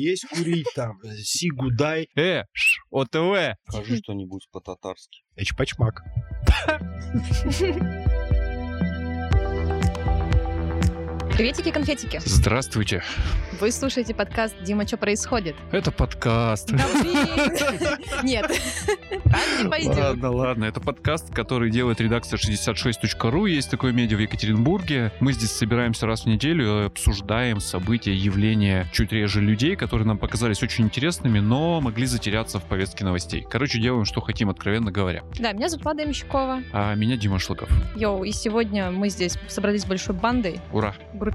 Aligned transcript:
есть 0.00 0.26
курить 0.28 0.68
там, 0.74 0.98
э, 1.04 1.16
сигу 1.16 1.70
дай. 1.70 2.08
Э, 2.16 2.44
ш, 2.52 2.82
ОТВ. 2.90 3.56
Скажи 3.68 3.98
что-нибудь 3.98 4.48
по-татарски. 4.50 5.22
Эчпачмак. 5.36 6.02
Приветики-конфетики. 11.42 12.20
Здравствуйте. 12.24 13.02
Вы 13.60 13.72
слушаете 13.72 14.14
подкаст 14.14 14.54
«Дима, 14.62 14.86
что 14.86 14.96
происходит?» 14.96 15.56
Это 15.72 15.90
подкаст. 15.90 16.70
Да! 16.70 16.86
Нет, 18.22 18.46
так 19.24 19.64
не 19.64 19.68
пойдет. 19.68 19.98
Ладно, 19.98 20.30
ладно. 20.30 20.64
Это 20.66 20.78
подкаст, 20.80 21.34
который 21.34 21.72
делает 21.72 22.00
редакция 22.00 22.36
66.ru. 22.36 23.50
Есть 23.50 23.72
такое 23.72 23.92
медиа 23.92 24.18
в 24.18 24.20
Екатеринбурге. 24.20 25.10
Мы 25.18 25.32
здесь 25.32 25.50
собираемся 25.50 26.06
раз 26.06 26.22
в 26.22 26.26
неделю 26.26 26.86
обсуждаем 26.86 27.58
события, 27.58 28.14
явления 28.14 28.86
чуть 28.92 29.10
реже 29.10 29.40
людей, 29.40 29.74
которые 29.74 30.06
нам 30.06 30.18
показались 30.18 30.62
очень 30.62 30.84
интересными, 30.84 31.40
но 31.40 31.80
могли 31.80 32.06
затеряться 32.06 32.60
в 32.60 32.66
повестке 32.66 33.04
новостей. 33.04 33.44
Короче, 33.50 33.80
делаем, 33.80 34.04
что 34.04 34.20
хотим, 34.20 34.48
откровенно 34.48 34.92
говоря. 34.92 35.24
Да, 35.40 35.50
меня 35.50 35.68
зовут 35.68 35.86
Влада 35.86 36.02
Ямщикова. 36.02 36.62
А 36.72 36.94
меня 36.94 37.16
Дима 37.16 37.40
Шлыков. 37.40 37.68
Йоу, 37.96 38.22
и 38.22 38.30
сегодня 38.30 38.92
мы 38.92 39.08
здесь 39.08 39.36
собрались 39.48 39.84
большой 39.86 40.14
бандой, 40.14 40.60
Ура. 40.70 40.94
группировкой 41.12 41.31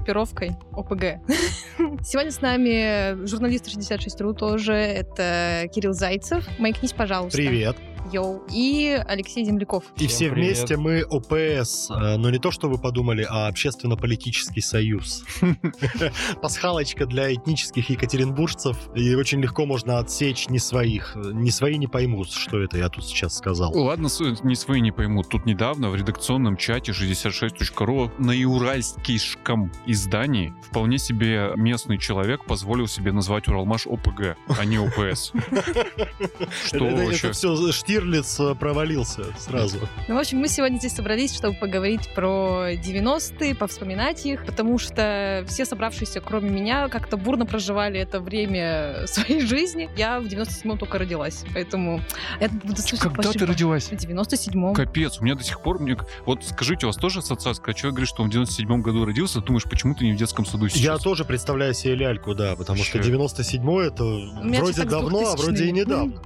ОПГ. 0.72 1.02
Сегодня 2.02 2.30
с 2.30 2.40
нами 2.40 3.26
журналист 3.26 3.66
66.ru 3.66 4.34
тоже. 4.34 4.72
Это 4.74 5.68
Кирилл 5.72 5.92
Зайцев. 5.92 6.46
Маякнись, 6.58 6.92
пожалуйста. 6.92 7.36
Привет. 7.36 7.76
Йоу. 8.12 8.42
И 8.50 9.00
Алексей 9.06 9.44
Земляков. 9.44 9.84
И 9.96 10.06
Всем 10.06 10.08
все 10.08 10.30
привет. 10.30 10.56
вместе 10.56 10.76
мы 10.76 11.02
ОПС, 11.02 11.90
э, 11.90 12.16
но 12.16 12.30
не 12.30 12.38
то, 12.38 12.50
что 12.50 12.68
вы 12.68 12.78
подумали, 12.78 13.26
а 13.28 13.48
общественно-политический 13.48 14.60
союз. 14.60 15.24
Пасхалочка 16.42 17.06
для 17.06 17.32
этнических 17.34 17.90
екатеринбуржцев, 17.90 18.76
и 18.94 19.14
очень 19.14 19.40
легко 19.40 19.66
можно 19.66 19.98
отсечь 19.98 20.48
не 20.48 20.58
своих. 20.58 21.16
Не 21.16 21.50
свои 21.50 21.76
не 21.78 21.86
поймут, 21.86 22.30
что 22.32 22.60
это 22.60 22.78
я 22.78 22.88
тут 22.88 23.04
сейчас 23.06 23.36
сказал. 23.36 23.72
Ладно, 23.76 24.08
не 24.42 24.54
свои 24.54 24.80
не 24.80 24.92
поймут. 24.92 25.28
Тут 25.28 25.46
недавно 25.46 25.90
в 25.90 25.96
редакционном 25.96 26.56
чате 26.56 26.92
66.ru 26.92 28.10
на 28.18 28.32
Юральском 28.32 29.70
издании 29.86 30.52
вполне 30.62 30.98
себе 30.98 31.52
местный 31.56 31.98
человек 31.98 32.44
позволил 32.44 32.86
себе 32.88 33.12
назвать 33.12 33.48
Уралмаш 33.48 33.86
ОПГ, 33.86 34.36
а 34.58 34.64
не 34.64 34.78
ОПС. 34.78 35.32
Что 36.66 36.86
Это- 36.86 36.96
вообще? 37.04 37.26
Это 37.28 37.32
все 37.32 37.54
Штирлиц 37.98 38.38
э, 38.38 38.54
провалился 38.54 39.24
сразу. 39.38 39.78
Ну, 40.06 40.14
в 40.14 40.18
общем, 40.18 40.38
мы 40.38 40.48
сегодня 40.48 40.78
здесь 40.78 40.94
собрались, 40.94 41.34
чтобы 41.34 41.58
поговорить 41.58 42.08
про 42.14 42.72
90-е, 42.72 43.54
повспоминать 43.56 44.24
их, 44.24 44.46
потому 44.46 44.78
что 44.78 45.44
все 45.48 45.64
собравшиеся, 45.64 46.20
кроме 46.20 46.48
меня, 46.48 46.88
как-то 46.88 47.16
бурно 47.16 47.44
проживали 47.44 47.98
это 47.98 48.20
время 48.20 49.06
своей 49.06 49.40
жизни. 49.40 49.90
Я 49.96 50.20
в 50.20 50.26
97-м 50.26 50.78
только 50.78 50.98
родилась, 50.98 51.44
поэтому 51.52 52.00
это 52.38 52.54
Когда 53.00 53.22
больше 53.22 53.38
ты 53.38 53.46
родилась? 53.46 53.88
В 53.88 53.92
97-м. 53.92 54.74
Капец, 54.74 55.18
у 55.20 55.24
меня 55.24 55.34
до 55.34 55.42
сих 55.42 55.60
пор... 55.60 55.80
Мне... 55.80 55.96
Вот 56.24 56.44
скажите, 56.44 56.86
у 56.86 56.90
вас 56.90 56.96
тоже 56.96 57.18
ассоциация? 57.18 57.62
Когда 57.62 57.78
человек 57.78 57.94
говорит, 57.96 58.08
что 58.08 58.22
он 58.22 58.28
в 58.28 58.32
97 58.32 58.80
году 58.80 59.04
родился, 59.04 59.40
думаешь, 59.40 59.64
почему 59.64 59.94
ты 59.94 60.04
не 60.04 60.12
в 60.12 60.16
детском 60.16 60.46
саду 60.46 60.68
сейчас? 60.68 60.82
Я 60.82 60.98
тоже 60.98 61.24
представляю 61.24 61.74
себе 61.74 61.96
ляльку, 61.96 62.34
да, 62.34 62.54
потому 62.54 62.84
что 62.84 62.98
Вообще. 62.98 63.12
97-й 63.12 63.86
это 63.86 64.04
меня 64.44 64.60
вроде 64.60 64.84
давно, 64.84 65.32
а 65.32 65.36
вроде 65.36 65.64
и 65.64 65.70
2000-м. 65.70 65.74
недавно. 65.74 66.22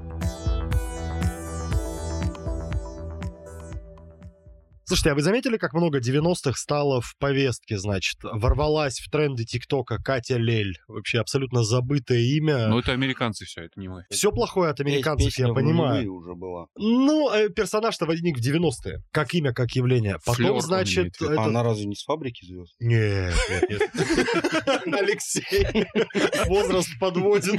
Слушайте, 4.84 5.10
а 5.12 5.14
вы 5.14 5.22
заметили, 5.22 5.56
как 5.56 5.72
много 5.74 6.00
90-х 6.00 6.54
стало 6.58 7.00
в 7.00 7.14
повестке, 7.18 7.78
значит? 7.78 8.16
Ворвалась 8.22 8.98
в 8.98 9.10
тренды 9.10 9.44
ТикТока 9.44 9.98
Катя 9.98 10.36
Лель. 10.36 10.78
Вообще 10.88 11.20
абсолютно 11.20 11.62
забытое 11.62 12.18
имя. 12.18 12.66
Ну, 12.68 12.78
это 12.80 12.92
американцы 12.92 13.44
все, 13.44 13.62
это 13.62 13.78
не 13.78 13.88
мы. 13.88 14.04
Все 14.10 14.32
плохое 14.32 14.70
от 14.70 14.80
американцев, 14.80 15.28
Песня 15.28 15.46
я 15.48 15.54
понимаю. 15.54 16.12
уже 16.14 16.34
была. 16.34 16.66
Ну, 16.76 17.30
э, 17.32 17.48
персонаж-то 17.48 18.06
возник 18.06 18.38
в 18.38 18.40
90-е. 18.40 19.02
Как 19.12 19.34
имя, 19.34 19.52
как 19.52 19.70
явление. 19.72 20.18
Потом, 20.24 20.34
Флёр 20.46 20.60
значит... 20.60 21.20
виду. 21.20 21.30
А 21.30 21.32
это- 21.34 21.42
она 21.44 21.62
разве 21.62 21.86
не 21.86 21.94
с 21.94 22.02
фабрики 22.04 22.44
звезд? 22.44 22.74
Нет, 22.80 23.34
нет, 23.48 23.70
нет. 23.70 23.90
Алексей. 24.86 25.86
Возраст 26.46 26.88
подводен. 26.98 27.58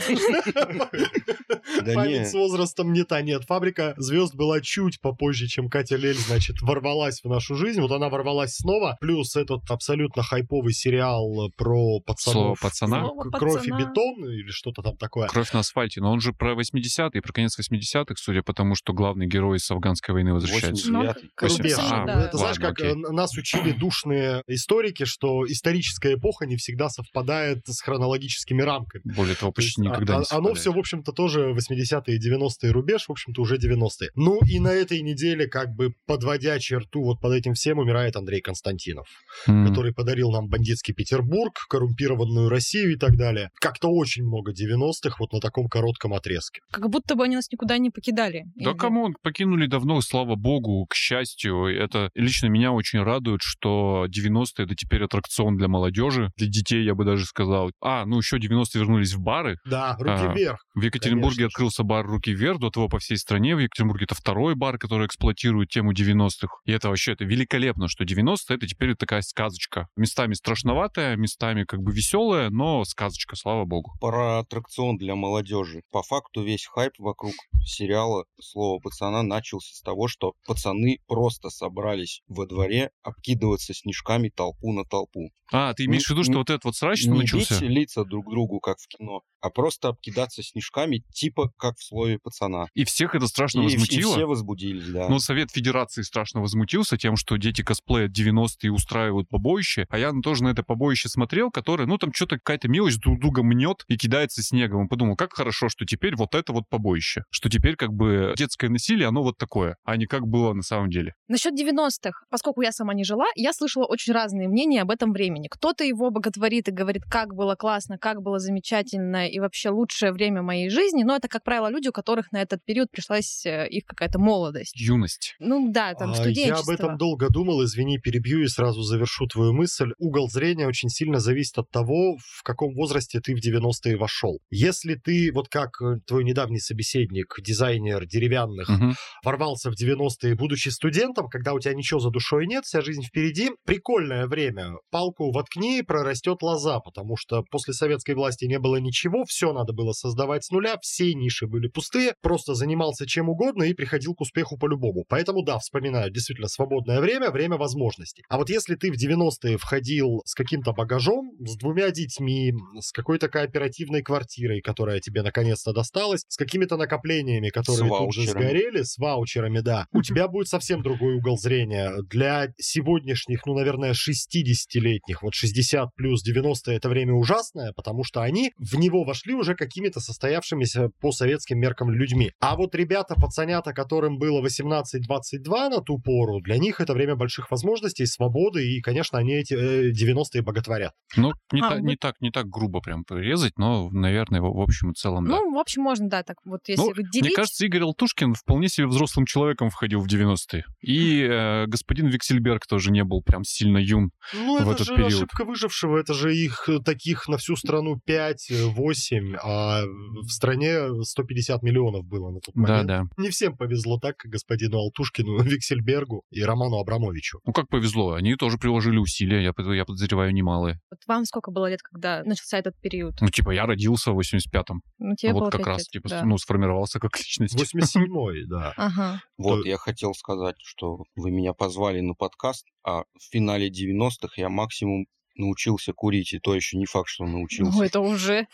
Да 1.84 1.94
Память 1.94 2.28
с 2.30 2.34
возрастом 2.34 2.94
не 2.94 3.04
та. 3.04 3.22
Нет, 3.22 3.44
фабрика 3.46 3.94
звезд 3.98 4.36
была 4.36 4.62
чуть 4.62 5.00
попозже, 5.00 5.48
чем 5.48 5.70
Катя 5.70 5.96
Лель, 5.96 6.18
значит, 6.18 6.62
ворвалась 6.62 7.13
в 7.24 7.30
нашу 7.30 7.56
жизнь. 7.56 7.82
Вот 7.82 7.92
она 7.92 8.10
ворвалась 8.10 8.56
снова. 8.56 8.98
Плюс 9.02 9.36
этот 9.36 9.62
абсолютно 9.70 10.24
хайповый 10.24 10.74
сериал 10.74 11.50
про 11.58 12.00
пацанов. 12.00 12.34
Слово 12.34 12.56
«пацана»? 12.62 13.00
Слово 13.02 13.30
Кровь 13.32 13.68
и 13.68 13.72
бетон 13.72 14.26
или 14.30 14.50
что-то 14.50 14.82
там 14.82 14.98
такое. 14.98 15.28
Кровь 15.28 15.52
на 15.54 15.60
асфальте, 15.60 16.02
но 16.02 16.12
он 16.12 16.20
же 16.22 16.34
про 16.34 16.54
80-е, 16.54 17.22
про 17.22 17.34
конец 17.34 17.58
80-х, 17.60 18.16
судя 18.18 18.42
по 18.44 18.54
тому, 18.54 18.76
что 18.76 18.94
главный 18.94 19.28
герой 19.28 19.60
с 19.60 19.70
афганской 19.72 20.14
войны 20.14 20.34
возвращается. 20.34 20.90
89-й. 20.92 21.30
Восемь- 21.42 21.58
Рубеж. 21.58 21.76
А, 21.80 22.06
да. 22.06 22.26
Это 22.26 22.38
знаешь, 22.38 22.58
ладно, 22.60 22.68
как 22.76 22.80
окей. 22.80 22.92
э, 22.92 23.12
нас 23.12 23.38
учили 23.38 23.72
душные 23.72 24.44
историки, 24.48 25.06
что 25.06 25.46
историческая 25.46 26.16
эпоха 26.16 26.46
не 26.46 26.56
всегда 26.58 26.90
совпадает 26.90 27.60
с 27.68 27.82
хронологическими 27.82 28.62
рамками. 28.62 29.02
Более 29.16 29.36
того, 29.36 29.52
То 29.52 29.62
есть, 29.62 29.76
почти 29.76 29.82
никогда 29.82 30.16
а- 30.16 30.18
не 30.20 30.24
а- 30.24 30.36
Оно 30.36 30.50
совпадает. 30.56 30.58
все, 30.60 30.74
в 30.74 30.80
общем-то, 30.80 31.12
тоже 31.12 31.54
80-е 31.54 32.16
и 32.16 32.20
90-е 32.20 32.72
рубеж, 32.72 33.06
в 33.08 33.12
общем-то, 33.12 33.42
уже 33.42 33.58
90-е. 33.58 34.10
Ну 34.16 34.40
и 34.48 34.60
на 34.60 34.70
этой 34.70 35.02
неделе, 35.02 35.48
как 35.48 35.74
бы 35.76 35.94
подводя 36.06 36.60
черту 36.60 37.03
вот 37.04 37.20
под 37.20 37.34
этим 37.34 37.54
всем, 37.54 37.78
умирает 37.80 38.16
Андрей 38.16 38.42
Константинов, 38.42 39.08
М. 39.48 39.68
который 39.68 39.94
подарил 39.94 40.32
нам 40.32 40.48
бандитский 40.48 40.94
Петербург, 40.94 41.54
коррумпированную 41.70 42.50
Россию 42.50 42.94
и 42.94 42.96
так 42.96 43.16
далее. 43.18 43.50
Как-то 43.60 43.90
очень 43.90 44.24
много 44.24 44.52
90-х 44.52 45.18
вот 45.20 45.34
на 45.34 45.40
таком 45.40 45.68
коротком 45.68 46.14
отрезке. 46.14 46.62
Как 46.72 46.90
будто 46.90 47.16
бы 47.16 47.24
они 47.24 47.36
нас 47.36 47.52
никуда 47.52 47.78
не 47.78 47.90
покидали. 47.90 48.44
Да 48.56 48.72
Или- 48.72 48.78
кому 48.78 49.14
покинули 49.22 49.68
давно, 49.68 50.02
слава 50.02 50.36
богу, 50.36 50.86
к 50.90 50.96
счастью. 50.96 51.66
Это 51.66 52.10
лично 52.16 52.48
меня 52.48 52.72
очень 52.72 53.02
радует, 53.02 53.42
что 53.44 54.06
90-е 54.10 54.66
это 54.66 54.76
теперь 54.76 55.04
аттракцион 55.04 55.58
для 55.58 55.68
молодежи, 55.68 56.32
для 56.38 56.48
детей, 56.48 56.84
я 56.84 56.96
бы 56.96 57.06
даже 57.06 57.26
сказал. 57.26 57.72
А, 57.82 58.06
ну 58.06 58.18
еще 58.18 58.38
90-е 58.38 58.82
вернулись 58.82 59.14
в 59.14 59.22
бары. 59.22 59.58
Да, 59.66 59.96
руки 60.00 60.24
А, 60.26 60.34
вверх. 60.34 60.60
В 60.76 60.82
Екатеринбурге 60.82 61.36
Конечно. 61.36 61.48
открылся 61.48 61.84
бар 61.84 62.06
«Руки 62.06 62.32
вверх», 62.34 62.60
до 62.60 62.70
того 62.70 62.88
по 62.90 63.00
всей 63.00 63.18
стране. 63.18 63.56
В 63.56 63.60
Екатеринбурге 63.60 64.06
это 64.06 64.16
второй 64.16 64.56
бар, 64.56 64.78
который 64.78 65.08
эксплуатирует 65.08 65.70
тему 65.70 65.94
90-х. 65.94 66.56
И 66.66 66.72
это 66.72 66.90
вообще 66.94 67.14
это 67.14 67.26
великолепно, 67.26 67.88
что 67.88 68.04
90-е 68.04 68.56
это 68.56 68.68
теперь 68.68 68.96
такая 68.96 69.22
сказочка. 69.22 69.88
Местами 69.96 70.34
страшноватая, 70.34 71.16
местами 71.16 71.64
как 71.64 71.82
бы 71.82 71.92
веселая, 71.92 72.50
но 72.50 72.84
сказочка, 72.86 73.36
слава 73.36 73.66
богу. 73.66 73.92
Про 74.00 74.40
аттракцион 74.40 74.98
для 74.98 75.16
молодежи. 75.16 75.82
По 75.92 76.04
факту 76.04 76.44
весь 76.44 76.66
хайп 76.66 76.94
вокруг 77.00 77.34
сериала 77.66 78.26
«Слово 78.40 78.80
пацана» 78.80 79.24
начался 79.24 79.74
с 79.74 79.82
того, 79.82 80.08
что 80.08 80.34
пацаны 80.46 81.00
просто 81.08 81.50
собрались 81.50 82.22
во 82.28 82.46
дворе 82.46 82.92
обкидываться 83.02 83.74
снежками 83.74 84.30
толпу 84.30 84.72
на 84.72 84.84
толпу. 84.86 85.30
А, 85.52 85.74
ты 85.74 85.86
имеешь 85.86 86.06
в 86.06 86.10
виду, 86.10 86.20
Не- 86.22 86.26
что 86.26 86.38
вот 86.40 86.50
этот 86.50 86.66
вот 86.66 86.76
срач 86.76 87.06
не 87.06 87.18
начался? 87.18 87.60
лица 87.66 88.04
друг 88.06 88.30
другу, 88.30 88.60
как 88.60 88.78
в 88.80 88.88
кино, 88.88 89.22
а 89.44 89.50
просто 89.50 89.90
обкидаться 89.90 90.42
снежками, 90.42 91.04
типа 91.12 91.52
как 91.58 91.78
в 91.78 91.84
слове 91.84 92.18
пацана. 92.18 92.68
И 92.74 92.86
всех 92.86 93.14
это 93.14 93.28
страшно 93.28 93.60
И, 93.60 93.64
и 93.64 93.66
возмутило? 93.66 94.14
все 94.14 94.26
возбудились, 94.26 94.88
да. 94.88 95.10
Но 95.10 95.20
Совет 95.20 95.52
Федерации 95.52 96.02
страшно 96.02 96.40
возмутился 96.40 96.98
тем, 96.98 97.18
что 97.18 97.36
дети 97.36 97.62
косплеят 97.62 98.18
90-е 98.18 98.48
и 98.64 98.70
устраивают 98.70 99.28
побоище. 99.28 99.86
А 99.90 99.98
я 100.00 100.14
тоже 100.24 100.46
на 100.46 100.48
это 100.48 100.64
побоище 100.64 101.10
смотрел, 101.10 101.52
которое, 101.52 101.86
ну, 101.86 101.98
там 101.98 102.14
что-то 102.14 102.38
какая-то 102.38 102.70
мелочь 102.70 102.98
друг 102.98 103.20
друга 103.20 103.44
мнет 103.44 103.84
и 103.90 103.98
кидается 103.98 104.42
снегом. 104.42 104.86
И 104.86 104.88
подумал, 104.88 105.18
как 105.18 105.34
хорошо, 105.34 105.68
что 105.68 105.86
теперь 105.86 106.16
вот 106.16 106.36
это 106.36 106.54
вот 106.54 106.70
побоище. 106.70 107.24
Что 107.30 107.50
теперь 107.50 107.76
как 107.76 107.92
бы 107.92 108.34
детское 108.38 108.70
насилие, 108.70 109.10
оно 109.10 109.24
вот 109.24 109.38
такое, 109.38 109.76
а 109.84 109.98
не 109.98 110.06
как 110.06 110.26
было 110.26 110.54
на 110.54 110.64
самом 110.64 110.90
деле. 110.90 111.16
Насчет 111.28 111.54
90-х. 111.54 112.12
Поскольку 112.30 112.62
я 112.62 112.72
сама 112.72 112.94
не 112.94 113.04
жила, 113.04 113.26
я 113.36 113.52
слышала 113.52 113.86
очень 113.86 114.14
разные 114.14 114.48
мнения 114.48 114.82
об 114.82 114.92
этом 114.92 115.12
времени. 115.12 115.48
Кто-то 115.50 115.84
его 115.84 116.12
боготворит 116.12 116.70
и 116.70 116.72
говорит, 116.72 117.04
как 117.04 117.36
было 117.36 117.56
классно, 117.56 117.98
как 117.98 118.22
было 118.22 118.40
замечательно 118.40 119.33
и 119.34 119.40
вообще 119.40 119.70
лучшее 119.70 120.12
время 120.12 120.42
моей 120.42 120.70
жизни. 120.70 121.04
Но 121.04 121.16
это, 121.16 121.28
как 121.28 121.44
правило, 121.44 121.70
люди, 121.70 121.88
у 121.88 121.92
которых 121.92 122.32
на 122.32 122.42
этот 122.42 122.64
период 122.64 122.92
пришлась 122.92 123.46
э, 123.46 123.68
их 123.70 123.86
какая-то 123.86 124.20
молодость. 124.20 124.80
Юность. 124.80 125.36
Ну 125.40 125.72
да, 125.72 125.94
там 125.96 126.12
А, 126.12 126.16
студенчество. 126.16 126.56
Я 126.56 126.56
об 126.60 126.70
этом 126.70 126.98
долго 126.98 127.30
думал, 127.30 127.64
извини, 127.64 127.98
перебью 127.98 128.42
и 128.44 128.48
сразу 128.48 128.82
завершу 128.84 129.28
твою 129.28 129.54
мысль. 129.54 129.92
Угол 129.98 130.30
зрения 130.30 130.68
очень 130.68 130.90
сильно 130.90 131.20
зависит 131.20 131.58
от 131.58 131.70
того, 131.72 132.18
в 132.18 132.44
каком 132.44 132.74
возрасте 132.76 133.20
ты 133.20 133.36
в 133.36 133.40
90-е 133.40 133.98
вошел. 133.98 134.40
Если 134.50 134.96
ты, 134.96 135.32
вот 135.34 135.50
как 135.50 135.70
э, 135.82 135.98
твой 136.06 136.24
недавний 136.24 136.60
собеседник, 136.60 137.36
дизайнер 137.42 138.06
деревянных, 138.06 138.70
Мгм. 138.70 138.96
ворвался 139.24 139.72
в 139.72 139.76
90-е, 139.76 140.36
будучи 140.36 140.70
студентом, 140.70 141.28
когда 141.30 141.54
у 141.54 141.60
тебя 141.60 141.74
ничего 141.74 142.00
за 142.00 142.10
душой 142.10 142.46
нет, 142.48 142.66
вся 142.66 142.82
жизнь 142.82 143.04
впереди, 143.04 143.50
прикольное 143.66 144.28
время. 144.28 144.74
Палку 144.92 145.32
воткни, 145.32 145.82
прорастет 145.82 146.42
лоза, 146.42 146.80
потому 146.80 147.16
что 147.18 147.44
после 147.50 147.74
советской 147.74 148.16
власти 148.16 148.46
не 148.46 148.60
было 148.60 148.78
ничего, 148.78 149.23
все 149.26 149.54
надо 149.54 149.74
было 149.74 149.94
создавать 149.94 150.44
с 150.44 150.52
нуля, 150.52 150.78
все 150.82 151.14
ниши 151.14 151.48
были 151.48 151.68
пустые, 151.68 152.16
просто 152.22 152.54
занимался 152.54 153.06
чем 153.06 153.30
угодно 153.30 153.64
и 153.64 153.74
приходил 153.74 154.14
к 154.16 154.22
успеху 154.22 154.58
по-любому. 154.58 155.06
Поэтому, 155.08 155.44
да, 155.44 155.60
вспоминаю, 155.60 156.12
действительно, 156.12 156.48
свободное 156.48 157.00
время, 157.00 157.32
время 157.32 157.58
возможностей. 157.58 158.24
А 158.30 158.38
вот 158.38 158.50
если 158.50 158.76
ты 158.76 158.92
в 158.92 158.96
90-е 158.96 159.58
входил 159.58 160.22
с 160.26 160.34
каким-то 160.34 160.74
багажом, 160.74 161.32
с 161.40 161.58
двумя 161.58 161.92
детьми, 161.92 162.54
с 162.80 162.92
какой-то 162.92 163.30
кооперативной 163.30 164.02
квартирой, 164.02 164.62
которая 164.62 165.00
тебе 165.00 165.22
наконец-то 165.22 165.74
досталась, 165.74 166.24
с 166.28 166.38
какими-то 166.38 166.78
накоплениями, 166.78 167.50
которые 167.50 167.90
тут 167.90 168.14
же 168.14 168.28
сгорели, 168.28 168.84
с 168.84 168.98
ваучерами, 168.98 169.60
да, 169.60 169.88
у 169.92 170.02
тебя 170.02 170.28
будет 170.28 170.48
совсем 170.48 170.82
другой 170.82 171.16
угол 171.16 171.38
зрения. 171.38 171.92
Для 172.10 172.48
сегодняшних, 172.58 173.46
ну, 173.46 173.56
наверное, 173.56 173.94
60-летних, 173.94 175.22
вот 175.22 175.34
60 175.34 175.90
плюс 175.96 176.22
90 176.24 176.72
это 176.72 176.90
время 176.90 177.14
ужасное, 177.14 177.74
потому 177.74 178.04
что 178.04 178.22
они 178.22 178.52
в 178.58 178.76
него 178.76 179.04
вошли 179.14 179.36
уже 179.36 179.54
какими-то 179.54 180.00
состоявшимися 180.00 180.90
по 181.00 181.12
советским 181.12 181.60
меркам 181.60 181.92
людьми. 181.92 182.32
А 182.40 182.56
вот 182.56 182.76
ребята, 182.76 183.14
пацанята, 183.16 183.72
которым 183.74 184.18
было 184.18 184.42
18-22 184.42 185.70
на 185.70 185.82
ту 185.82 186.00
пору, 186.00 186.42
для 186.42 186.58
них 186.58 186.82
это 186.82 186.94
время 186.94 187.16
больших 187.16 187.52
возможностей, 187.52 188.08
свободы, 188.08 188.66
и, 188.68 188.82
конечно, 188.82 189.20
они 189.20 189.34
эти 189.34 189.54
э, 189.54 189.92
90-е 189.92 190.42
боготворят. 190.42 190.94
Ну, 191.16 191.32
не, 191.52 191.62
А, 191.62 191.70
та- 191.70 191.76
вы- 191.76 191.82
не 191.82 191.96
так, 191.96 192.16
не 192.22 192.32
так 192.32 192.46
грубо 192.48 192.82
прям 192.82 193.04
порезать, 193.04 193.54
но, 193.58 193.90
наверное, 193.92 194.42
в, 194.42 194.46
в 194.52 194.62
общем 194.62 194.92
и 194.92 194.94
целом, 194.96 195.26
да. 195.26 195.32
Ну, 195.36 195.54
в 195.56 195.60
общем, 195.60 195.84
можно, 195.84 196.10
да, 196.10 196.24
так 196.24 196.38
вот, 196.46 196.62
если 196.68 196.82
Ну, 196.84 196.94
делить. 196.96 197.22
Мне 197.22 197.36
кажется, 197.36 197.66
Игорь 197.66 197.84
Алтушкин 197.84 198.34
вполне 198.34 198.68
себе 198.68 198.88
взрослым 198.88 199.26
человеком 199.28 199.70
входил 199.70 200.00
в 200.02 200.08
90-е. 200.08 200.64
И 200.82 201.22
э, 201.22 201.66
господин 201.68 202.08
Виксельберг 202.08 202.66
тоже 202.66 202.92
не 202.92 203.04
был 203.04 203.22
прям 203.22 203.44
сильно 203.44 203.78
юн. 203.78 204.10
Ну, 204.34 204.58
в 204.58 204.62
это 204.62 204.72
этот 204.72 204.88
же 204.88 204.96
период. 204.96 205.14
ошибка 205.14 205.46
выжившего, 205.46 205.98
это 206.00 206.14
же 206.16 206.36
их 206.36 206.68
э, 206.68 206.80
таких 206.80 207.28
на 207.28 207.38
всю 207.38 207.56
страну 207.56 208.00
5-8, 208.10 208.93
а 209.42 209.84
в 209.86 210.30
стране 210.30 211.04
150 211.04 211.64
миллионов 211.64 212.06
было 212.06 212.30
на 212.32 212.40
тот 212.40 212.56
момент. 212.56 212.88
Да-да. 212.88 213.04
Не 213.18 213.30
всем 213.30 213.56
повезло 213.56 214.00
так, 214.00 214.18
как 214.18 214.32
господину 214.32 214.78
Алтушкину, 214.78 215.38
Виксельбергу 215.44 216.24
и 216.32 216.42
Роману 216.44 216.78
Абрамовичу. 216.78 217.40
Ну, 217.46 217.54
как 217.54 217.68
повезло, 217.70 218.14
они 218.14 218.36
тоже 218.36 218.58
приложили 218.58 218.98
усилия, 218.98 219.44
я, 219.44 219.54
я 219.74 219.86
подозреваю, 219.86 220.34
немалые. 220.34 220.80
Вот 220.90 221.00
вам 221.08 221.26
сколько 221.26 221.52
было 221.52 221.70
лет, 221.70 221.82
когда 221.82 222.24
начался 222.24 222.58
этот 222.58 222.80
период? 222.80 223.16
Ну, 223.22 223.30
типа, 223.30 223.52
я 223.52 223.66
родился 223.66 224.12
в 224.12 224.20
85-м. 224.20 224.82
Ну, 225.00 225.16
тебе 225.16 225.34
было 225.34 225.46
вот 225.46 225.54
как 225.54 225.68
раз, 225.68 225.80
лет, 225.80 225.88
типа, 225.88 226.10
да. 226.10 226.26
ну, 226.26 226.38
сформировался 226.38 227.00
как 227.00 227.18
личность. 227.18 227.56
87-й, 227.56 228.46
да. 228.48 228.74
Ага. 228.84 229.22
Вот, 229.38 229.64
То- 229.64 229.68
я 229.68 229.78
хотел 229.78 230.14
сказать, 230.14 230.56
что 230.60 231.04
вы 231.16 231.32
меня 231.32 231.54
позвали 231.54 232.02
на 232.02 232.14
подкаст, 232.14 232.66
а 232.84 233.02
в 233.02 233.32
финале 233.32 233.70
90-х 233.70 234.34
я 234.38 234.50
максимум 234.50 235.06
научился 235.36 235.94
курить, 235.94 236.34
и 236.34 236.40
то 236.40 236.54
еще 236.54 236.78
не 236.78 236.86
факт, 236.86 237.08
что 237.10 237.26
научился. 237.26 237.78
Ну, 237.78 237.84
это 237.84 238.00
уже... 238.00 238.48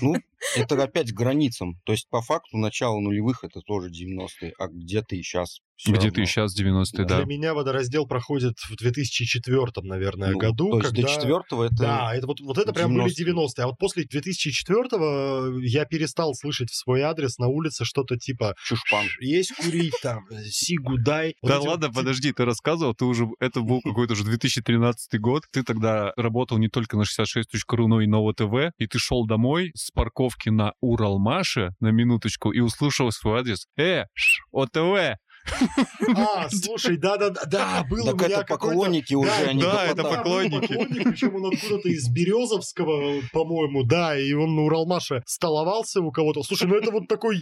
Ну, 0.00 0.16
это 0.56 0.82
опять 0.82 1.12
к 1.12 1.16
границам. 1.16 1.80
То 1.84 1.92
есть, 1.92 2.08
по 2.08 2.22
факту, 2.22 2.56
начало 2.56 3.00
нулевых 3.00 3.44
это 3.44 3.60
тоже 3.60 3.90
90-е, 3.90 4.54
а 4.58 4.68
где-то 4.68 5.16
и 5.16 5.22
сейчас 5.22 5.60
Где 5.86 6.10
ты 6.10 6.24
сейчас 6.26 6.58
90-е, 6.58 7.04
да. 7.04 7.18
Для 7.18 7.26
меня 7.26 7.54
водораздел 7.54 8.06
проходит 8.06 8.58
в 8.60 8.76
2004, 8.76 9.66
наверное, 9.82 10.32
Ну, 10.32 10.38
году, 10.38 10.70
то 10.70 10.78
есть 10.78 10.90
когда... 10.90 11.02
до 11.02 11.08
четвертого 11.14 11.64
это... 11.64 11.76
Да, 11.76 12.14
это 12.14 12.26
вот, 12.26 12.40
вот 12.40 12.58
это 12.58 12.72
прям 12.72 12.94
были 12.94 13.06
90-е. 13.06 13.34
90-е. 13.34 13.64
А 13.64 13.66
вот 13.66 13.78
после 13.78 14.04
2004-го 14.04 15.58
я 15.60 15.84
перестал 15.84 16.34
слышать 16.34 16.70
в 16.70 16.76
свой 16.76 17.02
адрес 17.02 17.38
на 17.38 17.48
улице 17.48 17.84
что-то 17.84 18.16
типа 18.16 18.54
Чушпан. 18.64 19.04
«Есть 19.20 19.54
курить 19.56 19.94
там, 20.02 20.24
сигу 20.50 20.98
дай». 20.98 21.34
Вот 21.42 21.48
Да 21.48 21.58
эти 21.58 21.66
ладно, 21.66 21.86
вот- 21.88 21.96
подожди, 21.96 22.32
ты 22.32 22.44
рассказывал, 22.44 22.94
ты 22.94 23.04
уже, 23.04 23.26
это 23.40 23.60
был 23.60 23.80
какой-то 23.82 24.14
уже 24.14 24.24
2013 24.24 25.20
год, 25.20 25.44
ты 25.52 25.62
тогда 25.62 26.12
работал 26.16 26.58
не 26.58 26.68
только 26.68 26.96
на 26.96 27.02
66.ru, 27.02 27.86
но 27.86 28.00
и 28.00 28.06
на 28.06 28.18
ОТВ, 28.20 28.72
и 28.78 28.86
ты 28.86 28.98
шел 28.98 29.26
домой 29.26 29.70
с 29.74 29.90
парковки 29.90 30.48
на 30.48 30.72
Уралмаше, 30.80 31.70
на 31.80 31.88
минуточку, 31.88 32.50
и 32.52 32.60
услышал 32.60 33.10
свой 33.12 33.40
адрес. 33.40 33.66
Э, 33.76 34.04
ш, 34.14 34.42
ОТВ! 34.52 35.16
А, 36.16 36.48
слушай, 36.50 36.96
да-да-да, 36.96 37.44
да, 37.46 37.84
был 37.88 38.04
Так 38.04 38.14
у 38.14 38.18
меня 38.18 38.40
это 38.40 38.44
поклонники 38.44 39.14
уже, 39.14 39.28
Да, 39.28 39.50
они 39.50 39.62
да, 39.62 39.86
это 39.86 40.02
поклонники. 40.02 40.66
поклонник, 40.66 41.04
причем 41.04 41.34
он 41.36 41.52
откуда-то 41.52 41.88
из 41.88 42.08
Березовского, 42.08 43.22
по-моему, 43.32 43.82
да, 43.84 44.18
и 44.18 44.32
он 44.32 44.54
на 44.54 44.62
Уралмаше 44.62 45.22
столовался 45.26 46.00
у 46.00 46.10
кого-то. 46.10 46.42
Слушай, 46.42 46.68
ну 46.68 46.76
это 46.76 46.90
вот 46.90 47.08
такой 47.08 47.40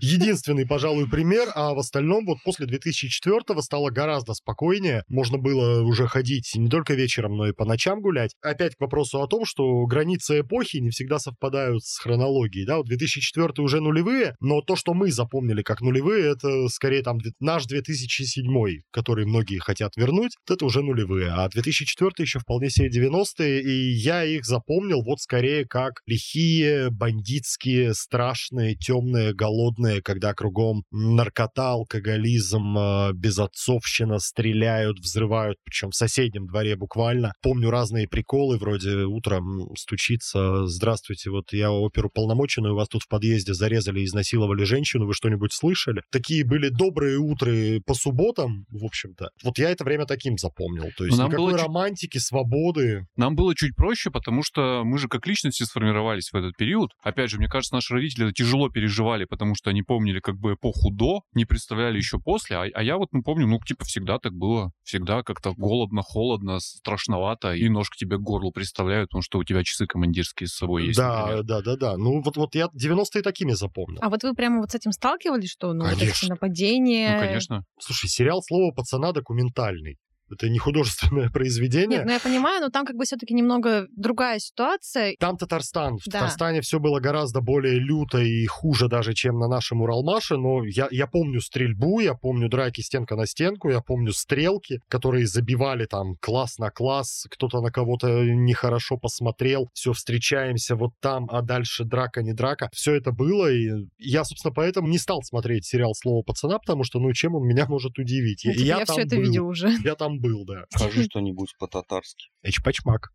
единственный, 0.00 0.66
пожалуй, 0.66 1.08
пример, 1.08 1.48
а 1.54 1.74
в 1.74 1.78
остальном 1.78 2.26
вот 2.26 2.38
после 2.44 2.66
2004 2.66 3.62
стало 3.62 3.90
гораздо 3.90 4.34
спокойнее. 4.34 5.04
Можно 5.08 5.38
было 5.38 5.82
уже 5.82 6.06
ходить 6.06 6.52
не 6.54 6.68
только 6.68 6.94
вечером, 6.94 7.36
но 7.36 7.48
и 7.48 7.52
по 7.52 7.64
ночам 7.64 8.00
гулять. 8.00 8.34
Опять 8.42 8.76
к 8.76 8.80
вопросу 8.80 9.22
о 9.22 9.26
том, 9.26 9.44
что 9.44 9.84
границы 9.86 10.40
эпохи 10.40 10.78
не 10.78 10.90
всегда 10.90 11.18
совпадают 11.18 11.84
с 11.84 11.98
хронологией, 11.98 12.66
да, 12.66 12.78
вот 12.78 12.86
2004 12.86 13.48
уже 13.58 13.80
нулевые, 13.80 14.36
но 14.40 14.60
то, 14.60 14.76
что 14.76 14.94
мы 14.94 15.10
запомнили 15.10 15.62
как 15.62 15.80
нулевые, 15.80 16.32
это 16.32 16.68
скорее 16.68 17.02
там 17.02 17.18
наш 17.46 17.64
2007, 17.66 18.44
который 18.90 19.24
многие 19.24 19.58
хотят 19.58 19.96
вернуть, 19.96 20.32
это 20.50 20.64
уже 20.66 20.82
нулевые. 20.82 21.30
А 21.30 21.48
2004 21.48 22.10
еще 22.18 22.40
вполне 22.40 22.68
себе 22.70 22.90
90-е, 22.90 23.62
и 23.62 23.92
я 23.92 24.24
их 24.24 24.44
запомнил 24.44 25.02
вот 25.02 25.20
скорее 25.20 25.64
как 25.64 26.00
лихие, 26.06 26.90
бандитские, 26.90 27.94
страшные, 27.94 28.74
темные, 28.74 29.32
голодные, 29.32 30.02
когда 30.02 30.34
кругом 30.34 30.82
наркота, 30.90 31.70
алкоголизм, 31.70 32.76
э, 32.76 33.12
безотцовщина, 33.14 34.18
стреляют, 34.18 34.98
взрывают, 34.98 35.56
причем 35.64 35.90
в 35.90 35.94
соседнем 35.94 36.46
дворе 36.46 36.76
буквально. 36.76 37.32
Помню 37.42 37.70
разные 37.70 38.08
приколы, 38.08 38.58
вроде 38.58 39.04
утром 39.04 39.70
стучится, 39.76 40.66
здравствуйте, 40.66 41.30
вот 41.30 41.52
я 41.52 41.70
оперуполномоченный, 41.70 42.70
у 42.70 42.74
вас 42.74 42.88
тут 42.88 43.04
в 43.04 43.08
подъезде 43.08 43.54
зарезали 43.54 44.04
изнасиловали 44.04 44.64
женщину, 44.64 45.06
вы 45.06 45.14
что-нибудь 45.14 45.52
слышали? 45.52 46.02
Такие 46.10 46.44
были 46.44 46.70
добрые 46.70 47.18
утры 47.36 47.80
по 47.84 47.94
субботам, 47.94 48.64
в 48.70 48.84
общем-то. 48.84 49.30
Вот 49.44 49.58
я 49.58 49.70
это 49.70 49.84
время 49.84 50.06
таким 50.06 50.38
запомнил. 50.38 50.90
То 50.96 51.04
есть 51.04 51.18
Нам 51.18 51.28
никакой 51.28 51.46
было 51.50 51.58
чуть- 51.58 51.66
романтики, 51.66 52.18
свободы. 52.18 53.06
Нам 53.16 53.34
было 53.36 53.54
чуть 53.54 53.76
проще, 53.76 54.10
потому 54.10 54.42
что 54.42 54.82
мы 54.84 54.98
же 54.98 55.08
как 55.08 55.26
личности 55.26 55.62
сформировались 55.64 56.30
в 56.32 56.36
этот 56.36 56.56
период. 56.56 56.90
Опять 57.02 57.30
же, 57.30 57.38
мне 57.38 57.48
кажется, 57.48 57.74
наши 57.74 57.92
родители 57.94 58.26
это 58.26 58.32
тяжело 58.34 58.68
переживали, 58.68 59.24
потому 59.24 59.54
что 59.54 59.70
они 59.70 59.82
помнили 59.82 60.20
как 60.20 60.36
бы 60.36 60.54
эпоху 60.54 60.90
до, 60.90 61.22
не 61.34 61.44
представляли 61.44 61.96
еще 61.98 62.18
после. 62.18 62.56
А, 62.56 62.66
а 62.72 62.82
я 62.82 62.96
вот, 62.96 63.08
ну, 63.12 63.22
помню, 63.22 63.46
ну, 63.46 63.58
типа, 63.60 63.84
всегда 63.84 64.18
так 64.18 64.32
было. 64.32 64.72
Всегда 64.82 65.22
как-то 65.22 65.52
голодно, 65.56 66.02
холодно, 66.02 66.58
страшновато, 66.60 67.54
и 67.54 67.68
нож 67.68 67.90
к 67.90 67.96
тебе 67.96 68.16
к 68.16 68.20
горлу 68.20 68.52
представляют, 68.52 69.10
потому 69.10 69.22
что 69.22 69.38
у 69.38 69.44
тебя 69.44 69.62
часы 69.64 69.86
командирские 69.86 70.48
с 70.48 70.54
собой 70.54 70.86
есть, 70.86 70.98
да, 70.98 71.20
например. 71.20 71.42
да, 71.44 71.62
да, 71.62 71.76
да. 71.76 71.96
Ну 71.96 72.22
вот, 72.22 72.36
вот 72.36 72.54
я 72.54 72.68
90-е 72.74 73.22
такими 73.22 73.52
запомнил. 73.52 73.98
А 74.02 74.08
вот 74.08 74.22
вы 74.22 74.34
прямо 74.34 74.60
вот 74.60 74.70
с 74.70 74.74
этим 74.74 74.92
сталкивались, 74.92 75.50
что 75.50 75.72
ну, 75.72 75.84
вот 75.84 75.92
эти 75.94 76.00
Конечно. 76.00 76.28
нападения? 76.30 77.15
Ну, 77.16 77.26
конечно. 77.26 77.64
Слушай, 77.80 78.08
сериал 78.08 78.42
«Слово 78.42 78.72
пацана» 78.72 79.12
документальный. 79.12 79.98
Это 80.30 80.48
не 80.48 80.58
художественное 80.58 81.30
произведение. 81.32 81.98
Нет, 81.98 82.06
ну 82.06 82.12
я 82.12 82.20
понимаю, 82.20 82.60
но 82.60 82.68
там 82.70 82.84
как 82.84 82.96
бы 82.96 83.04
все-таки 83.04 83.34
немного 83.34 83.86
другая 83.96 84.38
ситуация. 84.38 85.14
Там 85.18 85.36
Татарстан. 85.36 85.98
В 85.98 86.04
Да. 86.06 86.20
Татарстане 86.20 86.60
все 86.60 86.78
было 86.78 87.00
гораздо 87.00 87.40
более 87.40 87.78
люто 87.78 88.18
и 88.18 88.46
хуже 88.46 88.88
даже, 88.88 89.14
чем 89.14 89.38
на 89.38 89.48
нашем 89.48 89.82
Уралмаше. 89.82 90.36
Но 90.36 90.64
я, 90.64 90.88
я 90.90 91.06
помню 91.06 91.40
стрельбу, 91.40 92.00
я 92.00 92.14
помню 92.14 92.48
драки 92.48 92.80
стенка 92.80 93.16
на 93.16 93.26
стенку, 93.26 93.70
я 93.70 93.80
помню 93.80 94.12
стрелки, 94.12 94.80
которые 94.88 95.26
забивали 95.26 95.86
там 95.86 96.16
класс 96.20 96.58
на 96.58 96.70
класс, 96.70 97.26
кто-то 97.30 97.60
на 97.60 97.70
кого-то 97.70 98.24
нехорошо 98.24 98.96
посмотрел, 98.96 99.68
все, 99.74 99.92
встречаемся 99.92 100.76
вот 100.76 100.92
там, 101.00 101.28
а 101.30 101.42
дальше 101.42 101.84
драка, 101.84 102.22
не 102.22 102.32
драка. 102.32 102.68
Все 102.72 102.94
это 102.94 103.12
было, 103.12 103.50
и 103.52 103.68
я, 103.98 104.24
собственно, 104.24 104.52
поэтому 104.54 104.88
не 104.88 104.98
стал 104.98 105.22
смотреть 105.22 105.66
сериал 105.66 105.94
«Слово 105.94 106.22
пацана», 106.22 106.58
потому 106.58 106.84
что, 106.84 106.98
ну, 106.98 107.12
чем 107.12 107.34
он 107.34 107.46
меня 107.46 107.66
может 107.68 107.98
удивить? 107.98 108.42
Ну, 108.44 108.52
я, 108.52 108.78
я 108.78 108.84
там 108.84 108.96
все 108.96 109.06
это 109.06 109.16
был. 109.16 109.22
видел 109.22 109.46
уже. 109.46 109.70
Я 109.84 109.94
там 109.94 110.15
был, 110.18 110.44
да. 110.44 110.64
Скажи 110.70 111.04
что-нибудь 111.04 111.54
по-татарски. 111.58 112.28
Эчпачмак. 112.42 113.12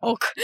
Ок. 0.00 0.34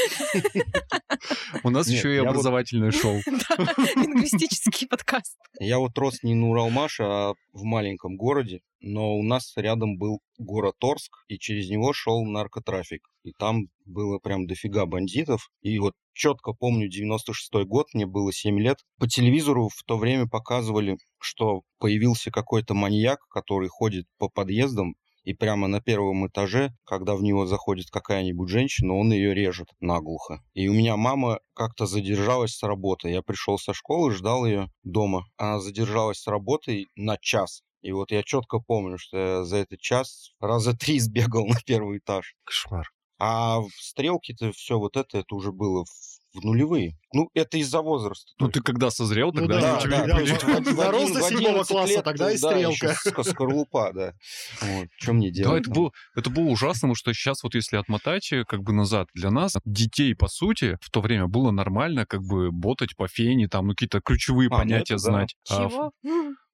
У 1.65 1.71
нас 1.71 1.89
еще 1.89 2.15
и 2.15 2.19
образовательное 2.19 2.91
шоу. 2.91 3.17
Лингвистический 3.97 4.87
подкаст. 4.87 5.37
Я 5.59 5.79
вот 5.79 5.97
рос 5.99 6.23
не 6.23 6.35
на 6.35 6.49
Уралмаше, 6.51 7.03
а 7.03 7.35
в 7.53 7.63
маленьком 7.65 8.17
городе, 8.17 8.61
но 8.81 9.17
у 9.17 9.23
нас 9.23 9.53
рядом 9.57 9.99
был 9.99 10.21
город 10.39 10.77
Торск, 10.79 11.25
и 11.29 11.39
через 11.39 11.69
него 11.69 11.93
шел 11.93 12.25
наркотрафик. 12.25 13.09
И 13.25 13.33
там 13.33 13.69
было 13.85 14.19
прям 14.19 14.47
дофига 14.47 14.87
бандитов. 14.87 15.51
И 15.63 15.79
вот 15.79 15.95
четко 16.13 16.53
помню 16.53 16.89
96-й 16.89 17.65
год, 17.65 17.89
мне 17.95 18.07
было 18.07 18.33
7 18.33 18.59
лет. 18.61 18.79
По 18.99 19.09
телевизору 19.09 19.69
в 19.69 19.83
то 19.85 19.99
время 19.99 20.29
показывали, 20.29 20.97
что 21.19 21.63
появился 21.79 22.31
какой-то 22.31 22.75
маньяк, 22.75 23.21
который 23.29 23.69
ходит 23.69 24.07
по 24.19 24.29
подъездам, 24.29 24.95
и 25.29 25.35
прямо 25.35 25.69
на 25.69 25.83
первом 25.83 26.27
этаже, 26.27 26.73
когда 26.85 27.15
в 27.15 27.23
него 27.23 27.45
заходит 27.45 27.91
какая-нибудь 27.91 28.49
женщина, 28.49 28.95
он 28.95 29.13
ее 29.13 29.35
режет 29.35 29.69
наглухо. 29.79 30.43
И 30.55 30.69
у 30.69 30.73
меня 30.73 30.97
мама 30.97 31.41
как-то 31.53 31.85
задержалась 31.85 32.57
с 32.57 32.63
работы. 32.63 33.11
Я 33.11 33.21
пришел 33.21 33.59
со 33.59 33.75
школы, 33.75 34.13
ждал 34.13 34.47
ее 34.47 34.71
дома. 34.85 35.27
Она 35.37 35.61
задержалась 35.61 36.21
с 36.21 36.27
работы 36.29 36.87
на 36.97 37.19
час. 37.21 37.61
И 37.83 37.93
вот 37.93 38.11
я 38.11 38.23
четко 38.23 38.59
помню, 38.59 38.97
что 38.97 39.19
я 39.19 39.45
за 39.45 39.59
этот 39.59 39.81
час 39.81 40.31
раза 40.41 40.75
три 40.75 40.99
сбегал 40.99 41.45
на 41.47 41.61
первый 41.67 41.99
этаж. 41.99 42.35
Кошмар. 42.45 42.89
А 43.19 43.61
в 43.61 43.71
стрелке-то 43.79 44.53
все 44.53 44.79
вот 44.79 44.97
это, 44.97 45.19
это 45.19 45.35
уже 45.35 45.53
было 45.53 45.85
в, 45.85 46.18
в 46.39 46.45
нулевые. 46.45 46.97
Ну, 47.13 47.29
это 47.35 47.59
из-за 47.59 47.81
возраста. 47.81 48.33
Ну, 48.39 48.47
только. 48.47 48.61
ты 48.61 48.65
когда 48.73 48.91
созрел, 48.91 49.31
Ну 49.33 49.41
тогда 49.41 49.61
да, 49.61 49.69
они 49.69 49.79
у 49.79 49.81
тебя 49.81 49.99
да, 49.99 50.07
да, 50.07 50.15
были. 50.17 50.71
в- 50.73 50.77
дорос 50.77 51.11
до 51.13 51.19
в 51.21 51.23
седьмого 51.23 51.49
11 51.51 51.69
класса, 51.69 51.93
лет, 51.95 52.05
тогда 52.05 52.33
и 52.33 52.39
да, 52.39 52.57
ещё 52.57 52.73
стрелка. 52.93 53.11
ска- 53.23 53.25
скорлупа, 53.31 53.93
да. 53.95 54.13
Вот. 54.61 54.89
Что 54.99 55.13
мне 55.15 55.31
делать? 55.31 55.53
Да, 55.53 55.61
это 55.61 55.71
было, 55.71 55.91
это 56.17 56.31
было 56.31 56.45
ужасно, 56.51 56.81
потому 56.81 56.95
что 56.97 57.13
сейчас 57.15 57.43
вот 57.43 57.55
если 57.55 57.77
отмотать 57.77 58.31
э, 58.33 58.45
как 58.47 58.63
бы 58.63 58.73
назад, 58.73 59.09
для 59.15 59.31
нас, 59.31 59.55
детей, 59.65 60.15
по 60.15 60.29
сути, 60.29 60.77
в 60.81 60.91
то 60.91 61.01
время 61.01 61.27
было 61.29 61.51
нормально 61.51 62.05
как 62.07 62.23
бы 62.23 62.51
ботать 62.53 62.95
по 62.97 63.09
фене, 63.09 63.49
там, 63.49 63.67
ну, 63.67 63.73
какие-то 63.73 64.01
ключевые 64.01 64.49
А, 64.49 64.51
ну 64.53 64.57
понятия 64.59 64.95
да. 64.95 64.99
знать. 64.99 65.35
А, 65.51 65.69
Чего? 65.69 65.93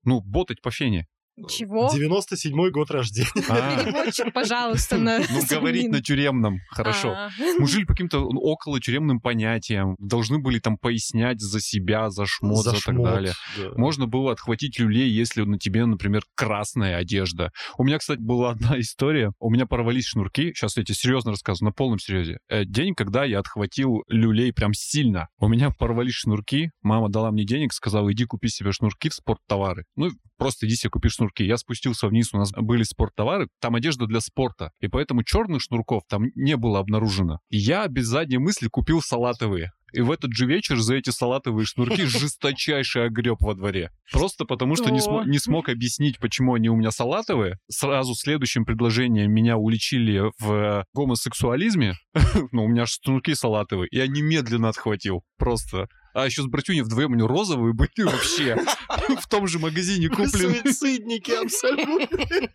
ну, 0.04 0.20
ботать 0.20 0.60
по 0.62 0.70
фене. 0.70 1.06
Чего? 1.48 1.90
97-й 1.92 2.70
год 2.70 2.90
рождения. 2.90 3.28
А, 3.48 3.82
Переводчик, 3.84 4.32
пожалуйста, 4.32 4.98
на 4.98 5.18
ну, 5.18 5.40
говорить 5.50 5.90
на 5.90 6.00
тюремном, 6.00 6.60
хорошо. 6.68 7.10
А. 7.10 7.30
Мы 7.58 7.66
жили 7.66 7.84
по 7.84 7.92
каким-то 7.92 8.20
ну, 8.20 8.40
около 8.40 8.80
тюремным 8.80 9.20
понятиям, 9.20 9.96
должны 9.98 10.38
были 10.38 10.60
там 10.60 10.78
пояснять 10.78 11.40
за 11.40 11.60
себя, 11.60 12.10
за 12.10 12.26
шмот, 12.26 12.64
за, 12.64 12.80
так 12.80 13.02
далее. 13.02 13.32
да. 13.56 13.70
Можно 13.76 14.06
было 14.06 14.32
отхватить 14.32 14.78
люлей, 14.78 15.10
если 15.10 15.42
на 15.42 15.58
тебе, 15.58 15.84
например, 15.86 16.22
красная 16.36 16.96
одежда. 16.98 17.50
У 17.78 17.84
меня, 17.84 17.98
кстати, 17.98 18.20
была 18.20 18.50
одна 18.50 18.78
история. 18.80 19.32
У 19.40 19.50
меня 19.50 19.66
порвались 19.66 20.06
шнурки. 20.06 20.52
Сейчас 20.54 20.76
я 20.76 20.84
тебе 20.84 20.94
серьезно 20.94 21.32
рассказываю, 21.32 21.70
на 21.70 21.72
полном 21.72 21.98
серьезе. 21.98 22.38
Э, 22.48 22.64
День, 22.64 22.94
когда 22.94 23.24
я 23.24 23.40
отхватил 23.40 24.04
люлей 24.08 24.52
прям 24.52 24.72
сильно. 24.72 25.28
У 25.38 25.48
меня 25.48 25.70
порвались 25.70 26.14
шнурки. 26.14 26.70
Мама 26.82 27.08
дала 27.08 27.32
мне 27.32 27.44
денег, 27.44 27.72
сказала, 27.72 28.12
иди 28.12 28.24
купи 28.24 28.48
себе 28.48 28.72
шнурки 28.72 29.08
в 29.08 29.14
спорттовары. 29.14 29.84
Ну, 29.96 30.10
просто 30.36 30.66
иди 30.66 30.76
себе 30.76 30.90
купи 30.90 31.08
шнурки. 31.08 31.44
Я 31.44 31.56
спустился 31.56 32.08
вниз, 32.08 32.32
у 32.32 32.38
нас 32.38 32.52
были 32.52 32.82
спорттовары, 32.82 33.48
там 33.60 33.74
одежда 33.74 34.06
для 34.06 34.20
спорта. 34.20 34.72
И 34.80 34.88
поэтому 34.88 35.22
черных 35.22 35.62
шнурков 35.62 36.02
там 36.08 36.26
не 36.34 36.56
было 36.56 36.78
обнаружено. 36.78 37.38
И 37.50 37.56
я 37.56 37.86
без 37.88 38.06
задней 38.06 38.38
мысли 38.38 38.68
купил 38.68 39.00
салатовые. 39.00 39.72
И 39.94 40.00
в 40.00 40.10
этот 40.10 40.32
же 40.32 40.46
вечер 40.46 40.80
за 40.80 40.96
эти 40.96 41.10
салатовые 41.10 41.66
шнурки 41.66 42.04
жесточайший 42.04 43.06
огреб 43.06 43.36
во 43.40 43.54
дворе. 43.54 43.90
Просто 44.12 44.44
потому, 44.44 44.74
что 44.74 44.90
не, 44.90 44.98
смо- 44.98 45.24
не 45.24 45.38
смог 45.38 45.68
объяснить, 45.68 46.18
почему 46.18 46.54
они 46.54 46.68
у 46.68 46.74
меня 46.74 46.90
салатовые. 46.90 47.58
Сразу 47.70 48.14
следующим 48.14 48.64
предложением 48.64 49.32
меня 49.32 49.56
уличили 49.56 50.22
в 50.40 50.52
э, 50.52 50.84
гомосексуализме. 50.92 51.94
Ну, 52.50 52.64
у 52.64 52.68
меня 52.68 52.86
же 52.86 52.92
шнурки 53.02 53.34
салатовые. 53.34 53.88
Я 53.90 54.06
немедленно 54.06 54.68
отхватил. 54.68 55.22
Просто. 55.38 55.88
А 56.14 56.26
еще 56.26 56.42
с 56.42 56.46
братюней 56.46 56.82
вдвоем 56.82 57.12
они 57.12 57.22
розовые 57.22 57.74
были 57.74 58.04
вообще. 58.04 58.56
В 59.20 59.28
том 59.28 59.48
же 59.48 59.58
магазине 59.58 60.08
куплены. 60.08 60.54
суицидники 60.62 61.32
абсолютно. 61.32 62.48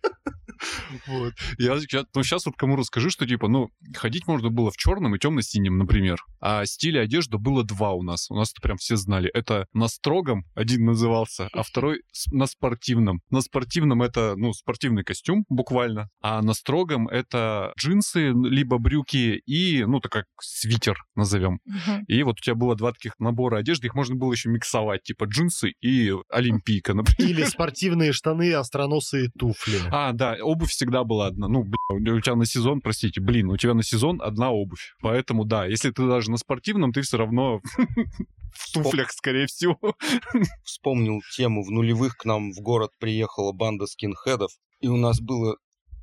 Вот. 1.06 1.34
Я 1.58 1.78
сейчас, 1.80 2.06
ну, 2.14 2.22
сейчас 2.22 2.46
вот 2.46 2.56
кому 2.56 2.76
расскажи, 2.76 3.10
что 3.10 3.26
типа, 3.26 3.48
ну, 3.48 3.70
ходить 3.94 4.26
можно 4.26 4.50
было 4.50 4.70
в 4.70 4.76
черном 4.76 5.14
и 5.14 5.18
темно-синем, 5.18 5.78
например. 5.78 6.18
А 6.40 6.64
стиля 6.66 7.00
одежды 7.00 7.38
было 7.38 7.64
два 7.64 7.92
у 7.92 8.02
нас. 8.02 8.30
У 8.30 8.34
нас 8.34 8.52
это 8.52 8.60
прям 8.60 8.76
все 8.76 8.96
знали. 8.96 9.30
Это 9.32 9.66
на 9.72 9.88
строгом 9.88 10.44
один 10.54 10.84
назывался, 10.84 11.48
а 11.52 11.62
второй 11.62 12.02
на 12.32 12.46
спортивном. 12.46 13.20
На 13.30 13.40
спортивном 13.40 14.02
это, 14.02 14.34
ну, 14.36 14.52
спортивный 14.52 15.04
костюм 15.04 15.44
буквально, 15.48 16.08
а 16.20 16.42
на 16.42 16.54
строгом 16.54 17.08
это 17.08 17.72
джинсы, 17.78 18.30
либо 18.30 18.78
брюки 18.78 19.40
и, 19.46 19.84
ну, 19.84 20.00
так 20.00 20.12
как 20.12 20.24
свитер 20.40 20.96
назовем. 21.14 21.60
Мгм. 21.64 22.04
И 22.06 22.22
вот 22.22 22.40
у 22.40 22.42
тебя 22.42 22.54
было 22.54 22.74
два 22.76 22.92
таких 22.92 23.18
набора 23.18 23.58
одежды, 23.58 23.86
их 23.86 23.94
можно 23.94 24.16
было 24.16 24.32
еще 24.32 24.48
миксовать, 24.48 25.02
типа 25.02 25.24
джинсы 25.24 25.72
и 25.80 26.12
олимпийка, 26.28 26.94
например. 26.94 27.30
Или 27.30 27.44
спортивные 27.44 28.12
штаны, 28.12 28.52
остроносые 28.54 29.30
туфли. 29.38 29.80
А, 29.90 30.12
да, 30.12 30.36
обувь 30.50 30.70
всегда 30.70 31.04
была 31.04 31.26
одна. 31.26 31.48
Ну, 31.48 31.64
бля, 31.64 32.14
у 32.14 32.20
тебя 32.20 32.36
на 32.36 32.46
сезон, 32.46 32.80
простите, 32.80 33.20
блин, 33.20 33.50
у 33.50 33.56
тебя 33.56 33.74
на 33.74 33.82
сезон 33.82 34.20
одна 34.22 34.50
обувь. 34.50 34.94
Поэтому, 35.00 35.44
да, 35.44 35.66
если 35.66 35.90
ты 35.90 36.06
даже 36.06 36.30
на 36.30 36.36
спортивном, 36.36 36.92
ты 36.92 37.02
все 37.02 37.16
равно 37.16 37.60
в 38.52 38.72
туфлях, 38.72 39.10
скорее 39.12 39.46
всего. 39.46 39.78
Вспомнил 40.64 41.20
тему. 41.36 41.62
В 41.62 41.70
нулевых 41.70 42.16
к 42.16 42.24
нам 42.24 42.52
в 42.52 42.60
город 42.60 42.90
приехала 42.98 43.52
банда 43.52 43.86
скинхедов. 43.86 44.50
И 44.80 44.88
у 44.88 44.96
нас 44.96 45.20
было 45.20 45.56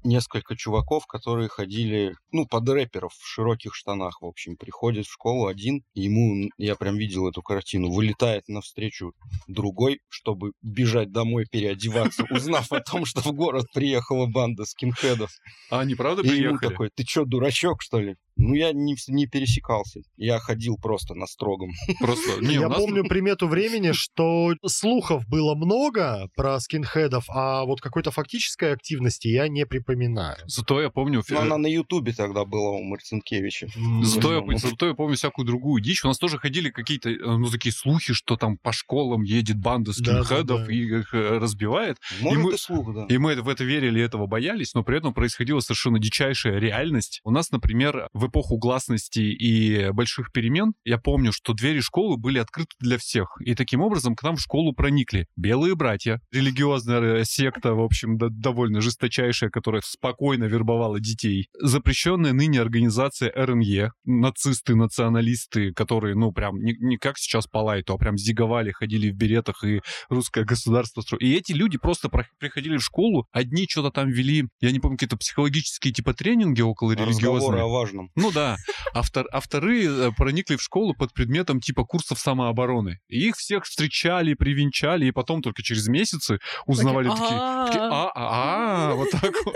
несколько 0.07 0.55
чуваков, 0.55 1.05
которые 1.05 1.49
ходили, 1.49 2.15
ну, 2.31 2.45
под 2.47 2.67
рэперов 2.69 3.13
в 3.13 3.27
широких 3.27 3.75
штанах, 3.75 4.21
в 4.21 4.25
общем. 4.25 4.57
Приходит 4.57 5.05
в 5.05 5.11
школу 5.11 5.47
один, 5.47 5.83
и 5.93 6.01
ему, 6.01 6.49
я 6.57 6.75
прям 6.75 6.97
видел 6.97 7.27
эту 7.27 7.41
картину, 7.41 7.91
вылетает 7.91 8.47
навстречу 8.47 9.13
другой, 9.47 9.99
чтобы 10.09 10.53
бежать 10.61 11.11
домой 11.11 11.45
переодеваться, 11.49 12.23
узнав 12.31 12.71
о 12.71 12.79
том, 12.79 13.05
что 13.05 13.21
в 13.21 13.33
город 13.33 13.65
приехала 13.73 14.25
банда 14.25 14.65
скинхедов. 14.65 15.31
А 15.69 15.81
они 15.81 15.95
правда 15.95 16.23
И 16.23 16.27
ему 16.27 16.57
приехали? 16.57 16.69
такой, 16.69 16.89
ты 16.93 17.03
чё, 17.03 17.25
дурачок, 17.25 17.81
что 17.81 17.99
ли? 17.99 18.15
Ну, 18.37 18.53
я 18.53 18.71
не, 18.73 18.95
не 19.07 19.25
пересекался. 19.27 20.01
Я 20.15 20.39
ходил 20.39 20.77
просто 20.77 21.13
на 21.15 21.25
строгом. 21.27 21.71
Просто, 21.99 22.41
не, 22.41 22.53
Я 22.55 22.69
нас- 22.69 22.77
помню 22.77 23.03
примету 23.07 23.47
времени, 23.47 23.91
что 23.93 24.53
слухов 24.65 25.27
было 25.27 25.55
много 25.55 26.29
про 26.35 26.59
скинхедов, 26.59 27.25
а 27.29 27.65
вот 27.65 27.81
какой-то 27.81 28.11
фактической 28.11 28.73
активности 28.73 29.27
я 29.27 29.47
не 29.47 29.65
припоминаю. 29.65 30.37
Зато 30.45 30.81
я 30.81 30.89
помню... 30.89 31.23
Ну, 31.29 31.39
она 31.39 31.57
на 31.57 31.67
Ютубе 31.67 32.13
тогда 32.13 32.45
была 32.45 32.71
у 32.71 32.83
Марцинкевича. 32.83 33.67
Зато 34.03 34.33
я, 34.33 34.39
по-моему. 34.39 34.59
зато 34.59 34.87
я 34.87 34.93
помню 34.93 35.15
всякую 35.15 35.45
другую 35.45 35.81
дичь. 35.81 36.03
У 36.05 36.07
нас 36.07 36.17
тоже 36.19 36.37
ходили 36.37 36.69
какие-то, 36.69 37.09
э, 37.09 37.15
ну, 37.19 37.49
такие 37.49 37.73
слухи, 37.73 38.13
что 38.13 38.37
там 38.37 38.57
по 38.57 38.71
школам 38.71 39.23
едет 39.23 39.57
банда 39.57 39.91
Да, 39.97 40.03
да, 40.13 40.23
скинхедов 40.23 40.65
да. 40.67 40.73
и 40.73 40.77
их 40.77 41.13
э, 41.13 41.37
разбивает. 41.39 41.97
Может, 42.21 42.43
мы- 42.43 42.53
и 42.53 42.57
слух, 42.57 42.93
да. 42.93 43.05
И 43.09 43.17
мы 43.17 43.35
в 43.41 43.49
это 43.49 43.63
верили, 43.63 44.01
этого 44.01 44.27
боялись, 44.27 44.73
но 44.73 44.83
при 44.83 44.97
этом 44.97 45.13
происходила 45.13 45.59
совершенно 45.59 45.99
дичайшая 45.99 46.59
реальность. 46.59 47.19
У 47.23 47.31
нас, 47.31 47.51
например, 47.51 48.07
в 48.13 48.26
эпоху 48.27 48.57
гласности 48.57 49.19
и 49.19 49.89
больших 49.91 50.31
перемен, 50.31 50.73
я 50.85 50.97
помню, 50.97 51.31
что 51.33 51.53
двери 51.53 51.79
школы 51.81 52.17
были 52.17 52.39
открыты 52.39 52.71
для 52.79 52.97
всех. 52.97 53.35
И 53.43 53.55
таким 53.55 53.81
образом 53.81 54.15
к 54.15 54.23
нам 54.23 54.35
в 54.35 54.41
школу 54.41 54.73
проникли 54.73 55.27
белые 55.35 55.75
братья, 55.75 56.21
религиозная 56.31 57.23
секта, 57.23 57.73
в 57.73 57.81
общем, 57.81 58.17
да- 58.17 58.27
довольно 58.29 58.81
жесточайшая, 58.81 59.49
которая 59.49 59.81
спокойно 59.85 60.45
вербовала 60.45 60.99
детей. 60.99 61.47
Запрещенная 61.59 62.33
ныне 62.33 62.61
организация 62.61 63.31
РНЕ, 63.35 63.91
нацисты, 64.05 64.75
националисты, 64.75 65.71
которые, 65.73 66.15
ну, 66.15 66.31
прям 66.31 66.57
не, 66.59 66.75
не 66.79 66.97
как 66.97 67.17
сейчас 67.17 67.47
по 67.47 67.59
лайту, 67.59 67.93
а 67.93 67.97
прям 67.97 68.17
зиговали, 68.17 68.71
ходили 68.71 69.09
в 69.11 69.15
беретах 69.15 69.63
и 69.63 69.81
русское 70.09 70.43
государство 70.43 71.01
строили. 71.01 71.25
И 71.25 71.35
эти 71.35 71.51
люди 71.53 71.77
просто 71.77 72.09
про- 72.09 72.27
приходили 72.39 72.77
в 72.77 72.83
школу, 72.83 73.25
одни 73.31 73.65
что-то 73.69 73.91
там 73.91 74.09
вели, 74.09 74.47
я 74.61 74.71
не 74.71 74.79
помню, 74.79 74.97
какие-то 74.97 75.17
психологические 75.17 75.93
типа 75.93 76.13
тренинги 76.13 76.61
около 76.61 76.93
Разговоры 76.93 77.11
религиозные. 77.13 77.63
о 77.63 77.67
важном. 77.67 78.09
Ну 78.17 78.31
да. 78.31 78.57
А, 78.93 79.01
втор- 79.01 79.27
а 79.31 79.39
вторые 79.39 79.87
э, 79.89 80.11
проникли 80.11 80.55
в 80.55 80.61
школу 80.61 80.95
под 80.95 81.13
предметом 81.13 81.61
типа 81.61 81.85
курсов 81.85 82.19
самообороны. 82.19 82.99
И 83.07 83.27
их 83.27 83.35
всех 83.37 83.65
встречали, 83.65 84.33
привенчали, 84.33 85.05
и 85.05 85.11
потом 85.11 85.43
только 85.43 85.61
через 85.61 85.87
месяцы 85.87 86.39
узнавали 86.65 87.09
такие, 87.09 87.27
такие, 87.67 87.83
«А, 87.83 88.05
а, 88.05 88.11
а, 88.15 88.91
а, 88.91 88.95
вот 88.95 89.11
так 89.11 89.33
вот. 89.45 89.55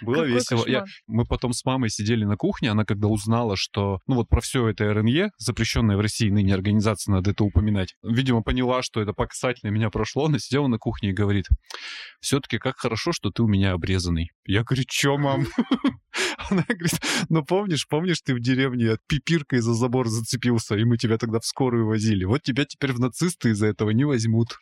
Было 0.00 0.14
какой 0.16 0.32
весело. 0.32 0.64
Я- 0.66 0.80
кошмар». 0.80 0.88
мы 1.06 1.24
потом 1.24 1.52
с 1.52 1.64
мамой 1.64 1.90
сидели 1.90 2.24
на 2.24 2.36
кухне, 2.36 2.70
она 2.70 2.84
когда 2.84 3.08
узнала, 3.08 3.56
что, 3.56 4.00
ну 4.06 4.16
вот 4.16 4.28
про 4.28 4.40
все 4.40 4.68
это 4.68 4.92
РНЕ, 4.92 5.30
запрещенная 5.38 5.96
в 5.96 6.00
России 6.00 6.30
ныне 6.30 6.54
организация, 6.54 7.12
надо 7.12 7.30
это 7.30 7.44
упоминать, 7.44 7.94
видимо, 8.02 8.42
поняла, 8.42 8.82
что 8.82 9.00
это 9.00 9.12
по 9.12 9.26
касательной 9.26 9.72
меня 9.72 9.90
прошло, 9.90 10.26
она 10.26 10.38
сидела 10.38 10.66
на 10.66 10.78
кухне 10.78 11.10
и 11.10 11.12
говорит, 11.12 11.46
все-таки 12.20 12.58
как 12.58 12.76
хорошо, 12.78 13.12
что 13.12 13.30
ты 13.30 13.42
у 13.42 13.48
меня 13.48 13.72
обрезанный. 13.72 14.30
Я 14.46 14.64
говорю, 14.64 14.84
чё, 14.86 15.16
мам? 15.16 15.46
Она 16.50 16.64
говорит, 16.68 17.00
ну 17.28 17.44
помнишь, 17.44 17.86
помнишь, 17.88 18.20
ты 18.22 18.34
в 18.34 18.40
деревне 18.40 18.90
от 18.90 19.00
пипиркой 19.06 19.60
за 19.60 19.74
забор 19.74 20.08
зацепился, 20.08 20.76
и 20.76 20.84
мы 20.84 20.98
тебя 20.98 21.18
тогда 21.18 21.40
в 21.40 21.46
скорую 21.46 21.86
возили. 21.86 22.24
Вот 22.24 22.42
тебя 22.42 22.64
теперь 22.64 22.92
в 22.92 23.00
нацисты 23.00 23.50
из-за 23.50 23.68
этого 23.68 23.90
не 23.90 24.04
возьмут. 24.04 24.58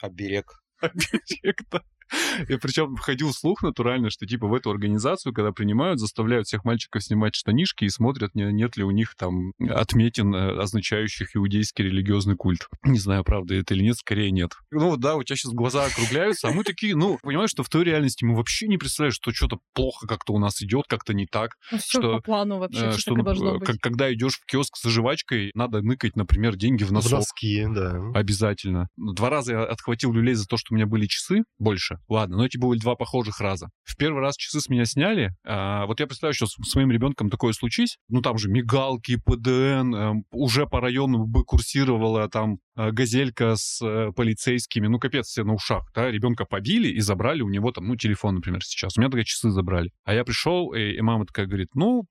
Оберег. 0.00 0.46
объекта. 0.80 1.82
И 2.48 2.56
причем 2.56 2.96
входил 2.96 3.32
слух 3.32 3.62
натурально, 3.62 4.10
что 4.10 4.26
типа 4.26 4.46
в 4.46 4.54
эту 4.54 4.70
организацию, 4.70 5.32
когда 5.32 5.52
принимают, 5.52 5.98
заставляют 6.00 6.46
всех 6.46 6.64
мальчиков 6.64 7.02
снимать 7.02 7.34
штанишки 7.34 7.84
и 7.84 7.88
смотрят, 7.88 8.34
не- 8.34 8.52
нет 8.52 8.76
ли 8.76 8.84
у 8.84 8.90
них 8.90 9.14
там 9.16 9.52
отметин, 9.58 10.34
э, 10.34 10.60
означающих 10.60 11.36
иудейский 11.36 11.84
религиозный 11.84 12.36
культ. 12.36 12.68
Не 12.84 12.98
знаю, 12.98 13.24
правда 13.24 13.54
это 13.54 13.74
или 13.74 13.82
нет, 13.82 13.96
скорее 13.96 14.30
нет. 14.30 14.52
Ну 14.70 14.90
вот 14.90 15.00
да, 15.00 15.16
у 15.16 15.22
тебя 15.22 15.36
сейчас 15.36 15.52
глаза 15.52 15.84
округляются, 15.86 16.48
а 16.48 16.52
мы 16.52 16.64
такие, 16.64 16.94
ну, 16.96 17.18
понимаешь, 17.22 17.50
что 17.50 17.62
в 17.62 17.68
той 17.68 17.84
реальности 17.84 18.24
мы 18.24 18.36
вообще 18.36 18.66
не 18.68 18.78
представляем, 18.78 19.12
что 19.12 19.32
что-то 19.32 19.58
плохо 19.74 20.06
как-то 20.06 20.32
у 20.32 20.38
нас 20.38 20.62
идет, 20.62 20.84
как-то 20.88 21.14
не 21.14 21.26
так. 21.26 21.52
Ну, 21.72 21.78
что, 21.78 22.16
по 22.16 22.20
плану 22.22 22.58
вообще, 22.58 22.86
Э, 22.86 22.92
что 22.92 23.14
ну, 23.14 23.22
должно 23.22 23.58
быть. 23.58 23.80
когда 23.80 24.12
идешь 24.12 24.38
в 24.38 24.46
киоск 24.46 24.76
за 24.82 24.90
жвачкой, 24.90 25.50
надо 25.54 25.82
ныкать, 25.82 26.16
например, 26.16 26.56
деньги 26.56 26.84
в 26.84 26.88
В 26.88 26.92
носок. 26.92 27.12
носки, 27.12 27.64
да. 27.68 28.00
Обязательно. 28.14 28.88
Два 28.96 29.30
раза 29.30 29.52
я 29.52 29.64
отхватил 29.64 30.12
люлей 30.12 30.34
за 30.34 30.46
то, 30.46 30.56
что 30.56 30.72
у 30.72 30.76
меня 30.76 30.86
были 30.86 31.06
часы 31.06 31.42
больше. 31.58 31.98
Ладно, 32.16 32.38
но 32.38 32.46
эти 32.46 32.56
были 32.56 32.78
два 32.78 32.94
похожих 32.94 33.42
раза. 33.42 33.68
В 33.84 33.94
первый 33.94 34.22
раз 34.22 34.38
часы 34.38 34.58
с 34.62 34.70
меня 34.70 34.86
сняли. 34.86 35.34
А, 35.44 35.84
вот 35.84 36.00
я 36.00 36.06
представляю, 36.06 36.32
что 36.32 36.46
с, 36.46 36.56
с 36.66 36.74
моим 36.74 36.90
ребенком 36.90 37.28
такое 37.28 37.52
случись. 37.52 37.98
Ну, 38.08 38.22
там 38.22 38.38
же 38.38 38.48
мигалки, 38.48 39.16
ПДН, 39.22 39.94
э, 39.94 40.12
уже 40.30 40.66
по 40.66 40.80
району 40.80 41.26
бы 41.26 41.44
курсировала 41.44 42.26
там 42.30 42.60
э, 42.74 42.90
газелька 42.90 43.54
с 43.56 43.84
э, 43.84 44.12
полицейскими. 44.16 44.86
Ну, 44.86 44.98
капец, 44.98 45.26
все 45.26 45.44
на 45.44 45.52
ушах, 45.52 45.90
да. 45.94 46.10
Ребенка 46.10 46.46
побили 46.46 46.88
и 46.88 47.00
забрали 47.00 47.42
у 47.42 47.50
него 47.50 47.70
там, 47.70 47.86
ну, 47.86 47.96
телефон, 47.96 48.36
например, 48.36 48.64
сейчас. 48.64 48.96
У 48.96 49.02
меня 49.02 49.10
тогда 49.10 49.22
часы 49.22 49.50
забрали. 49.50 49.92
А 50.04 50.14
я 50.14 50.24
пришел, 50.24 50.72
и, 50.72 50.92
и 50.92 51.00
мама 51.02 51.26
такая 51.26 51.44
говорит, 51.44 51.74
ну, 51.74 52.06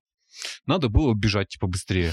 надо 0.67 0.87
было 0.87 1.15
бежать, 1.15 1.47
типа, 1.47 1.65
быстрее. 1.65 2.11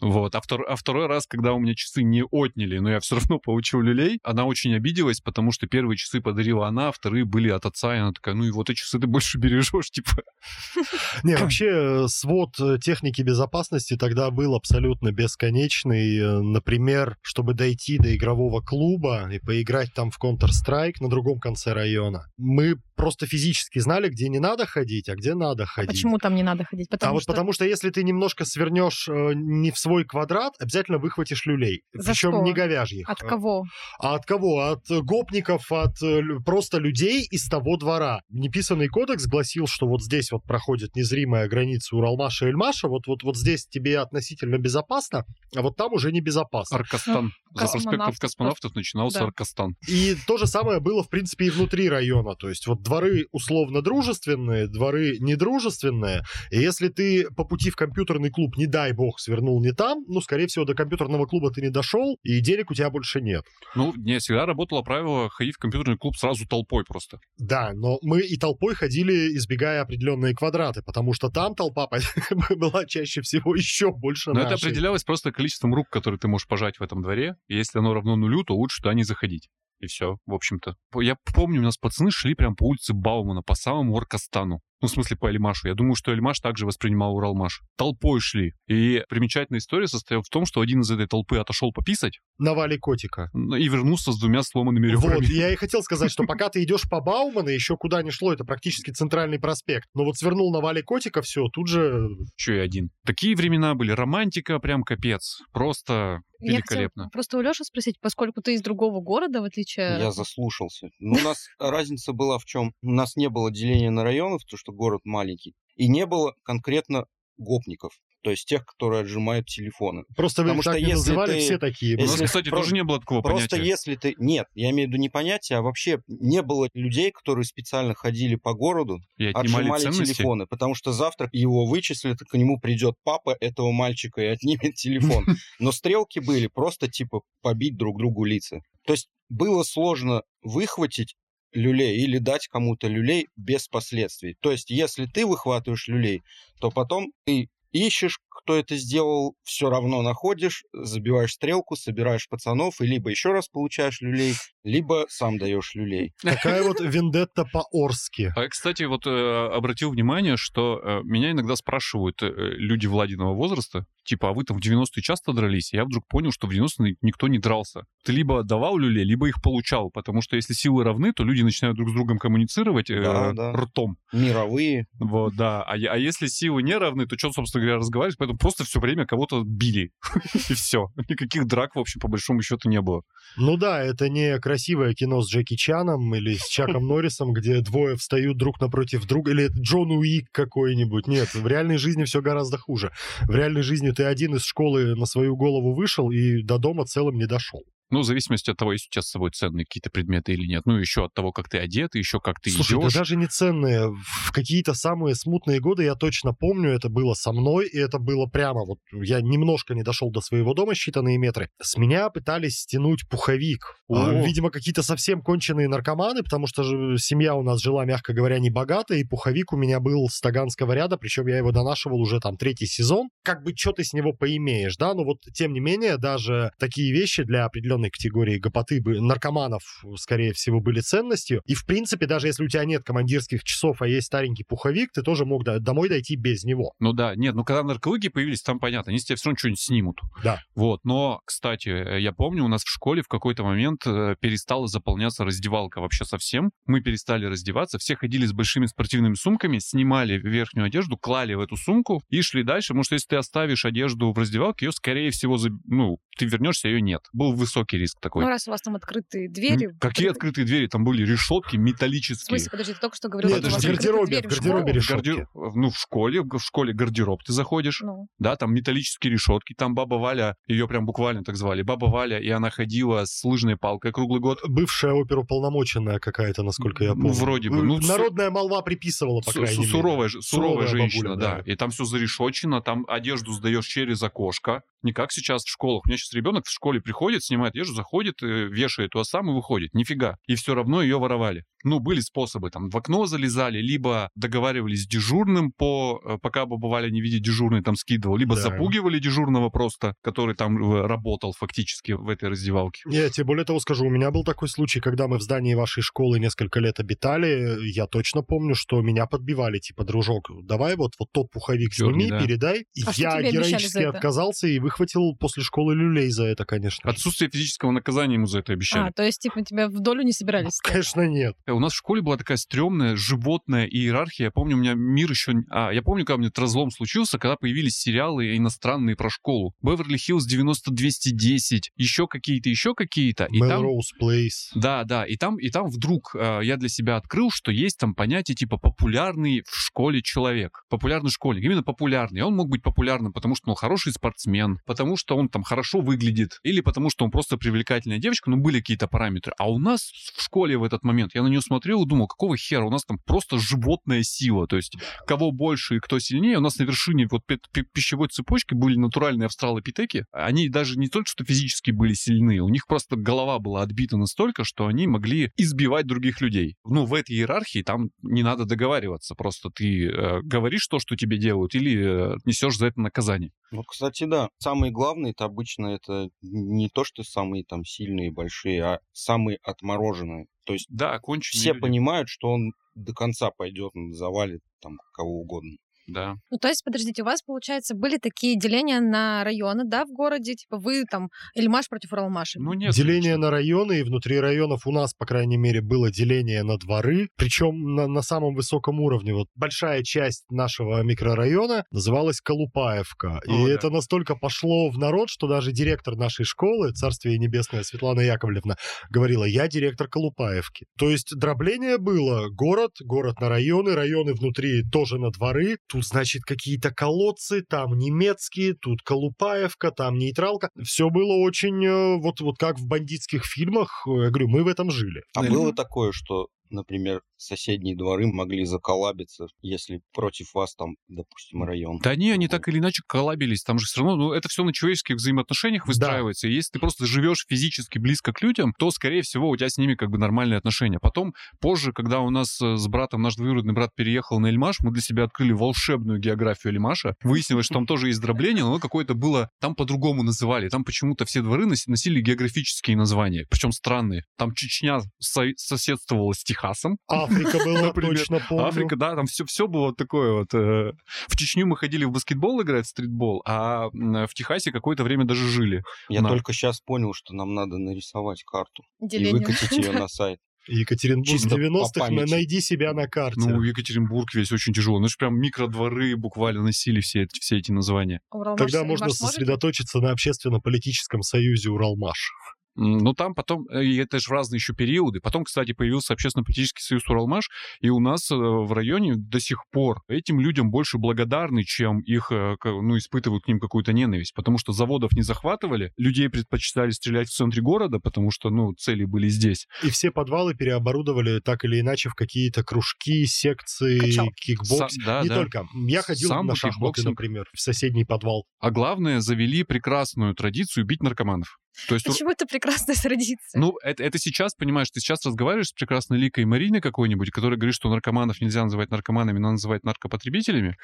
Вот. 0.00 0.34
А, 0.34 0.40
втор, 0.40 0.64
а 0.68 0.76
второй 0.76 1.06
раз, 1.06 1.26
когда 1.26 1.52
у 1.52 1.58
меня 1.58 1.74
часы 1.74 2.02
не 2.02 2.22
отняли, 2.22 2.78
но 2.78 2.90
я 2.90 3.00
все 3.00 3.16
равно 3.16 3.38
получил 3.38 3.80
люлей, 3.80 4.18
она 4.22 4.44
очень 4.44 4.74
обиделась, 4.74 5.20
потому 5.20 5.52
что 5.52 5.66
первые 5.66 5.96
часы 5.96 6.20
подарила 6.20 6.68
она, 6.68 6.88
а 6.88 6.92
вторые 6.92 7.24
были 7.24 7.48
от 7.48 7.66
отца, 7.66 7.94
и 7.94 7.98
она 7.98 8.12
такая, 8.12 8.34
ну 8.34 8.44
и 8.44 8.50
вот 8.50 8.70
эти 8.70 8.78
часы 8.78 8.98
ты 8.98 9.06
больше 9.06 9.38
бережешь, 9.38 9.90
типа. 9.90 10.22
Не, 11.22 11.36
вообще 11.36 12.04
э, 12.04 12.08
свод 12.08 12.58
э, 12.60 12.78
техники 12.82 13.22
безопасности 13.22 13.96
тогда 13.96 14.30
был 14.30 14.54
абсолютно 14.54 15.12
бесконечный. 15.12 16.18
Э, 16.18 16.40
Например, 16.42 17.16
чтобы 17.22 17.54
дойти 17.54 17.98
до 17.98 18.14
игрового 18.14 18.60
клуба 18.60 19.28
и 19.30 19.38
поиграть 19.38 19.92
там 19.94 20.10
в 20.10 20.18
Counter-Strike 20.22 20.96
на 21.00 21.08
другом 21.08 21.38
конце 21.38 21.72
района, 21.72 22.26
мы 22.36 22.76
просто 22.96 23.26
физически 23.26 23.78
знали, 23.78 24.08
где 24.08 24.28
не 24.28 24.38
надо 24.38 24.66
ходить, 24.66 25.08
а 25.08 25.14
где 25.14 25.34
надо 25.34 25.66
ходить. 25.66 25.90
Почему 25.90 26.18
там 26.18 26.34
не 26.34 26.42
надо 26.42 26.64
ходить? 26.64 26.88
а 26.90 26.92
Потому 26.92 27.14
вот 27.14 27.22
что... 27.22 27.32
потому 27.32 27.52
что 27.52 27.64
если 27.64 27.90
ты 27.90 28.02
немножко 28.02 28.44
свернешь 28.44 29.08
э, 29.08 29.32
не 29.34 29.70
в 29.70 29.78
свой 29.78 30.04
квадрат, 30.04 30.54
обязательно 30.58 30.98
выхватишь 30.98 31.46
люлей. 31.46 31.82
За 31.92 32.10
Причем 32.12 32.32
что? 32.32 32.42
не 32.42 32.52
говяжьих. 32.52 33.08
От 33.08 33.20
кого? 33.20 33.64
А 33.98 34.14
от 34.14 34.24
кого? 34.26 34.60
От 34.62 34.84
гопников, 34.88 35.70
от 35.70 36.02
э, 36.02 36.22
просто 36.44 36.78
людей 36.78 37.24
из 37.30 37.48
того 37.48 37.76
двора. 37.76 38.20
Неписанный 38.30 38.88
кодекс 38.88 39.26
гласил, 39.26 39.66
что 39.66 39.86
вот 39.86 40.02
здесь 40.02 40.32
вот 40.32 40.44
проходит 40.44 40.96
незримая 40.96 41.48
граница 41.48 41.94
Уралмаша 41.96 42.46
и 42.46 42.48
Эльмаша, 42.48 42.88
вот, 42.88 43.06
вот, 43.06 43.22
вот 43.22 43.36
здесь 43.36 43.66
тебе 43.66 43.98
относительно 43.98 44.58
безопасно, 44.58 45.24
а 45.54 45.62
вот 45.62 45.76
там 45.76 45.92
уже 45.92 46.12
небезопасно. 46.12 46.78
Аркастан. 46.78 47.32
За 47.54 47.60
проспектом 47.60 47.90
Космонавт. 47.92 48.20
космонавтов 48.20 48.74
начинался 48.74 49.18
Да. 49.20 49.24
Аркастан. 49.26 49.76
И 49.86 50.16
то 50.26 50.36
же 50.36 50.46
самое 50.46 50.80
было, 50.80 51.02
в 51.02 51.08
принципе, 51.08 51.46
и 51.46 51.50
внутри 51.50 51.88
района. 51.88 52.34
То 52.34 52.48
есть 52.48 52.66
вот 52.66 52.82
дворы 52.86 53.26
условно 53.32 53.82
дружественные, 53.82 54.68
дворы 54.68 55.18
недружественные. 55.18 56.22
И 56.50 56.58
если 56.58 56.88
ты 56.88 57.28
по 57.36 57.44
пути 57.44 57.70
в 57.70 57.76
компьютерный 57.76 58.30
клуб, 58.30 58.56
не 58.56 58.66
дай 58.66 58.92
бог, 58.92 59.20
свернул 59.20 59.60
не 59.62 59.72
там, 59.72 60.04
ну, 60.06 60.20
скорее 60.20 60.46
всего, 60.46 60.64
до 60.64 60.74
компьютерного 60.74 61.26
клуба 61.26 61.50
ты 61.50 61.60
не 61.60 61.70
дошел, 61.70 62.18
и 62.22 62.40
денег 62.40 62.70
у 62.70 62.74
тебя 62.74 62.90
больше 62.90 63.20
нет. 63.20 63.44
Ну, 63.74 63.92
не, 63.96 64.18
всегда 64.18 64.46
работало 64.46 64.82
правило 64.82 65.28
ходить 65.28 65.56
в 65.56 65.58
компьютерный 65.58 65.98
клуб 65.98 66.16
сразу 66.16 66.46
толпой 66.46 66.84
просто. 66.86 67.18
Да, 67.38 67.72
но 67.74 67.98
мы 68.02 68.20
и 68.20 68.36
толпой 68.36 68.74
ходили, 68.74 69.36
избегая 69.36 69.82
определенные 69.82 70.34
квадраты, 70.34 70.82
потому 70.82 71.12
что 71.12 71.28
там 71.28 71.54
толпа 71.54 71.88
была 72.56 72.84
чаще 72.86 73.20
всего 73.22 73.54
еще 73.54 73.92
больше 73.92 74.32
Но 74.32 74.40
это 74.40 74.50
нашей. 74.50 74.68
определялось 74.68 75.04
просто 75.04 75.32
количеством 75.32 75.74
рук, 75.74 75.88
которые 75.90 76.18
ты 76.18 76.28
можешь 76.28 76.46
пожать 76.46 76.78
в 76.78 76.82
этом 76.82 77.02
дворе. 77.02 77.36
И 77.48 77.56
если 77.56 77.78
оно 77.78 77.94
равно 77.94 78.16
нулю, 78.16 78.44
то 78.44 78.54
лучше 78.54 78.82
туда 78.82 78.94
не 78.94 79.04
заходить. 79.04 79.48
И 79.78 79.86
все, 79.86 80.16
в 80.26 80.34
общем-то. 80.34 80.76
Я 81.00 81.16
помню, 81.34 81.60
у 81.60 81.64
нас 81.64 81.76
пацаны 81.76 82.10
шли 82.10 82.34
прям 82.34 82.56
по 82.56 82.64
улице 82.64 82.94
Баумана, 82.94 83.42
по 83.42 83.54
самому 83.54 83.96
Оркастану. 83.96 84.60
Ну, 84.82 84.88
в 84.88 84.90
смысле, 84.90 85.16
по 85.16 85.26
Эльмашу. 85.26 85.68
Я 85.68 85.74
думаю, 85.74 85.94
что 85.94 86.12
Эльмаш 86.12 86.40
также 86.40 86.66
воспринимал 86.66 87.16
Уралмаш. 87.16 87.62
Толпой 87.76 88.20
шли. 88.20 88.52
И 88.68 89.02
примечательная 89.08 89.58
история 89.60 89.86
состояла 89.88 90.22
в 90.22 90.28
том, 90.28 90.44
что 90.44 90.60
один 90.60 90.80
из 90.80 90.90
этой 90.90 91.06
толпы 91.06 91.38
отошел 91.38 91.72
пописать 91.72 92.20
Навали 92.38 92.76
котика. 92.76 93.30
ну, 93.32 93.56
и 93.56 93.68
вернулся 93.68 94.12
с 94.12 94.20
двумя 94.20 94.42
сломанными 94.42 94.88
ребрами. 94.88 95.14
Вот, 95.16 95.24
я 95.24 95.50
и 95.50 95.56
хотел 95.56 95.82
сказать, 95.82 96.10
что 96.10 96.24
пока 96.26 96.50
ты 96.50 96.62
идешь 96.62 96.88
по 96.90 97.00
Баумана, 97.00 97.48
еще 97.48 97.76
куда 97.76 98.02
ни 98.02 98.10
шло, 98.10 98.32
это 98.32 98.44
практически 98.44 98.90
центральный 98.90 99.38
проспект. 99.38 99.88
Но 99.94 100.04
вот 100.04 100.16
свернул 100.16 100.52
на 100.52 100.60
Вале 100.60 100.82
Котика, 100.82 101.22
все, 101.22 101.48
тут 101.48 101.68
же... 101.68 102.08
Че 102.36 102.56
и 102.56 102.58
один. 102.58 102.90
Такие 103.04 103.34
времена 103.34 103.74
были. 103.74 103.92
Романтика 103.92 104.58
прям 104.58 104.82
капец. 104.82 105.40
Просто 105.52 106.20
Я 106.40 106.52
великолепно. 106.52 107.08
просто 107.10 107.38
у 107.38 107.40
Леши 107.40 107.64
спросить, 107.64 107.98
поскольку 108.00 108.42
ты 108.42 108.54
из 108.54 108.62
другого 108.62 109.00
города, 109.00 109.40
в 109.40 109.44
отличие... 109.44 109.98
Я 109.98 110.10
заслушался. 110.12 110.88
Ну, 110.98 111.14
у 111.18 111.22
нас 111.24 111.46
разница 111.58 112.12
была 112.12 112.38
в 112.38 112.44
чем? 112.44 112.72
У 112.82 112.92
нас 112.92 113.16
не 113.16 113.28
было 113.28 113.50
деления 113.50 113.90
на 113.90 114.04
районы, 114.04 114.38
то 114.46 114.56
что 114.56 114.65
город 114.72 115.00
маленький, 115.04 115.54
и 115.76 115.88
не 115.88 116.06
было 116.06 116.34
конкретно 116.42 117.06
гопников, 117.38 117.92
то 118.22 118.30
есть 118.30 118.46
тех, 118.48 118.64
которые 118.64 119.02
отжимают 119.02 119.46
телефоны. 119.46 120.04
Просто 120.16 120.42
Потому 120.42 120.62
так 120.62 120.72
что 120.72 120.80
не 120.80 120.86
если 120.90 121.10
называли, 121.10 121.32
ты- 121.34 121.38
все 121.40 121.58
такие. 121.58 121.96
У 121.96 122.00
нас, 122.00 122.10
если 122.12 122.24
кстати, 122.26 122.48
про- 122.48 122.56
тоже 122.58 122.74
не 122.74 122.82
было 122.82 122.98
такого 122.98 123.20
Просто 123.20 123.50
понятия. 123.50 123.68
если 123.68 123.94
ты... 123.94 124.14
Нет, 124.18 124.46
я 124.54 124.70
имею 124.70 124.88
в 124.88 124.92
виду 124.92 125.00
не 125.00 125.10
понятие, 125.10 125.58
а 125.58 125.62
вообще 125.62 126.00
не 126.08 126.40
было 126.42 126.68
людей, 126.72 127.10
которые 127.12 127.44
специально 127.44 127.94
ходили 127.94 128.34
по 128.36 128.54
городу, 128.54 128.98
И 129.18 129.26
отжимали 129.26 129.80
ценности. 129.82 130.14
телефоны, 130.14 130.46
потому 130.46 130.74
что 130.74 130.92
завтра 130.92 131.28
его 131.32 131.66
вычислят, 131.66 132.20
и 132.22 132.24
к 132.24 132.34
нему 132.34 132.58
придет 132.58 132.94
папа 133.04 133.36
этого 133.38 133.70
мальчика 133.70 134.22
и 134.22 134.26
отнимет 134.26 134.74
телефон. 134.76 135.24
Но 135.60 135.70
стрелки 135.70 136.18
были 136.18 136.46
просто 136.48 136.88
типа 136.90 137.20
побить 137.42 137.76
друг 137.76 137.98
другу 137.98 138.24
лица. 138.24 138.60
То 138.86 138.94
есть 138.94 139.08
было 139.28 139.62
сложно 139.62 140.22
выхватить 140.42 141.16
люлей 141.56 141.96
или 141.96 142.18
дать 142.18 142.48
кому-то 142.48 142.88
люлей 142.88 143.28
без 143.36 143.68
последствий. 143.68 144.36
То 144.40 144.52
есть 144.52 144.70
если 144.70 145.06
ты 145.06 145.26
выхватываешь 145.26 145.88
люлей, 145.88 146.22
то 146.60 146.70
потом 146.70 147.12
ты 147.24 147.48
ищешь, 147.72 148.18
кто 148.28 148.56
это 148.56 148.76
сделал, 148.76 149.34
все 149.42 149.70
равно 149.70 150.02
находишь, 150.02 150.64
забиваешь 150.72 151.32
стрелку, 151.32 151.76
собираешь 151.76 152.28
пацанов, 152.28 152.80
и 152.80 152.86
либо 152.86 153.10
еще 153.10 153.32
раз 153.32 153.48
получаешь 153.48 154.00
люлей, 154.00 154.34
либо 154.62 155.06
сам 155.08 155.38
даешь 155.38 155.74
люлей. 155.74 156.12
Такая 156.22 156.62
вот 156.62 156.80
вендетта 156.80 157.44
по-орски. 157.44 158.32
А, 158.36 158.48
кстати, 158.48 158.84
вот 158.84 159.06
э, 159.06 159.48
обратил 159.52 159.90
внимание, 159.90 160.36
что 160.36 160.80
э, 160.82 161.00
меня 161.04 161.32
иногда 161.32 161.56
спрашивают 161.56 162.22
э, 162.22 162.28
люди 162.28 162.86
Владиного 162.86 163.34
возраста, 163.34 163.84
типа, 164.04 164.30
а 164.30 164.32
вы 164.32 164.44
там 164.44 164.58
в 164.58 164.60
90-е 164.64 165.02
часто 165.02 165.32
дрались? 165.32 165.72
И 165.72 165.76
я 165.76 165.84
вдруг 165.84 166.06
понял, 166.06 166.30
что 166.30 166.46
в 166.46 166.50
90-е 166.50 166.96
никто 167.02 167.28
не 167.28 167.38
дрался. 167.38 167.84
Ты 168.04 168.12
либо 168.12 168.40
отдавал 168.40 168.76
люлей, 168.78 169.04
либо 169.04 169.28
их 169.28 169.42
получал, 169.42 169.90
потому 169.90 170.22
что 170.22 170.36
если 170.36 170.52
силы 170.52 170.84
равны, 170.84 171.12
то 171.12 171.24
люди 171.24 171.42
начинают 171.42 171.76
друг 171.76 171.90
с 171.90 171.92
другом 171.92 172.18
коммуницировать 172.18 172.90
э, 172.90 173.02
Да, 173.02 173.32
да. 173.32 173.52
ртом. 173.52 173.96
Мировые. 174.12 174.86
Вот, 174.98 175.34
да. 175.34 175.62
А, 175.62 175.72
а 175.72 175.96
если 175.98 176.26
силы 176.26 176.62
не 176.62 176.76
равны, 176.76 177.06
то 177.06 177.18
что, 177.18 177.32
собственно 177.32 177.55
говоря, 177.60 177.76
разговаривать? 177.76 178.18
Поэтому 178.18 178.38
просто 178.38 178.64
все 178.64 178.80
время 178.80 179.06
кого-то 179.06 179.42
били. 179.44 179.90
И 180.48 180.54
все. 180.54 180.88
Никаких 181.08 181.46
драк, 181.46 181.74
в 181.74 181.78
общем, 181.78 182.00
по 182.00 182.08
большому 182.08 182.42
счету 182.42 182.68
не 182.68 182.80
было. 182.80 183.02
Ну 183.36 183.56
да, 183.56 183.82
это 183.82 184.08
не 184.08 184.38
красивое 184.38 184.94
кино 184.94 185.22
с 185.22 185.30
Джеки 185.30 185.56
Чаном 185.56 186.14
или 186.14 186.34
с 186.34 186.46
Чаком 186.48 186.86
Норрисом, 186.88 187.32
где 187.32 187.60
двое 187.60 187.96
встают 187.96 188.36
друг 188.36 188.60
напротив 188.60 189.06
друга, 189.06 189.32
или 189.32 189.48
Джон 189.48 189.90
Уик 189.92 190.28
какой-нибудь. 190.32 191.06
Нет, 191.06 191.34
в 191.34 191.46
реальной 191.46 191.78
жизни 191.78 192.04
все 192.04 192.20
гораздо 192.20 192.58
хуже. 192.58 192.92
В 193.22 193.34
реальной 193.34 193.62
жизни 193.62 193.90
ты 193.90 194.04
один 194.04 194.34
из 194.36 194.44
школы 194.44 194.94
на 194.96 195.06
свою 195.06 195.36
голову 195.36 195.74
вышел 195.74 196.10
и 196.10 196.42
до 196.42 196.58
дома 196.58 196.84
целым 196.84 197.16
не 197.16 197.26
дошел. 197.26 197.62
Ну, 197.90 198.00
в 198.00 198.04
зависимости 198.04 198.50
от 198.50 198.56
того, 198.56 198.72
есть 198.72 198.88
у 198.88 198.90
тебя 198.90 199.02
с 199.02 199.10
собой 199.10 199.30
ценные 199.30 199.64
какие-то 199.64 199.90
предметы 199.90 200.32
или 200.32 200.46
нет. 200.46 200.62
Ну, 200.66 200.76
еще 200.76 201.04
от 201.04 201.14
того, 201.14 201.32
как 201.32 201.48
ты 201.48 201.58
одет, 201.58 201.94
еще 201.94 202.20
как 202.20 202.40
ты 202.40 202.50
Слушай, 202.50 202.78
идешь. 202.78 202.92
да 202.92 203.00
даже 203.00 203.16
не 203.16 203.26
ценные. 203.26 203.90
В 203.90 204.32
какие-то 204.32 204.74
самые 204.74 205.14
смутные 205.14 205.60
годы 205.60 205.84
я 205.84 205.94
точно 205.94 206.32
помню, 206.32 206.70
это 206.70 206.88
было 206.88 207.14
со 207.14 207.32
мной, 207.32 207.68
и 207.68 207.78
это 207.78 207.98
было 207.98 208.26
прямо 208.26 208.64
вот... 208.64 208.78
Я 208.92 209.20
немножко 209.20 209.74
не 209.74 209.82
дошел 209.82 210.10
до 210.10 210.20
своего 210.20 210.54
дома, 210.54 210.72
считанные 210.72 211.16
метры. 211.16 211.48
С 211.62 211.76
меня 211.76 212.10
пытались 212.10 212.60
стянуть 212.60 213.08
пуховик. 213.08 213.76
О. 213.88 214.10
Видимо, 214.24 214.50
какие-то 214.50 214.82
совсем 214.82 215.22
конченые 215.22 215.68
наркоманы, 215.68 216.22
потому 216.22 216.46
что 216.46 216.64
же 216.64 216.98
семья 216.98 217.34
у 217.34 217.42
нас 217.42 217.60
жила, 217.62 217.84
мягко 217.84 218.12
говоря, 218.12 218.38
не 218.38 218.50
богато, 218.50 218.94
и 218.94 219.04
пуховик 219.04 219.52
у 219.52 219.56
меня 219.56 219.78
был 219.80 220.08
с 220.08 220.20
таганского 220.20 220.72
ряда, 220.72 220.96
причем 220.96 221.26
я 221.28 221.38
его 221.38 221.52
донашивал 221.52 222.00
уже 222.00 222.18
там 222.20 222.36
третий 222.36 222.66
сезон. 222.66 223.08
Как 223.22 223.44
бы 223.44 223.52
что 223.56 223.72
ты 223.72 223.84
с 223.84 223.92
него 223.92 224.12
поимеешь, 224.12 224.76
да? 224.76 224.94
Но 224.94 225.04
вот, 225.04 225.18
тем 225.32 225.52
не 225.52 225.60
менее, 225.60 225.98
даже 225.98 226.50
такие 226.58 226.92
вещи 226.92 227.22
для 227.22 227.48
определенной 227.76 227.90
категории 227.90 228.38
гопоты, 228.38 228.80
бы- 228.80 229.00
наркоманов, 229.00 229.62
скорее 229.96 230.32
всего, 230.32 230.60
были 230.60 230.80
ценностью. 230.80 231.42
И, 231.46 231.54
в 231.54 231.64
принципе, 231.66 232.06
даже 232.06 232.26
если 232.26 232.44
у 232.44 232.48
тебя 232.48 232.64
нет 232.64 232.82
командирских 232.82 233.44
часов, 233.44 233.82
а 233.82 233.88
есть 233.88 234.06
старенький 234.06 234.44
пуховик, 234.44 234.90
ты 234.92 235.02
тоже 235.02 235.24
мог 235.24 235.44
до- 235.44 235.60
домой 235.60 235.88
дойти 235.88 236.16
без 236.16 236.44
него. 236.44 236.72
Ну 236.80 236.92
да, 236.92 237.14
нет, 237.14 237.34
ну 237.34 237.44
когда 237.44 237.62
наркологи 237.62 238.08
появились, 238.08 238.42
там 238.42 238.58
понятно, 238.58 238.90
они 238.90 238.98
с 238.98 239.04
тебя 239.04 239.16
все 239.16 239.28
равно 239.28 239.38
что-нибудь 239.38 239.60
снимут. 239.60 239.98
Да. 240.24 240.40
Вот, 240.54 240.80
но, 240.84 241.20
кстати, 241.24 241.68
э, 241.68 242.00
я 242.00 242.12
помню, 242.12 242.44
у 242.44 242.48
нас 242.48 242.62
в 242.62 242.68
школе 242.70 243.02
в 243.02 243.08
какой-то 243.08 243.44
момент 243.44 243.86
э, 243.86 244.16
перестала 244.20 244.66
заполняться 244.66 245.24
раздевалка 245.24 245.80
вообще 245.80 246.04
совсем. 246.04 246.50
Мы 246.66 246.80
перестали 246.80 247.26
раздеваться, 247.26 247.78
все 247.78 247.96
ходили 247.96 248.26
с 248.26 248.32
большими 248.32 248.66
спортивными 248.66 249.14
сумками, 249.14 249.58
снимали 249.58 250.18
верхнюю 250.18 250.66
одежду, 250.66 250.96
клали 250.96 251.34
в 251.34 251.40
эту 251.40 251.56
сумку 251.56 252.02
и 252.08 252.22
шли 252.22 252.42
дальше, 252.42 252.68
потому 252.68 252.84
что 252.84 252.94
если 252.94 253.08
ты 253.08 253.16
оставишь 253.16 253.64
одежду 253.64 254.12
в 254.12 254.18
раздевалке, 254.18 254.66
ее, 254.66 254.72
скорее 254.72 255.10
всего, 255.10 255.36
за- 255.36 255.50
ну, 255.66 255.98
ты 256.18 256.26
вернешься, 256.26 256.68
ее 256.68 256.80
нет. 256.80 257.02
Был 257.12 257.32
высокий 257.32 257.65
риск 257.74 257.98
такой. 258.00 258.22
Ну, 258.24 258.28
раз 258.30 258.46
у 258.46 258.50
вас 258.50 258.60
там 258.62 258.76
открытые 258.76 259.28
двери... 259.28 259.66
М, 259.66 259.78
Какие 259.80 260.08
открытые 260.10 260.44
двери? 260.44 260.66
Там 260.68 260.84
были 260.84 261.04
решетки 261.04 261.56
В 261.56 261.60
металлические. 261.60 262.26
смысле, 262.38 262.50
подожди, 262.50 262.72
ты 262.74 262.80
только 262.80 262.96
что 262.96 263.08
говорил, 263.08 263.30
Нет, 263.30 263.44
вас 263.44 263.62
в 263.62 263.66
гардеробе, 263.66 264.06
двери 264.06 264.26
в 264.26 264.30
гардеробе 264.30 264.80
школу. 264.80 265.00
В 265.00 265.02
гарди- 265.02 265.10
решетки. 265.10 265.26
Ну, 265.58 265.70
в 265.70 265.76
школе, 265.78 266.22
в 266.22 266.38
школе 266.40 266.72
гардероб 266.72 267.22
ты 267.24 267.32
заходишь, 267.32 267.80
Ну, 267.82 268.06
да, 268.18 268.36
там 268.36 268.54
металлические 268.54 269.12
решетки, 269.12 269.54
там 269.56 269.74
баба 269.74 269.94
Валя, 269.96 270.36
ее 270.46 270.68
прям 270.68 270.86
буквально 270.86 271.24
так 271.24 271.36
звали, 271.36 271.62
баба 271.62 271.86
Валя, 271.86 272.18
и 272.20 272.28
она 272.30 272.50
ходила 272.50 273.04
с 273.04 273.24
лыжной 273.24 273.56
палкой 273.56 273.92
круглый 273.92 274.20
год. 274.20 274.40
Бывшая 274.46 274.92
оперуполномоченная 275.30 275.98
какая-то, 275.98 276.42
насколько 276.42 276.84
я 276.84 276.90
Ну, 276.94 277.02
помню. 277.02 277.12
вроде 277.14 277.50
бы. 277.50 277.62
Ну, 277.62 277.78
Народная 277.80 278.30
молва 278.30 278.62
приписывала, 278.62 279.20
по 279.20 279.30
Су- 279.32 279.40
крайней 279.40 279.54
су- 279.56 279.60
мере. 279.62 279.72
суровая, 279.72 280.08
суровая, 280.08 280.22
Суровая 280.22 280.66
женщина, 280.68 281.10
бабуля, 281.10 281.20
да. 281.26 281.42
да. 281.42 281.52
И 281.52 281.56
там 281.56 281.70
все 281.70 281.84
зарешочено, 281.84 282.60
там 282.60 282.84
одежду 282.88 283.32
сдаешь 283.32 283.66
через 283.66 284.02
окошко. 284.02 284.62
Не 284.82 284.92
как 284.92 285.10
сейчас 285.10 285.42
в 285.44 285.48
школах. 285.50 285.82
У 285.84 285.88
меня 285.88 285.98
сейчас 285.98 286.12
ребенок 286.12 286.46
в 286.46 286.50
школе 286.50 286.80
приходит, 286.80 287.24
снимает 287.24 287.55
одежду, 287.56 287.74
заходит, 287.74 288.22
э, 288.22 288.48
вешает 288.50 288.94
у 288.94 289.04
сам 289.04 289.30
и 289.30 289.34
выходит. 289.34 289.74
Нифига. 289.74 290.16
И 290.26 290.34
все 290.34 290.54
равно 290.54 290.82
ее 290.82 290.98
воровали. 290.98 291.44
Ну, 291.64 291.80
были 291.80 292.00
способы. 292.00 292.50
Там 292.50 292.68
в 292.70 292.76
окно 292.76 293.06
залезали, 293.06 293.58
либо 293.58 294.10
договаривались 294.14 294.84
с 294.84 294.86
дежурным, 294.86 295.52
по, 295.52 296.00
э, 296.04 296.18
пока 296.22 296.46
бы 296.46 296.58
бывали 296.58 296.90
не 296.90 297.00
видеть 297.00 297.22
дежурный, 297.22 297.62
там 297.62 297.74
скидывал, 297.76 298.16
либо 298.16 298.36
Да. 298.36 298.42
запугивали 298.42 298.98
дежурного 298.98 299.48
просто, 299.50 299.94
который 300.02 300.34
там 300.36 300.56
э, 300.62 300.86
работал 300.86 301.32
фактически 301.36 301.92
в 301.92 302.08
этой 302.08 302.28
раздевалке. 302.28 302.82
Я 302.86 303.08
тебе 303.10 303.24
более 303.24 303.44
того 303.44 303.58
скажу, 303.60 303.86
у 303.86 303.90
меня 303.90 304.10
был 304.10 304.22
такой 304.24 304.48
случай, 304.48 304.80
когда 304.80 305.08
мы 305.08 305.18
в 305.18 305.22
здании 305.22 305.54
вашей 305.54 305.82
школы 305.82 306.20
несколько 306.20 306.60
лет 306.60 306.78
обитали, 306.78 307.58
я 307.72 307.86
точно 307.86 308.22
помню, 308.22 308.54
что 308.54 308.80
меня 308.82 309.06
подбивали, 309.06 309.58
типа, 309.58 309.84
дружок, 309.84 310.30
давай 310.44 310.76
вот, 310.76 310.92
вот 310.98 311.08
тот 311.12 311.30
пуховик 311.30 311.72
Дёрни, 311.74 312.02
сними, 312.02 312.10
да. 312.10 312.20
передай. 312.20 312.64
И 312.74 312.82
А 312.86 312.92
я 312.94 313.22
героически 313.22 313.82
отказался 313.82 314.46
и 314.46 314.58
выхватил 314.58 315.16
после 315.18 315.42
школы 315.42 315.74
люлей 315.74 316.10
за 316.10 316.24
это, 316.24 316.44
конечно. 316.44 316.88
Отсутствие 316.88 317.30
физического 317.46 317.70
наказания 317.70 318.14
ему 318.14 318.26
за 318.26 318.40
это 318.40 318.52
обещали. 318.52 318.88
а, 318.88 318.92
то 318.92 319.04
есть, 319.04 319.20
типа, 319.20 319.42
тебя 319.42 319.68
в 319.68 319.80
долю 319.80 320.02
не 320.02 320.12
собирались? 320.12 320.54
ставить? 320.54 320.72
Конечно, 320.72 321.06
нет. 321.08 321.36
Э, 321.46 321.52
У 321.52 321.60
нас 321.60 321.72
в 321.72 321.76
школе 321.76 322.02
была 322.02 322.16
такая 322.16 322.36
стрёмная 322.36 322.96
животная 322.96 323.66
иерархия. 323.66 324.26
Я 324.26 324.30
помню, 324.30 324.56
у 324.56 324.58
меня 324.58 324.74
мир 324.74 325.10
еще... 325.10 325.32
А, 325.50 325.70
я 325.70 325.82
помню, 325.82 326.04
когда 326.04 326.16
у 326.16 326.18
меня 326.18 326.28
этот 326.28 326.40
разлом 326.40 326.70
случился, 326.70 327.18
когда 327.18 327.36
появились 327.36 327.76
сериалы 327.76 328.36
иностранные 328.36 328.96
про 328.96 329.10
школу. 329.10 329.54
Беверли-Хиллз 329.62 330.26
90210, 330.26 331.70
еще 331.76 332.06
какие-то, 332.06 332.48
еще 332.48 332.74
какие-то. 332.74 333.26
И 333.26 333.38
там... 333.38 333.64
Melrose 333.64 333.92
Place. 334.00 334.50
Да, 334.54 334.84
да, 334.84 335.04
и 335.04 335.16
там, 335.16 335.38
и 335.38 335.50
там 335.50 335.66
вдруг 335.68 336.14
э, 336.14 336.40
я 336.42 336.56
для 336.56 336.68
себя 336.68 336.96
открыл, 336.96 337.30
что 337.30 337.52
есть 337.52 337.78
там 337.78 337.94
понятие 337.94 338.34
типа 338.34 338.58
популярный 338.58 339.42
в 339.46 339.54
школе 339.54 340.02
человек, 340.02 340.64
популярный 340.68 341.10
школьник, 341.10 341.44
именно 341.44 341.62
популярный. 341.62 342.22
Он 342.22 342.34
мог 342.34 342.48
быть 342.48 342.62
популярным, 342.62 343.12
потому 343.12 343.34
что 343.36 343.50
он 343.50 343.56
хороший 343.56 343.92
спортсмен, 343.92 344.58
потому 344.66 344.96
что 344.96 345.16
он 345.16 345.28
там 345.28 345.42
хорошо 345.42 345.80
выглядит, 345.80 346.40
или 346.42 346.60
потому 346.60 346.90
что 346.90 347.04
он 347.04 347.10
просто 347.10 347.35
привлекательная 347.36 347.98
девочка, 347.98 348.30
ну 348.30 348.36
были 348.36 348.58
какие-то 348.58 348.88
параметры. 348.88 349.32
А 349.38 349.50
у 349.50 349.58
нас 349.58 349.90
в 350.14 350.22
школе 350.22 350.56
в 350.58 350.64
этот 350.64 350.82
момент 350.82 351.14
я 351.14 351.22
на 351.22 351.28
нее 351.28 351.40
смотрел 351.40 351.84
и 351.84 351.88
думал, 351.88 352.06
какого 352.06 352.36
хера, 352.36 352.64
у 352.64 352.70
нас 352.70 352.84
там 352.84 352.98
просто 353.04 353.38
животная 353.38 354.02
сила, 354.02 354.46
то 354.46 354.56
есть 354.56 354.76
кого 355.06 355.32
больше 355.32 355.76
и 355.76 355.80
кто 355.80 355.98
сильнее, 355.98 356.38
у 356.38 356.40
нас 356.40 356.58
на 356.58 356.64
вершине 356.64 357.06
вот 357.10 357.24
пи- 357.26 357.38
пи- 357.52 357.64
пищевой 357.72 358.08
цепочки 358.08 358.54
были 358.54 358.76
натуральные 358.76 359.26
австралопитеки, 359.26 360.04
они 360.12 360.48
даже 360.48 360.78
не 360.78 360.88
только 360.88 361.08
что 361.08 361.24
физически 361.24 361.70
были 361.70 361.94
сильны, 361.94 362.40
у 362.40 362.48
них 362.48 362.66
просто 362.66 362.96
голова 362.96 363.38
была 363.38 363.62
отбита 363.62 363.96
настолько, 363.96 364.44
что 364.44 364.66
они 364.66 364.86
могли 364.86 365.30
избивать 365.36 365.86
других 365.86 366.20
людей. 366.20 366.56
Ну, 366.64 366.84
в 366.84 366.94
этой 366.94 367.16
иерархии 367.16 367.62
там 367.62 367.90
не 368.02 368.22
надо 368.22 368.44
договариваться, 368.44 369.14
просто 369.14 369.50
ты 369.50 369.88
э, 369.88 370.20
говоришь 370.22 370.66
то, 370.66 370.78
что 370.78 370.96
тебе 370.96 371.18
делают, 371.18 371.54
или 371.54 372.14
э, 372.14 372.16
несешь 372.24 372.56
за 372.56 372.66
это 372.66 372.80
наказание. 372.80 373.32
Ну, 373.50 373.62
кстати, 373.64 374.04
да. 374.04 374.28
Самые 374.38 374.70
главные 374.72 375.12
это 375.12 375.24
обычно 375.24 375.68
это 375.68 376.10
не 376.20 376.68
то, 376.68 376.84
что 376.84 377.02
самые 377.02 377.44
там 377.44 377.64
сильные, 377.64 378.12
большие, 378.12 378.62
а 378.64 378.80
самые 378.92 379.38
отмороженные. 379.42 380.26
То 380.44 380.52
есть 380.52 380.66
Да, 380.70 381.00
все 381.28 381.50
люди. 381.50 381.60
понимают, 381.60 382.08
что 382.08 382.28
он 382.30 382.52
до 382.74 382.92
конца 382.92 383.30
пойдет, 383.30 383.72
он 383.74 383.92
завалит 383.92 384.42
там 384.60 384.78
кого 384.92 385.20
угодно. 385.20 385.56
Да. 385.86 386.14
Ну, 386.30 386.38
то 386.38 386.48
есть, 386.48 386.64
подождите, 386.64 387.02
у 387.02 387.04
вас, 387.04 387.22
получается, 387.22 387.74
были 387.74 387.98
такие 387.98 388.38
деления 388.38 388.80
на 388.80 389.24
районы, 389.24 389.64
да, 389.64 389.84
в 389.84 389.92
городе? 389.92 390.34
Типа 390.34 390.58
вы 390.58 390.84
там 390.90 391.08
Эльмаш 391.36 391.68
против 391.68 391.92
Уралмаши. 391.92 392.38
Ну, 392.40 392.52
нет. 392.54 392.72
деление 392.74 393.12
конечно. 393.12 393.26
на 393.26 393.30
районы, 393.30 393.80
и 393.80 393.82
внутри 393.82 394.18
районов 394.18 394.66
у 394.66 394.72
нас, 394.72 394.94
по 394.94 395.06
крайней 395.06 395.36
мере, 395.36 395.60
было 395.60 395.90
деление 395.90 396.42
на 396.42 396.58
дворы, 396.58 397.08
причем 397.16 397.74
на, 397.74 397.86
на 397.86 398.02
самом 398.02 398.34
высоком 398.34 398.80
уровне. 398.80 399.14
Вот 399.14 399.28
большая 399.34 399.82
часть 399.82 400.24
нашего 400.30 400.82
микрорайона 400.82 401.64
называлась 401.70 402.20
Колупаевка. 402.20 403.20
и 403.26 403.30
О, 403.30 403.46
да. 403.46 403.52
это 403.52 403.70
настолько 403.70 404.16
пошло 404.16 404.68
в 404.70 404.78
народ, 404.78 405.08
что 405.08 405.28
даже 405.28 405.52
директор 405.52 405.96
нашей 405.96 406.24
школы, 406.24 406.72
царствие 406.72 407.18
небесное 407.18 407.62
Светлана 407.62 408.00
Яковлевна, 408.00 408.56
говорила, 408.90 409.24
я 409.24 409.48
директор 409.48 409.88
Колупаевки. 409.88 410.66
То 410.78 410.90
есть 410.90 411.16
дробление 411.16 411.78
было. 411.78 412.28
Город, 412.30 412.72
город 412.80 413.20
на 413.20 413.28
районы, 413.28 413.74
районы 413.74 414.14
внутри 414.14 414.62
тоже 414.70 414.98
на 414.98 415.10
дворы. 415.10 415.58
Тут, 415.76 415.84
значит, 415.84 416.22
какие-то 416.22 416.70
колодцы, 416.70 417.42
там 417.42 417.76
немецкие, 417.76 418.54
тут 418.54 418.80
Колупаевка, 418.80 419.70
там 419.70 419.98
нейтралка. 419.98 420.48
Все 420.64 420.88
было 420.88 421.12
очень 421.22 421.62
э, 421.66 421.96
вот, 422.00 422.22
вот 422.22 422.38
как 422.38 422.58
в 422.58 422.66
бандитских 422.66 423.26
фильмах. 423.26 423.84
Э, 423.86 424.04
Я 424.04 424.08
говорю, 424.08 424.28
мы 424.28 424.42
в 424.42 424.48
этом 424.48 424.70
жили. 424.70 425.02
А 425.14 425.22
Да. 425.22 425.28
было 425.28 425.52
такое, 425.52 425.92
что, 425.92 426.28
например, 426.48 427.02
соседние 427.16 427.76
дворы 427.76 428.06
могли 428.06 428.44
заколабиться, 428.44 429.26
если 429.42 429.80
против 429.92 430.34
вас 430.34 430.54
там, 430.54 430.76
допустим, 430.88 431.42
район. 431.44 431.78
Да 431.82 431.94
не, 431.96 432.10
они 432.12 432.28
так 432.28 432.48
или 432.48 432.58
иначе 432.58 432.82
коллабились. 432.86 433.42
Там 433.42 433.58
же 433.58 433.66
все 433.66 433.80
равно, 433.80 433.96
ну, 433.96 434.12
это 434.12 434.28
все 434.28 434.44
на 434.44 434.52
человеческих 434.52 434.96
взаимоотношениях 434.96 435.64
Да. 435.64 435.68
выстраивается. 435.68 436.28
И 436.28 436.32
если 436.34 436.52
ты 436.52 436.58
просто 436.58 436.86
живешь 436.86 437.24
физически 437.28 437.78
близко 437.78 438.12
к 438.12 438.22
людям, 438.22 438.52
то, 438.58 438.70
скорее 438.70 439.02
всего, 439.02 439.28
у 439.28 439.36
тебя 439.36 439.48
с 439.48 439.56
ними 439.58 439.74
как 439.74 439.90
бы 439.90 439.98
нормальные 439.98 440.38
отношения. 440.38 440.78
Потом, 440.80 441.14
позже, 441.40 441.72
когда 441.72 442.00
у 442.00 442.10
нас 442.10 442.40
э, 442.40 442.56
с 442.56 442.66
братом, 442.68 443.02
наш 443.02 443.16
двоюродный 443.16 443.54
брат 443.54 443.74
переехал 443.74 444.20
на 444.20 444.26
Эльмаш, 444.26 444.60
мы 444.60 444.70
для 444.72 444.82
себя 444.82 445.04
открыли 445.04 445.32
волшебную 445.32 445.98
географию 446.00 446.52
Эльмаша. 446.52 446.94
Выяснилось, 447.02 447.46
что 447.46 447.54
там 447.54 447.66
тоже 447.66 447.88
есть 447.88 448.00
дробление, 448.00 448.44
но 448.44 448.58
какое-то 448.58 448.94
было, 448.94 449.30
там 449.40 449.54
по-другому 449.54 450.02
называли. 450.02 450.48
Там 450.48 450.64
почему-то 450.64 451.04
все 451.04 451.22
дворы 451.22 451.46
носи- 451.46 451.64
носили 451.68 452.00
географические 452.00 452.76
названия, 452.76 453.26
причем 453.30 453.52
странные. 453.52 454.04
Там 454.18 454.34
Чечня 454.34 454.80
со- 454.98 455.32
соседствовала 455.36 456.12
с 456.12 456.22
Техасом, 456.24 456.78
Африка 457.06 457.38
была, 457.44 457.62
Например. 457.62 457.96
точно 457.96 458.20
помню. 458.28 458.44
Африка, 458.46 458.76
да, 458.76 458.94
там 458.94 459.06
все, 459.06 459.24
все 459.24 459.46
было 459.48 459.66
вот 459.66 459.76
такое 459.76 460.12
вот. 460.12 460.34
э, 460.34 460.72
В 461.08 461.16
Чечню 461.16 461.46
мы 461.46 461.56
ходили 461.56 461.84
в 461.84 461.90
баскетбол 461.92 462.42
играть, 462.42 462.66
в 462.66 462.68
стритбол, 462.68 463.22
а 463.26 463.68
в 463.72 464.08
Техасе 464.14 464.52
какое-то 464.52 464.84
время 464.84 465.04
даже 465.04 465.26
жили. 465.28 465.62
Я 465.88 466.02
на- 466.02 466.08
только 466.10 466.32
сейчас 466.32 466.60
понял, 466.60 466.92
что 466.94 467.14
нам 467.14 467.34
надо 467.34 467.58
нарисовать 467.58 468.22
карту 468.24 468.62
и 468.80 468.88
Деление. 468.88 469.18
выкатить 469.26 469.52
ее 469.52 469.72
на 469.86 469.88
сайт. 469.88 470.18
Екатеринбург 470.48 471.08
Чисто 471.08 471.30
по 471.30 471.40
90-х, 471.40 471.70
памяти. 471.80 472.08
найди 472.10 472.40
себя 472.40 472.72
на 472.72 472.86
карте. 472.86 473.18
Ну, 473.18 473.42
Екатеринбург 473.42 474.14
весь 474.14 474.30
очень 474.30 474.52
тяжело. 474.52 474.78
Ну, 474.78 474.84
это 474.86 474.92
ж 474.92 474.96
прям 474.96 475.18
микродворы 475.18 475.96
буквально 475.96 476.42
носили 476.44 476.80
все, 476.80 477.02
эти- 477.02 477.18
все 477.18 477.38
эти 477.38 477.50
названия. 477.50 478.00
Уралмаш- 478.14 478.36
Тогда 478.36 478.62
можно 478.62 478.86
может? 478.86 478.96
сосредоточиться 478.98 479.80
на 479.80 479.90
общественно-политическом 479.90 481.02
союзе 481.02 481.50
Уралмаш. 481.50 482.12
Ну, 482.56 482.94
там 482.94 483.14
потом, 483.14 483.46
э, 483.50 483.64
и 483.64 483.76
это 483.76 483.98
же 483.98 484.06
в 484.08 484.10
разные 484.12 484.38
еще 484.38 484.54
периоды. 484.54 485.00
Потом, 485.00 485.24
кстати, 485.24 485.52
появился 485.52 485.92
общественно-политический 485.92 486.62
союз 486.62 486.88
Уралмаш, 486.88 487.28
и 487.60 487.68
у 487.70 487.80
нас 487.80 488.10
э, 488.10 488.14
в 488.14 488.52
районе 488.52 488.94
до 488.96 489.20
сих 489.20 489.44
пор 489.52 489.82
этим 489.88 490.20
людям 490.20 490.50
больше 490.50 490.78
благодарны, 490.78 491.42
чем 491.44 491.80
их, 491.80 492.10
э, 492.10 492.36
ну, 492.44 492.76
испытывают 492.78 493.24
к 493.24 493.28
ним 493.28 493.38
какую-то 493.40 493.72
ненависть. 493.72 494.14
Потому 494.14 494.38
что 494.38 494.52
заводов 494.52 494.92
не 494.92 495.02
захватывали, 495.02 495.72
людей 495.76 496.08
предпочитали 496.08 496.70
стрелять 496.70 497.08
в 497.08 497.14
центре 497.14 497.42
города, 497.42 497.78
потому 497.78 498.10
что, 498.10 498.30
ну, 498.30 498.52
цели 498.54 498.84
были 498.84 499.08
здесь. 499.08 499.46
И 499.62 499.70
все 499.70 499.90
подвалы 499.90 500.34
переоборудовали 500.34 501.20
так 501.20 501.44
или 501.44 501.60
иначе 501.60 501.88
в 501.90 501.94
какие-то 501.94 502.42
кружки, 502.42 503.04
секции, 503.06 503.78
Качалки. 503.78 504.14
кикбокс. 504.32 504.76
Са- 504.76 504.84
да, 504.84 505.02
Не 505.02 505.08
да. 505.08 505.14
только. 505.16 505.46
Я 505.66 505.82
ходил 505.82 506.08
Самбо, 506.08 506.32
на 506.32 506.36
шахматы, 506.36 506.56
кикбоксинг. 506.56 506.86
например, 506.90 507.24
в 507.34 507.40
соседний 507.40 507.84
подвал. 507.84 508.24
А 508.40 508.50
главное, 508.50 509.00
завели 509.00 509.44
прекрасную 509.44 510.14
традицию 510.14 510.64
бить 510.64 510.82
наркоманов. 510.82 511.38
То 511.68 511.74
есть, 511.74 511.86
Почему 511.86 512.10
это 512.10 512.26
прекрасная 512.26 512.76
традиция? 512.82 513.40
ну, 513.40 513.56
это, 513.62 513.82
это 513.82 513.98
сейчас, 513.98 514.34
понимаешь, 514.34 514.70
ты 514.70 514.80
сейчас 514.80 515.04
разговариваешь 515.04 515.48
с 515.48 515.52
прекрасной 515.52 515.98
Ликой 515.98 516.24
Мариной 516.24 516.60
какой-нибудь, 516.60 517.10
которая 517.10 517.38
говорит, 517.38 517.54
что 517.54 517.70
наркоманов 517.70 518.20
нельзя 518.20 518.44
называть 518.44 518.70
наркоманами, 518.70 519.18
надо 519.18 519.32
называть 519.32 519.64
наркопотребителями. 519.64 520.56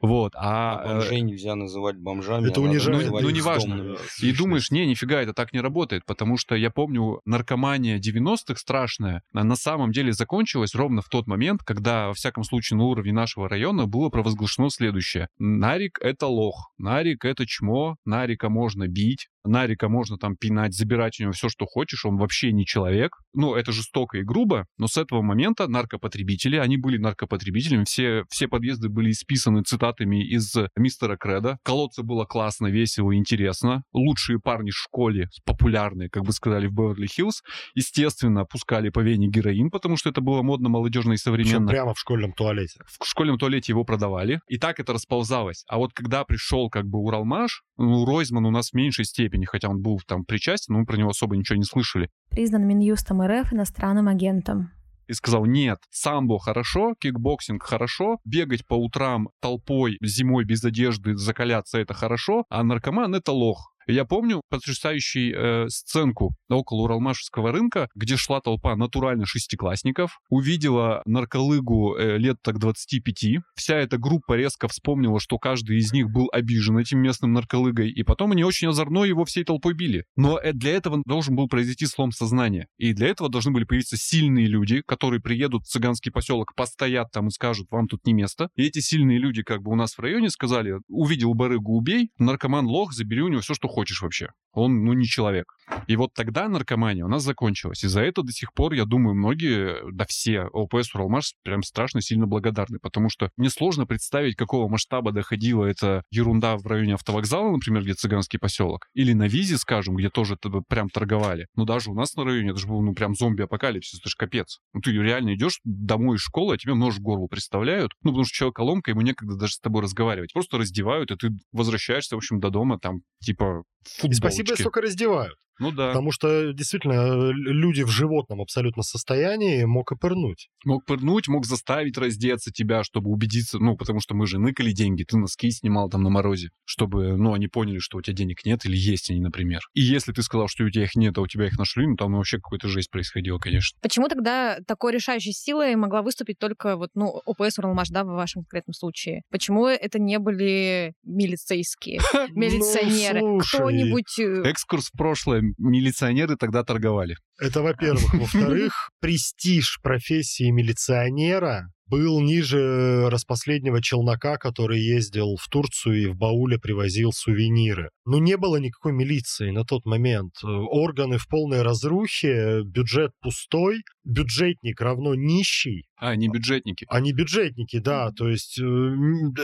Вот. 0.00 0.32
А 0.34 0.52
А, 0.62 0.84
э, 0.84 0.94
бомжей 0.94 1.20
нельзя 1.20 1.54
называть 1.54 1.96
бомжами. 1.96 2.48
Это 2.48 2.60
а 2.60 2.64
называть 2.64 3.22
Ну, 3.22 3.28
их 3.28 3.36
неважно. 3.36 3.96
И 4.20 4.32
думаешь, 4.32 4.70
не, 4.70 4.86
нифига, 4.86 5.20
это 5.20 5.32
так 5.32 5.52
не 5.52 5.60
работает, 5.60 6.04
потому 6.06 6.36
что 6.36 6.54
я 6.54 6.70
помню, 6.70 7.20
наркомания 7.24 7.98
90-х 7.98 8.56
страшная, 8.56 9.22
на 9.32 9.56
самом 9.56 9.92
деле 9.92 10.12
закончилась 10.12 10.74
ровно 10.74 11.02
в 11.02 11.08
тот 11.08 11.26
момент, 11.26 11.62
когда, 11.64 12.08
во 12.08 12.14
всяком 12.14 12.44
случае, 12.44 12.78
на 12.78 12.84
уровне 12.84 13.12
нашего 13.12 13.48
района 13.48 13.86
было 13.86 14.08
провозглашено 14.08 14.70
следующее. 14.70 15.28
Нарик— 15.38 15.98
это 16.00 16.26
лох, 16.26 16.72
Нарик— 16.78 17.24
это 17.24 17.46
чмо, 17.46 17.96
Нарика 18.04 18.48
можно 18.48 18.88
бить, 18.88 19.28
Нарика 19.44 19.88
можно 19.88 20.18
там 20.18 20.36
пинать, 20.36 20.74
забирать 20.74 21.18
у 21.18 21.24
него 21.24 21.32
все, 21.32 21.48
что 21.48 21.66
хочешь, 21.66 22.04
он 22.04 22.16
вообще 22.16 22.52
не 22.52 22.64
человек, 22.64 23.18
ну, 23.34 23.54
это 23.54 23.72
жестоко 23.72 24.18
и 24.18 24.22
грубо, 24.22 24.66
но 24.78 24.86
с 24.86 24.96
этого 24.96 25.22
момента 25.22 25.66
наркопотребители, 25.68 26.56
они 26.56 26.76
были 26.76 26.98
наркопотребителями, 26.98 27.84
все, 27.84 28.24
все 28.28 28.48
подъезды 28.48 28.88
были 28.88 29.10
исписаны 29.10 29.62
цитатами 29.62 30.24
из 30.24 30.54
мистера 30.76 31.16
Креда. 31.16 31.58
Колодцы 31.62 32.02
было 32.02 32.24
классно, 32.24 32.66
весело 32.66 33.12
и 33.12 33.16
интересно. 33.16 33.82
Лучшие 33.92 34.38
парни 34.38 34.70
в 34.70 34.76
школе, 34.76 35.28
популярные, 35.44 36.08
как 36.10 36.24
бы 36.24 36.32
сказали, 36.32 36.66
в 36.66 36.72
Беверли-Хиллз, 36.72 37.42
естественно, 37.74 38.44
пускали 38.44 38.90
по 38.90 39.00
вене 39.00 39.28
героин, 39.28 39.70
потому 39.70 39.96
что 39.96 40.10
это 40.10 40.20
было 40.20 40.42
модно, 40.42 40.68
молодежно 40.68 41.12
и 41.12 41.16
современно. 41.16 41.68
прямо 41.68 41.94
в 41.94 41.98
школьном 41.98 42.32
туалете. 42.32 42.80
В 43.00 43.06
школьном 43.06 43.38
туалете 43.38 43.72
его 43.72 43.84
продавали, 43.84 44.40
и 44.48 44.58
так 44.58 44.80
это 44.80 44.92
расползалось. 44.92 45.64
А 45.68 45.78
вот 45.78 45.92
когда 45.92 46.24
пришел 46.24 46.68
как 46.68 46.86
бы 46.86 46.98
Уралмаш, 46.98 47.62
ну, 47.78 48.04
Ройзман 48.04 48.46
у 48.46 48.50
нас 48.50 48.70
в 48.70 48.74
меньшей 48.74 49.04
степени, 49.04 49.44
хотя 49.44 49.68
он 49.68 49.80
был 49.80 50.00
там 50.06 50.24
причастен, 50.24 50.74
но 50.74 50.80
мы 50.80 50.86
про 50.86 50.96
него 50.96 51.10
особо 51.10 51.36
ничего 51.36 51.56
не 51.56 51.64
слышали. 51.64 52.10
Признан 52.30 52.66
Минюстом 52.66 53.21
РФ 53.26 53.52
иностранным 53.52 54.08
агентом. 54.08 54.70
и 55.08 55.14
сказал, 55.14 55.44
нет, 55.44 55.78
самбо 55.90 56.38
хорошо, 56.38 56.94
кикбоксинг 56.98 57.62
хорошо, 57.62 58.18
бегать 58.24 58.66
по 58.66 58.74
утрам 58.74 59.28
толпой 59.40 59.98
зимой 60.00 60.44
без 60.44 60.64
одежды, 60.64 61.16
закаляться 61.16 61.78
это 61.78 61.92
хорошо, 61.92 62.44
а 62.48 62.62
наркоман 62.62 63.14
это 63.14 63.32
лох. 63.32 63.71
Я 63.86 64.04
помню 64.04 64.42
потрясающую 64.48 65.64
э, 65.64 65.68
сценку 65.68 66.34
около 66.48 66.82
Уралмашевского 66.82 67.52
рынка, 67.52 67.88
где 67.94 68.16
шла 68.16 68.40
толпа 68.40 68.76
натурально 68.76 69.26
шестиклассников, 69.26 70.18
увидела 70.28 71.02
нарколыгу 71.06 71.96
э, 71.96 72.18
лет 72.18 72.36
так 72.42 72.58
25. 72.58 73.42
Вся 73.56 73.76
эта 73.76 73.98
группа 73.98 74.34
резко 74.34 74.68
вспомнила, 74.68 75.20
что 75.20 75.38
каждый 75.38 75.78
из 75.78 75.92
них 75.92 76.10
был 76.10 76.28
обижен 76.32 76.78
этим 76.78 77.00
местным 77.00 77.32
нарколыгой, 77.32 77.90
и 77.90 78.02
потом 78.02 78.32
они 78.32 78.44
очень 78.44 78.68
озорно 78.68 79.04
его 79.04 79.24
всей 79.24 79.44
толпой 79.44 79.74
били. 79.74 80.04
Но 80.16 80.38
э, 80.38 80.52
для 80.52 80.72
этого 80.72 81.02
должен 81.04 81.34
был 81.34 81.48
произойти 81.48 81.86
слом 81.86 82.12
сознания. 82.12 82.68
И 82.78 82.92
для 82.92 83.08
этого 83.08 83.28
должны 83.28 83.52
были 83.52 83.64
появиться 83.64 83.96
сильные 83.96 84.46
люди, 84.46 84.82
которые 84.86 85.20
приедут 85.20 85.64
в 85.64 85.68
цыганский 85.68 86.12
поселок, 86.12 86.54
постоят 86.54 87.10
там 87.12 87.28
и 87.28 87.30
скажут, 87.30 87.66
вам 87.70 87.88
тут 87.88 88.06
не 88.06 88.12
место. 88.12 88.48
И 88.56 88.64
эти 88.64 88.80
сильные 88.80 89.18
люди 89.18 89.42
как 89.42 89.62
бы 89.62 89.72
у 89.72 89.74
нас 89.74 89.94
в 89.94 90.00
районе 90.00 90.30
сказали, 90.30 90.76
увидел 90.88 91.34
барыгу, 91.34 91.76
убей, 91.76 92.10
наркоман 92.18 92.66
лох, 92.66 92.92
забери 92.92 93.22
у 93.22 93.28
него 93.28 93.40
все, 93.40 93.54
что 93.54 93.68
хочешь 93.72 94.02
вообще. 94.02 94.28
Он, 94.52 94.84
ну, 94.84 94.92
не 94.92 95.06
человек. 95.06 95.46
И 95.86 95.96
вот 95.96 96.10
тогда 96.14 96.48
наркомания 96.48 97.04
у 97.04 97.08
нас 97.08 97.22
закончилась. 97.22 97.84
И 97.84 97.88
за 97.88 98.02
это 98.02 98.22
до 98.22 98.32
сих 98.32 98.52
пор, 98.52 98.72
я 98.72 98.84
думаю, 98.84 99.14
многие, 99.14 99.90
да 99.92 100.04
все, 100.06 100.42
ОПС 100.52 100.94
Уралмаш 100.94 101.34
прям 101.42 101.62
страшно 101.62 102.00
сильно 102.02 102.26
благодарны, 102.26 102.78
потому 102.80 103.08
что 103.08 103.30
мне 103.36 103.50
сложно 103.50 103.86
представить, 103.86 104.36
какого 104.36 104.68
масштаба 104.68 105.12
доходила 105.12 105.64
эта 105.64 106.02
ерунда 106.10 106.56
в 106.56 106.66
районе 106.66 106.94
автовокзала, 106.94 107.50
например, 107.52 107.82
где 107.82 107.94
цыганский 107.94 108.38
поселок, 108.38 108.88
или 108.94 109.12
на 109.12 109.28
Визе, 109.28 109.56
скажем, 109.56 109.96
где 109.96 110.10
тоже 110.10 110.36
т- 110.36 110.50
прям 110.68 110.88
торговали. 110.88 111.46
Но 111.54 111.64
даже 111.64 111.90
у 111.90 111.94
нас 111.94 112.14
на 112.14 112.24
районе 112.24 112.50
это 112.50 112.58
же 112.58 112.66
был, 112.66 112.82
ну, 112.82 112.94
прям 112.94 113.14
зомби-апокалипсис, 113.14 114.00
это 114.00 114.08
же 114.08 114.16
капец. 114.16 114.58
Ну, 114.74 114.80
ты 114.80 114.92
реально 114.92 115.34
идешь 115.34 115.60
домой 115.64 116.16
из 116.16 116.20
школы, 116.20 116.54
а 116.54 116.58
тебе 116.58 116.74
нож 116.74 116.96
в 116.96 117.00
горло 117.00 117.26
представляют, 117.26 117.92
ну, 118.02 118.10
потому 118.10 118.24
что 118.24 118.34
человек 118.34 118.58
ломка, 118.58 118.90
ему 118.90 119.00
некогда 119.00 119.36
даже 119.36 119.54
с 119.54 119.58
тобой 119.58 119.82
разговаривать. 119.82 120.32
Просто 120.32 120.58
раздевают, 120.58 121.10
и 121.10 121.16
ты 121.16 121.30
возвращаешься, 121.52 122.16
в 122.16 122.18
общем, 122.18 122.40
до 122.40 122.50
дома, 122.50 122.78
там, 122.78 123.00
типа, 123.20 123.62
в 123.84 124.04
И 124.04 124.12
спасибо, 124.12 124.41
если 124.50 124.64
только 124.64 124.80
раздевают. 124.80 125.38
Ну 125.62 125.70
да. 125.70 125.88
Потому 125.88 126.10
что 126.10 126.52
действительно 126.52 127.30
люди 127.30 127.82
в 127.82 127.88
животном 127.88 128.40
абсолютно 128.40 128.82
состоянии 128.82 129.64
мог 129.64 129.92
и 129.92 129.96
пырнуть. 129.96 130.48
Мог 130.64 130.84
пырнуть, 130.84 131.28
мог 131.28 131.46
заставить 131.46 131.96
раздеться 131.96 132.50
тебя, 132.50 132.82
чтобы 132.82 133.10
убедиться, 133.10 133.58
ну, 133.58 133.76
потому 133.76 134.00
что 134.00 134.14
мы 134.14 134.26
же 134.26 134.38
ныкали 134.38 134.72
деньги, 134.72 135.04
ты 135.04 135.16
носки 135.16 135.50
снимал 135.50 135.88
там 135.88 136.02
на 136.02 136.10
морозе, 136.10 136.50
чтобы, 136.64 137.16
ну, 137.16 137.32
они 137.32 137.46
поняли, 137.46 137.78
что 137.78 137.98
у 137.98 138.02
тебя 138.02 138.14
денег 138.14 138.44
нет 138.44 138.64
или 138.64 138.76
есть 138.76 139.10
они, 139.10 139.20
например. 139.20 139.60
И 139.72 139.80
если 139.80 140.12
ты 140.12 140.22
сказал, 140.22 140.48
что 140.48 140.64
у 140.64 140.70
тебя 140.70 140.84
их 140.84 140.96
нет, 140.96 141.16
а 141.16 141.20
у 141.20 141.26
тебя 141.28 141.46
их 141.46 141.56
нашли, 141.58 141.86
ну, 141.86 141.94
там 141.96 142.14
вообще 142.14 142.38
какой-то 142.38 142.66
жесть 142.68 142.90
происходила, 142.90 143.38
конечно. 143.38 143.78
Почему 143.80 144.08
тогда 144.08 144.58
такой 144.66 144.92
решающей 144.92 145.32
силой 145.32 145.76
могла 145.76 146.02
выступить 146.02 146.38
только 146.38 146.76
вот, 146.76 146.90
ну, 146.94 147.22
ОПС 147.24 147.58
Уралмаш, 147.58 147.88
да, 147.90 148.02
в 148.02 148.08
вашем 148.08 148.42
конкретном 148.42 148.74
случае? 148.74 149.22
Почему 149.30 149.66
это 149.66 150.00
не 150.00 150.18
были 150.18 150.94
милицейские, 151.04 152.00
милиционеры? 152.34 153.20
Ну, 153.20 153.40
слушай, 153.40 153.58
Кто-нибудь... 153.58 154.18
э, 154.18 154.50
Экскурс 154.50 154.88
в 154.88 154.96
прошлое. 154.96 155.51
Милиционеры 155.58 156.36
тогда 156.36 156.64
торговали. 156.64 157.16
Это, 157.38 157.62
во-первых. 157.62 158.12
Во-вторых, 158.14 158.90
престиж 159.00 159.78
профессии 159.82 160.50
милиционера 160.50 161.68
был 161.92 162.22
ниже 162.22 163.10
распоследнего 163.10 163.82
челнока, 163.82 164.38
который 164.38 164.80
ездил 164.80 165.36
в 165.36 165.46
Турцию 165.48 166.02
и 166.02 166.06
в 166.06 166.16
бауле 166.16 166.58
привозил 166.58 167.12
сувениры. 167.12 167.90
Ну, 168.06 168.16
не 168.16 168.38
было 168.38 168.56
никакой 168.56 168.92
милиции 168.92 169.50
на 169.50 169.66
тот 169.66 169.84
момент. 169.84 170.32
Э, 170.42 170.46
Органы 170.46 171.18
в 171.18 171.28
полной 171.28 171.60
разрухе, 171.60 172.62
бюджет 172.64 173.10
пустой, 173.20 173.82
бюджетник 174.04 174.80
равно 174.80 175.14
нищий, 175.14 175.84
А, 175.98 176.16
не 176.16 176.28
бюджетники. 176.30 176.86
а 176.88 176.98
не 177.00 177.12
бюджетники, 177.12 177.78
да. 177.78 178.10
То 178.12 178.30
есть 178.30 178.58
э, 178.58 178.64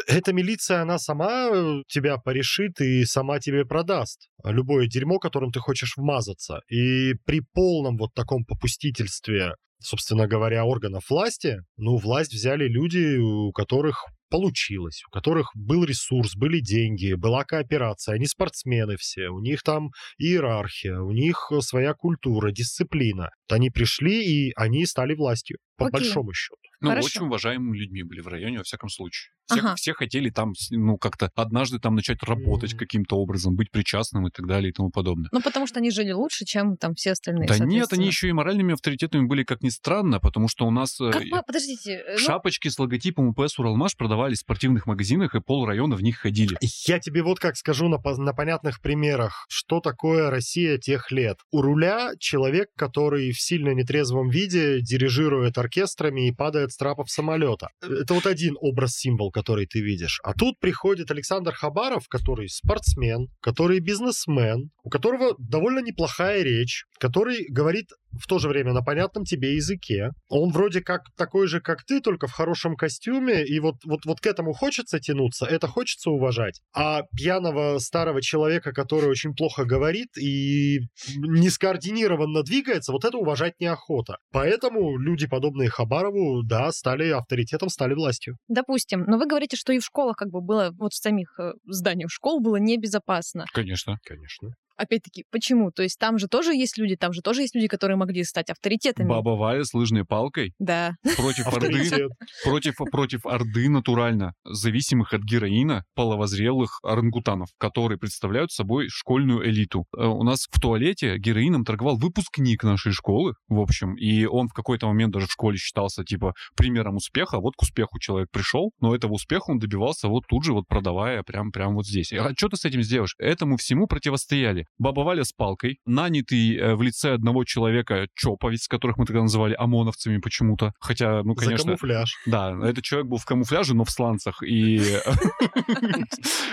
эта 0.07 0.33
милиция, 0.33 0.81
она 0.81 0.99
сама 0.99 1.51
э, 1.53 1.83
тебя 1.87 2.17
порешит 2.17 2.81
и 2.81 3.05
сама 3.05 3.41
тебе 3.41 3.67
продаст 3.67 4.31
любое 4.43 4.87
дерьмо, 4.87 5.19
которым 5.19 5.53
ты 5.53 5.61
хочешь 5.61 5.99
вмазаться. 5.99 6.63
И 6.71 7.13
при 7.27 7.43
полном 7.53 7.99
вот 7.99 8.15
таком 8.15 8.47
попустительстве, 8.47 9.53
собственно 9.81 10.27
говоря, 10.27 10.65
органов 10.65 11.09
власти, 11.11 11.59
ну, 11.77 11.97
власть 11.97 12.33
взяли 12.33 12.69
люди, 12.69 13.19
у 13.19 13.53
которых 13.53 14.05
получилось, 14.31 15.03
у 15.09 15.11
которых 15.11 15.51
был 15.55 15.85
ресурс, 15.85 16.37
были 16.37 16.61
деньги, 16.61 17.15
была 17.15 17.45
кооперация, 17.45 18.15
они 18.15 18.27
спортсмены 18.27 18.97
все, 18.99 19.29
у 19.29 19.41
них 19.41 19.63
там 19.63 19.91
иерархия, 20.19 21.01
у 21.01 21.13
них 21.13 21.49
э, 21.51 21.61
своя 21.61 21.95
культура, 21.95 22.53
дисциплина. 22.53 23.31
Вот 23.49 23.57
Они 23.57 23.71
пришли, 23.71 24.25
и 24.25 24.53
они 24.57 24.85
стали 24.87 25.15
властью, 25.15 25.59
по 25.77 25.87
Окей. 25.87 26.01
большому 26.01 26.33
счету. 26.33 26.57
Ну, 26.81 26.91
Хорошо. 26.91 27.07
очень 27.07 27.27
уважаемыми 27.27 27.77
людьми 27.77 28.03
были 28.05 28.21
в 28.21 28.29
районе, 28.29 28.59
во 28.59 28.65
всяком 28.65 28.89
случае. 28.89 29.31
Все, 29.47 29.61
Ага. 29.61 29.75
все 29.77 29.95
хотели 29.95 30.31
там, 30.31 30.53
ну, 30.71 30.97
как-то 30.99 31.31
однажды 31.35 31.79
там 31.79 31.95
начать 31.95 32.23
работать 32.23 32.75
каким-то 32.75 33.17
образом, 33.17 33.57
быть 33.57 33.71
причастным 33.71 34.27
и 34.29 34.31
так 34.31 34.47
далее 34.47 34.71
и 34.71 34.73
тому 34.73 34.91
подобное. 34.91 35.29
Ну, 35.33 35.41
потому 35.41 35.67
что 35.67 35.81
они 35.81 35.91
жили 35.91 36.13
лучше, 36.13 36.45
чем 36.45 36.77
там 36.77 36.95
все 36.95 37.13
остальные, 37.13 37.49
Да 37.49 37.59
нет, 37.59 37.93
они 37.93 38.07
еще 38.07 38.29
и 38.29 38.33
моральными 38.33 38.75
авторитетами 38.75 39.27
были, 39.27 39.43
как 39.43 39.63
ни 39.63 39.71
странно, 39.71 40.21
потому 40.21 40.49
что 40.49 40.67
у 40.67 40.71
нас 40.71 41.01
э, 41.01 41.11
Как 41.11 41.23
вы- 41.23 41.43
Подождите, 41.47 41.93
э, 42.07 42.13
ну, 42.13 42.19
шапочки 42.19 42.69
с 42.69 42.79
логотипом 42.79 43.29
УПС 43.29 43.59
Уралмаш 43.59 43.97
продавались 43.97 44.39
в 44.39 44.41
спортивных 44.43 44.87
магазинах, 44.87 45.35
и 45.35 45.41
пол 45.41 45.67
района 45.67 45.97
в 45.97 46.03
них 46.03 46.19
ходили. 46.19 46.57
Я 46.87 46.99
тебе 47.01 47.23
вот 47.23 47.41
как 47.41 47.57
скажу 47.57 47.89
на, 47.89 47.99
на 48.19 48.33
понятных 48.35 48.81
примерах, 48.81 49.47
что 49.49 49.81
такое 49.81 50.31
Россия 50.31 50.79
тех 50.79 51.11
лет. 51.11 51.39
У 51.51 51.63
руля 51.63 52.13
человек, 52.21 52.69
который 52.77 53.33
в 53.33 53.41
сильно 53.41 53.71
нетрезвом 53.75 54.29
виде 54.29 54.81
дирижирует 54.81 55.57
оркестрами 55.59 56.29
и 56.29 56.33
падает 56.33 56.68
с 56.69 56.77
трапов 56.77 57.11
самолета. 57.11 57.69
Это 57.83 58.15
вот 58.15 58.27
один 58.27 58.57
образ-символ, 58.61 59.31
который 59.31 59.67
ты 59.67 59.81
видишь. 59.81 60.21
А 60.25 60.35
тут 60.35 60.59
приходит 60.59 61.11
Александр 61.11 61.53
Хабаров, 61.53 62.09
который 62.09 62.49
спортсмен, 62.49 63.29
который 63.41 63.81
бизнесмен, 63.81 64.71
у 64.83 64.91
которого 64.91 65.35
довольно 65.39 65.81
неплохая 65.81 66.43
речь, 66.43 66.85
который 66.99 67.47
говорит 67.49 67.89
в 68.13 68.27
то 68.27 68.39
же 68.39 68.49
время 68.49 68.73
на 68.73 68.83
понятном 68.83 69.25
тебе 69.25 69.55
языке. 69.55 70.11
Он 70.29 70.51
вроде 70.51 70.81
как 70.81 71.03
такой 71.17 71.47
же, 71.47 71.61
как 71.61 71.85
ты, 71.85 72.01
только 72.01 72.27
в 72.27 72.33
хорошем 72.33 72.77
костюме, 72.77 73.45
и 73.45 73.61
вот, 73.61 73.77
вот, 73.85 74.05
вот 74.05 74.21
к 74.21 74.27
этому 74.27 74.53
хочется 74.53 74.99
тянуться, 75.01 75.47
это 75.47 75.67
хочется 75.67 76.11
уважать. 76.11 76.61
А 76.75 77.03
пьяного 77.17 77.79
старого 77.79 78.23
человека, 78.23 78.73
который 78.73 79.09
очень 79.09 79.35
плохо 79.35 79.65
говорит 79.65 80.17
и 80.19 80.81
не 81.17 81.51
скоординированно 81.51 82.43
двигается, 82.43 82.93
вот 82.93 83.05
это 83.05 83.17
уважать 83.19 83.55
неохота. 83.61 84.17
Поэтому 84.33 84.97
люди, 84.99 85.27
подобные 85.27 85.69
Хабарову, 85.69 86.43
да, 86.43 86.73
стали 86.73 87.11
авторитетом, 87.11 87.69
стали 87.69 87.95
властью. 87.95 88.37
допустим, 88.49 89.05
но 89.07 89.19
вы 89.19 89.27
говорите, 89.27 89.57
что 89.57 89.73
и 89.73 89.79
в 89.79 89.85
школах 89.85 90.17
как 90.17 90.31
бы 90.31 90.41
было, 90.41 90.71
вот 90.79 90.93
в 90.93 90.97
самих 90.97 91.39
э, 91.39 91.53
зданиях 91.67 92.11
школ 92.11 92.41
было 92.41 92.57
небезопасно. 92.57 93.45
Конечно. 93.53 93.97
Конечно. 94.05 94.51
Опять-таки, 94.79 95.25
почему? 95.33 95.73
То 95.73 95.83
есть 95.83 95.99
там 95.99 96.19
же 96.19 96.29
тоже 96.29 96.55
есть 96.55 96.79
люди, 96.79 96.95
там 96.97 97.13
же 97.13 97.21
тоже 97.21 97.43
есть 97.43 97.55
люди, 97.55 97.67
которые 97.67 97.97
могли 97.97 98.23
стать 98.23 98.49
авторитетами. 98.49 99.09
Баба 99.09 99.31
Валя 99.31 99.65
с 99.65 99.75
лыжной 99.75 100.05
палкой 100.05 100.55
Да. 100.61 100.93
против 101.17 101.49
Орды, 101.49 102.07
против, 102.45 102.75
против 102.91 103.27
Орды 103.27 103.69
натурально, 103.69 104.35
зависимых 104.45 105.13
от 105.13 105.23
героина, 105.23 105.85
половозрелых 105.95 106.79
орангутанов, 106.85 107.49
которые 107.59 107.99
представляют 107.99 108.53
собой 108.53 108.87
школьную 108.89 109.49
элиту. 109.49 109.85
Э, 109.97 110.07
У 110.07 110.23
нас 110.23 110.47
в 110.51 110.61
туалете 110.61 111.19
героином 111.19 111.65
торговал 111.65 111.99
выпускник 111.99 112.63
нашей 112.63 112.93
школы, 112.93 113.35
в 113.49 113.59
общем, 113.59 113.97
и 113.97 114.27
он 114.27 114.47
в 114.49 114.53
какой-то 114.53 114.87
момент 114.87 115.13
даже 115.13 115.27
в 115.27 115.33
школе 115.33 115.57
считался, 115.59 116.05
типа, 116.05 116.35
примером 116.57 116.97
успеха. 116.97 117.41
Вот 117.41 117.55
к 117.57 117.63
успеху 117.63 117.99
человек 117.99 118.29
пришел, 118.31 118.71
но 118.81 118.95
этого 118.95 119.15
успеха 119.15 119.51
он 119.51 119.59
добивался 119.59 120.07
вот 120.09 120.25
тут 120.29 120.45
же, 120.45 120.53
вот 120.53 120.69
продавая 120.69 121.23
прям, 121.25 121.51
прям 121.51 121.75
вот 121.75 121.87
здесь. 121.87 122.13
А 122.13 122.31
что 122.37 122.49
ты 122.49 122.57
с 122.57 122.65
этим 122.65 122.83
сделаешь? 122.83 123.15
Этому 123.19 123.57
всему 123.57 123.87
противостояли. 123.87 124.67
Баба 124.79 125.01
Валя 125.01 125.25
с 125.25 125.33
палкой, 125.33 125.81
нанятый 125.87 126.57
э, 126.57 126.75
в 126.75 126.83
лице 126.83 127.15
одного 127.15 127.45
человека 127.45 128.07
чоповец, 128.15 128.69
которых 128.69 128.97
мы 128.97 129.07
тогда 129.07 129.23
называли 129.23 129.55
ОМОНовцами 129.59 130.19
почему-то. 130.19 130.73
Хотя, 130.79 131.23
ну, 131.25 131.35
За 131.35 131.45
конечно... 131.45 131.65
камуфляж. 131.65 132.17
Да, 132.27 132.57
этот 132.63 132.85
человек 132.85 133.09
был 133.09 133.19
в 133.19 133.25
камуфляже, 133.25 133.75
но 133.75 133.85
в 133.85 133.91
сланцах. 133.91 134.43
И, 134.43 134.77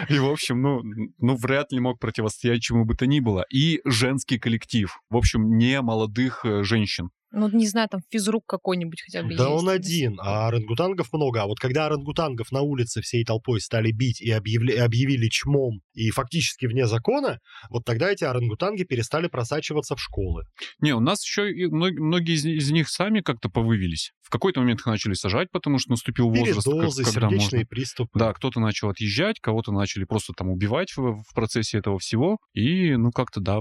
и 0.10 0.20
в 0.20 0.26
общем, 0.26 0.62
ну, 0.62 0.82
ну, 1.20 1.36
вряд 1.36 1.72
ли 1.72 1.80
мог 1.80 2.00
противостоять 2.00 2.62
чему 2.62 2.86
бы 2.86 2.96
то 2.96 3.06
ни 3.06 3.20
было. 3.20 3.46
И 3.52 3.82
женский 3.86 4.40
коллектив. 4.40 4.98
В 5.10 5.18
общем, 5.18 5.58
не 5.58 5.80
молодых 5.82 6.46
э, 6.46 6.64
женщин. 6.64 7.12
Ну, 7.36 7.50
не 7.50 7.68
знаю, 7.68 7.90
там 7.90 8.02
физрук 8.10 8.46
какой-нибудь 8.48 9.02
хотя 9.06 9.24
бы 9.24 9.36
Да 9.36 9.44
есть. 9.50 9.56
он 9.64 9.70
один, 9.70 10.18
а 10.22 10.48
орангутангов 10.48 11.12
много. 11.14 11.42
А 11.44 11.46
вот 11.48 11.60
когда 11.60 11.86
орангутангов 11.88 12.52
на 12.52 12.62
улице 12.62 13.02
всей 13.02 13.24
толпой 13.26 13.60
стали 13.62 13.92
бить 13.92 14.22
и 14.22 14.32
объявли- 14.32 14.76
объявили 14.78 15.28
чмом 15.30 15.82
и 15.94 16.10
фактически 16.12 16.66
вне 16.66 16.88
закона, 16.88 17.40
вот 17.70 17.84
тогда 17.86 18.12
эти 18.12 18.24
орангутанги 18.24 18.84
перестали 18.84 19.28
просачиваться 19.28 19.96
в 19.96 20.02
школы. 20.02 20.44
Не, 20.80 20.94
у 20.94 21.00
нас 21.00 21.24
еще 21.26 21.52
и 21.52 21.66
мног- 21.68 22.00
многие 22.00 22.36
из, 22.36 22.46
из 22.46 22.72
них 22.72 22.90
сами 22.90 23.20
как-то 23.22 23.50
повывелись. 23.50 24.12
В 24.22 24.30
какой-то 24.30 24.62
момент 24.62 24.80
их 24.80 24.86
начали 24.88 25.14
сажать, 25.14 25.52
потому 25.52 25.78
что 25.78 25.92
наступил 25.92 26.30
возраст, 26.30 26.64
как- 26.66 26.74
Передозы, 26.74 27.04
когда 27.04 27.30
сердечные 27.30 27.60
можно. 27.60 27.66
приступы. 27.68 28.20
Да, 28.20 28.34
кто-то 28.34 28.60
начал 28.60 28.90
отъезжать, 28.90 29.40
кого-то 29.40 29.72
начали 29.72 30.06
просто 30.06 30.34
там 30.34 30.50
убивать 30.50 30.96
в, 30.96 31.22
в 31.24 31.34
процессе 31.36 31.78
этого 31.78 32.00
всего. 32.00 32.38
И, 32.54 32.96
ну, 32.96 33.12
как-то, 33.12 33.40
да. 33.42 33.60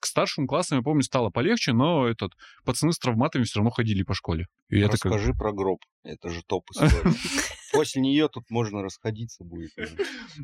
К 0.00 0.06
старшим 0.06 0.46
классам, 0.46 0.78
я 0.78 0.82
помню, 0.82 1.02
стало 1.02 1.30
полегче, 1.30 1.72
но 1.72 2.06
этот 2.06 2.32
пацаны 2.64 2.92
с 2.96 2.98
травматами 2.98 3.44
все 3.44 3.58
равно 3.58 3.70
ходили 3.70 4.02
по 4.02 4.14
школе. 4.14 4.46
И 4.70 4.80
это 4.80 4.96
как... 4.98 5.12
Расскажи 5.12 5.34
про 5.34 5.52
гроб. 5.52 5.80
Это 6.02 6.30
же 6.30 6.42
топ 6.46 6.64
история. 6.70 7.14
После 7.76 8.02
нее 8.02 8.28
тут 8.28 8.44
можно 8.50 8.82
расходиться 8.82 9.44
будет. 9.44 9.70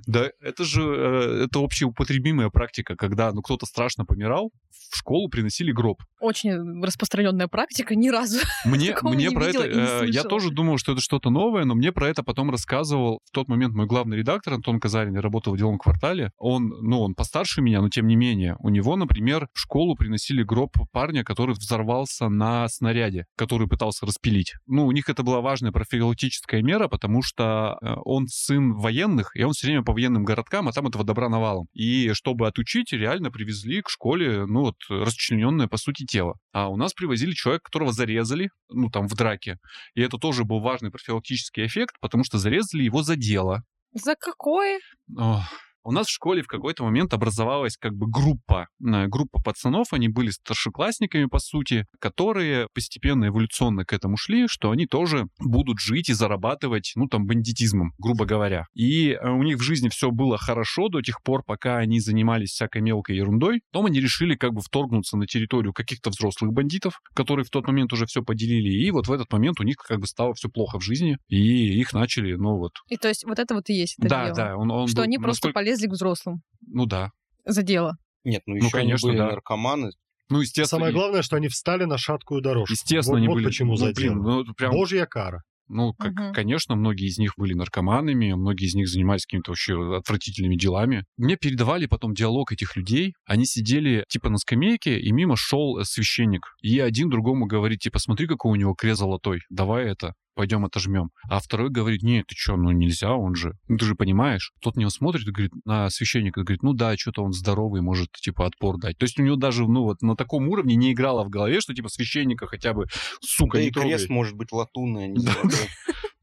Да, 0.07 0.31
это 0.41 0.65
же 0.65 0.83
э, 0.83 1.45
это 1.45 1.59
общеупотребимая 1.61 2.51
практика, 2.51 2.97
когда 2.97 3.33
ну 3.33 3.43
кто-то 3.43 3.67
страшно 3.67 4.05
помирал, 4.05 4.51
в 4.91 4.97
школу 4.97 5.29
приносили 5.29 5.73
гроб. 5.73 6.03
Очень 6.21 6.83
распространенная 6.83 7.49
практика, 7.49 7.95
ни 7.95 8.09
разу. 8.09 8.39
Мне, 8.65 8.95
мне 9.03 9.29
не 9.29 9.35
про 9.35 9.47
это, 9.47 9.67
и 9.67 9.75
не 9.75 9.81
э, 9.81 10.11
я 10.11 10.23
тоже 10.23 10.51
думал, 10.51 10.79
что 10.79 10.93
это 10.93 11.01
что-то 11.01 11.31
новое, 11.31 11.65
но 11.65 11.75
мне 11.75 11.93
про 11.93 12.09
это 12.09 12.23
потом 12.23 12.51
рассказывал 12.51 13.21
в 13.25 13.31
тот 13.33 13.49
момент 13.49 13.75
мой 13.75 13.87
главный 13.87 14.17
редактор 14.17 14.55
Антон 14.55 14.81
Казарин, 14.81 15.15
я 15.15 15.21
работал 15.21 15.55
в 15.55 15.59
деловом 15.59 15.79
квартале. 15.79 16.31
Он, 16.39 16.69
ну, 16.69 17.01
он 17.01 17.15
постарше 17.15 17.61
меня, 17.61 17.81
но 17.81 17.89
тем 17.89 18.07
не 18.07 18.17
менее, 18.17 18.57
у 18.61 18.69
него, 18.69 18.97
например, 18.97 19.49
в 19.53 19.59
школу 19.59 19.95
приносили 19.97 20.43
гроб 20.43 20.77
парня, 20.93 21.25
который 21.25 21.55
взорвался 21.55 22.29
на 22.29 22.69
снаряде, 22.69 23.27
который 23.37 23.69
пытался 23.69 24.07
распилить. 24.07 24.55
Ну, 24.67 24.87
у 24.87 24.93
них 24.93 25.09
это 25.09 25.23
была 25.23 25.41
важная 25.41 25.73
профилактическая 25.73 26.63
мера, 26.63 26.89
потому 26.89 27.22
что 27.23 27.79
э, 27.81 27.95
он 28.05 28.27
сын 28.27 28.75
военных, 28.75 29.35
и 29.35 29.43
он 29.43 29.53
все 29.53 29.69
время 29.69 29.83
по 29.83 29.93
военным 29.93 30.25
городкам, 30.25 30.69
а 30.69 30.73
там 30.73 30.87
этого 30.87 31.05
добра 31.05 31.29
навалом. 31.29 31.67
И 31.73 32.13
чтобы 32.13 32.47
отучить, 32.47 32.93
реально 32.93 33.31
привезли 33.31 33.83
к 33.83 33.89
школе, 33.89 34.47
ну, 34.47 34.63
вот, 34.63 34.77
расчлененное, 34.89 35.69
по 35.69 35.77
сути, 35.77 36.05
тело. 36.05 36.37
А 36.53 36.69
у 36.69 36.77
нас 36.77 36.93
привозили 36.93 37.33
человека, 37.33 37.65
которого 37.65 37.93
зарезали, 37.93 38.51
ну, 38.69 38.91
там, 38.91 39.07
в 39.07 39.15
драке. 39.15 39.59
И 39.95 40.01
это 40.01 40.19
тоже 40.19 40.45
был 40.45 40.61
важный 40.61 40.91
профилактический 40.91 41.67
эффект, 41.67 41.97
потому 42.01 42.25
что 42.25 42.39
зарезали 42.39 42.83
его 42.83 43.03
за 43.03 43.17
дело. 43.17 43.63
За 43.93 44.15
какое? 44.17 44.81
Ох. 45.17 45.45
У 45.85 45.91
нас 45.91 46.07
в 46.07 46.11
школе 46.11 46.43
в 46.43 46.47
какой-то 46.47 46.85
момент 46.85 47.13
образовалась 47.13 47.77
как 47.77 47.95
бы 47.95 48.07
группа, 48.09 48.69
э, 48.81 49.07
группа 49.09 49.43
пацанов, 49.43 49.93
они 49.93 50.09
были 50.09 50.31
старшеклассниками, 50.31 51.27
по 51.27 51.41
сути, 51.41 51.87
которые 51.99 52.69
постепенно 52.73 53.27
эволюционно 53.27 53.85
к 53.85 53.93
этому 53.93 54.17
шли, 54.17 54.47
что 54.47 54.71
они 54.71 54.87
тоже 54.87 55.27
будут 55.41 55.81
жить 55.81 56.09
и 56.09 56.13
зарабатывать, 56.13 56.93
ну, 56.95 57.09
там, 57.09 57.27
бандитизмом, 57.27 57.93
грубо 57.99 58.27
говоря. 58.27 58.67
И 58.75 59.11
э, 59.11 59.29
у 59.29 59.43
них 59.43 59.57
в 59.59 59.63
жизни 59.63 59.89
все 59.89 60.13
было 60.13 60.39
хорошо 60.39 60.89
до 60.89 61.03
тех 61.03 61.21
пор, 61.23 61.43
пока 61.45 61.79
они 61.79 61.99
занимались 61.99 62.51
всякой 62.51 62.83
мелкой 62.83 63.17
ерундой. 63.17 63.63
Потом 63.73 63.87
они 63.87 64.01
решили 64.01 64.37
как 64.37 64.53
бы 64.53 64.61
вторгнуться 64.61 65.17
на 65.17 65.27
территорию 65.27 65.73
каких-то 65.73 66.11
взрослых 66.11 66.53
бандитов, 66.53 67.01
которые 67.15 67.45
в 67.45 67.51
тот 67.51 67.67
момент 67.67 67.93
уже 67.93 68.07
все 68.07 68.23
поделили. 68.23 68.71
И 68.71 68.91
вот 68.93 69.09
в 69.09 69.13
этот 69.13 69.33
момент 69.33 69.59
у 69.59 69.65
них 69.65 69.77
как 69.77 69.99
бы 69.99 70.07
стало 70.07 70.35
все 70.35 70.49
плохо 70.49 70.79
в 70.79 70.83
жизни, 70.83 71.19
и 71.29 71.81
их 71.81 71.93
начали, 71.93 72.35
ну, 72.35 72.57
вот... 72.57 72.73
И 72.89 72.97
то 72.97 73.09
есть 73.09 73.25
вот 73.25 73.41
это 73.41 73.55
вот 73.55 73.69
и 73.69 73.75
есть 73.75 73.97
это 73.99 74.09
да, 74.09 74.25
дело. 74.27 74.37
да, 74.37 74.57
он, 74.57 74.71
он 74.71 74.87
Что 74.87 74.99
был 74.99 75.03
они 75.03 75.19
просто 75.19 75.49
насколько- 75.49 75.55
полезли 75.55 75.72
к 75.89 75.93
взрослым 75.93 76.43
Ну 76.61 76.87
да. 76.87 77.11
за 77.45 77.63
дело. 77.63 77.97
Нет, 78.25 78.43
ну 78.47 78.55
Ну, 78.55 78.65
еще 78.67 78.71
конечно, 78.71 79.09
они 79.09 79.19
были 79.19 79.27
да. 79.27 79.33
наркоманы. 79.33 79.91
Ну, 80.31 80.41
естественно, 80.41 80.67
Самое 80.81 80.93
и- 80.93 80.95
главное, 80.95 81.23
что 81.23 81.37
они 81.37 81.49
встали 81.49 81.85
на 81.85 81.99
шаткую 81.99 82.41
дорожку. 82.41 82.73
естественно, 82.73 83.15
вот, 83.15 83.19
они 83.19 83.29
вот 83.29 83.35
были... 83.35 83.45
почему 83.47 83.71
ну, 83.73 83.77
за 83.77 83.93
блин, 83.93 84.15
дело. 84.23 84.43
ну, 84.45 84.55
прям... 84.55 84.71
Божья 84.73 85.07
кара. 85.07 85.43
Ну, 85.69 85.95
как, 85.95 86.13
Мгм. 86.13 86.33
конечно, 86.35 86.75
многие 86.75 87.07
из 87.07 87.19
них 87.19 87.33
были 87.37 87.55
наркоманами, 87.55 88.33
многие 88.35 88.67
из 88.67 88.75
них 88.75 88.89
занимались 88.89 89.25
какими-то 89.25 89.53
вообще 89.53 89.97
отвратительными 89.97 90.57
делами. 90.57 91.05
Мне 91.17 91.37
передавали 91.37 91.87
потом 91.87 92.15
диалог 92.15 92.53
этих 92.53 92.77
людей. 92.77 93.15
Они 93.27 93.47
сидели 93.47 94.05
типа 94.09 94.29
на 94.29 94.37
скамейке, 94.39 94.99
и 94.99 95.13
мимо 95.13 95.35
шел 95.37 95.79
э, 95.79 95.85
священник. 95.85 96.43
И 96.63 96.79
один 96.79 97.09
другому 97.09 97.47
говорит, 97.47 97.79
типа, 97.81 97.99
смотри, 98.01 98.27
какой 98.27 98.53
у 98.53 98.57
него 98.57 98.75
крест 98.75 99.01
золотой, 99.01 99.41
давай 99.51 99.87
это, 99.87 100.13
пойдем 100.35 100.65
отожмем. 100.65 101.11
А 101.29 101.41
второй 101.41 101.71
говорит, 101.71 102.03
нет, 102.03 102.27
ты 102.27 102.35
что, 102.37 102.57
ну 102.57 102.71
нельзя, 102.71 103.13
он 103.13 103.35
же, 103.35 103.55
ну 103.69 103.77
ты 103.77 103.85
же 103.85 103.95
понимаешь. 103.95 104.53
Тот 104.61 104.77
на 104.77 104.81
него 104.81 104.91
смотрит 104.91 105.27
и 105.27 105.31
говорит, 105.31 105.53
на 105.65 105.91
священника, 105.91 106.43
говорит, 106.43 106.63
ну 106.63 106.73
да, 106.73 106.97
что-то 106.97 107.23
он 107.23 107.33
здоровый, 107.33 107.81
может, 107.83 108.11
типа, 108.13 108.47
отпор 108.47 108.79
дать. 108.79 108.99
То 108.99 109.05
есть 109.05 109.19
у 109.19 109.23
него 109.23 109.37
даже, 109.37 109.67
ну 109.67 109.83
вот, 109.83 110.03
на 110.03 110.17
таком 110.17 110.49
уровне 110.49 110.75
не 110.77 110.93
играло 110.93 111.25
в 111.25 111.29
голове, 111.29 111.61
что, 111.61 111.75
типа, 111.75 111.89
священника 111.89 112.47
хотя 112.47 112.73
бы, 112.73 112.87
сука, 113.21 113.59
Да 113.59 113.63
не 113.63 113.69
и 113.69 113.71
крест 113.71 114.07
трогай. 114.07 114.15
может 114.15 114.37
быть 114.37 114.53
латунный, 114.53 115.05
а 115.05 115.09
не. 115.09 115.29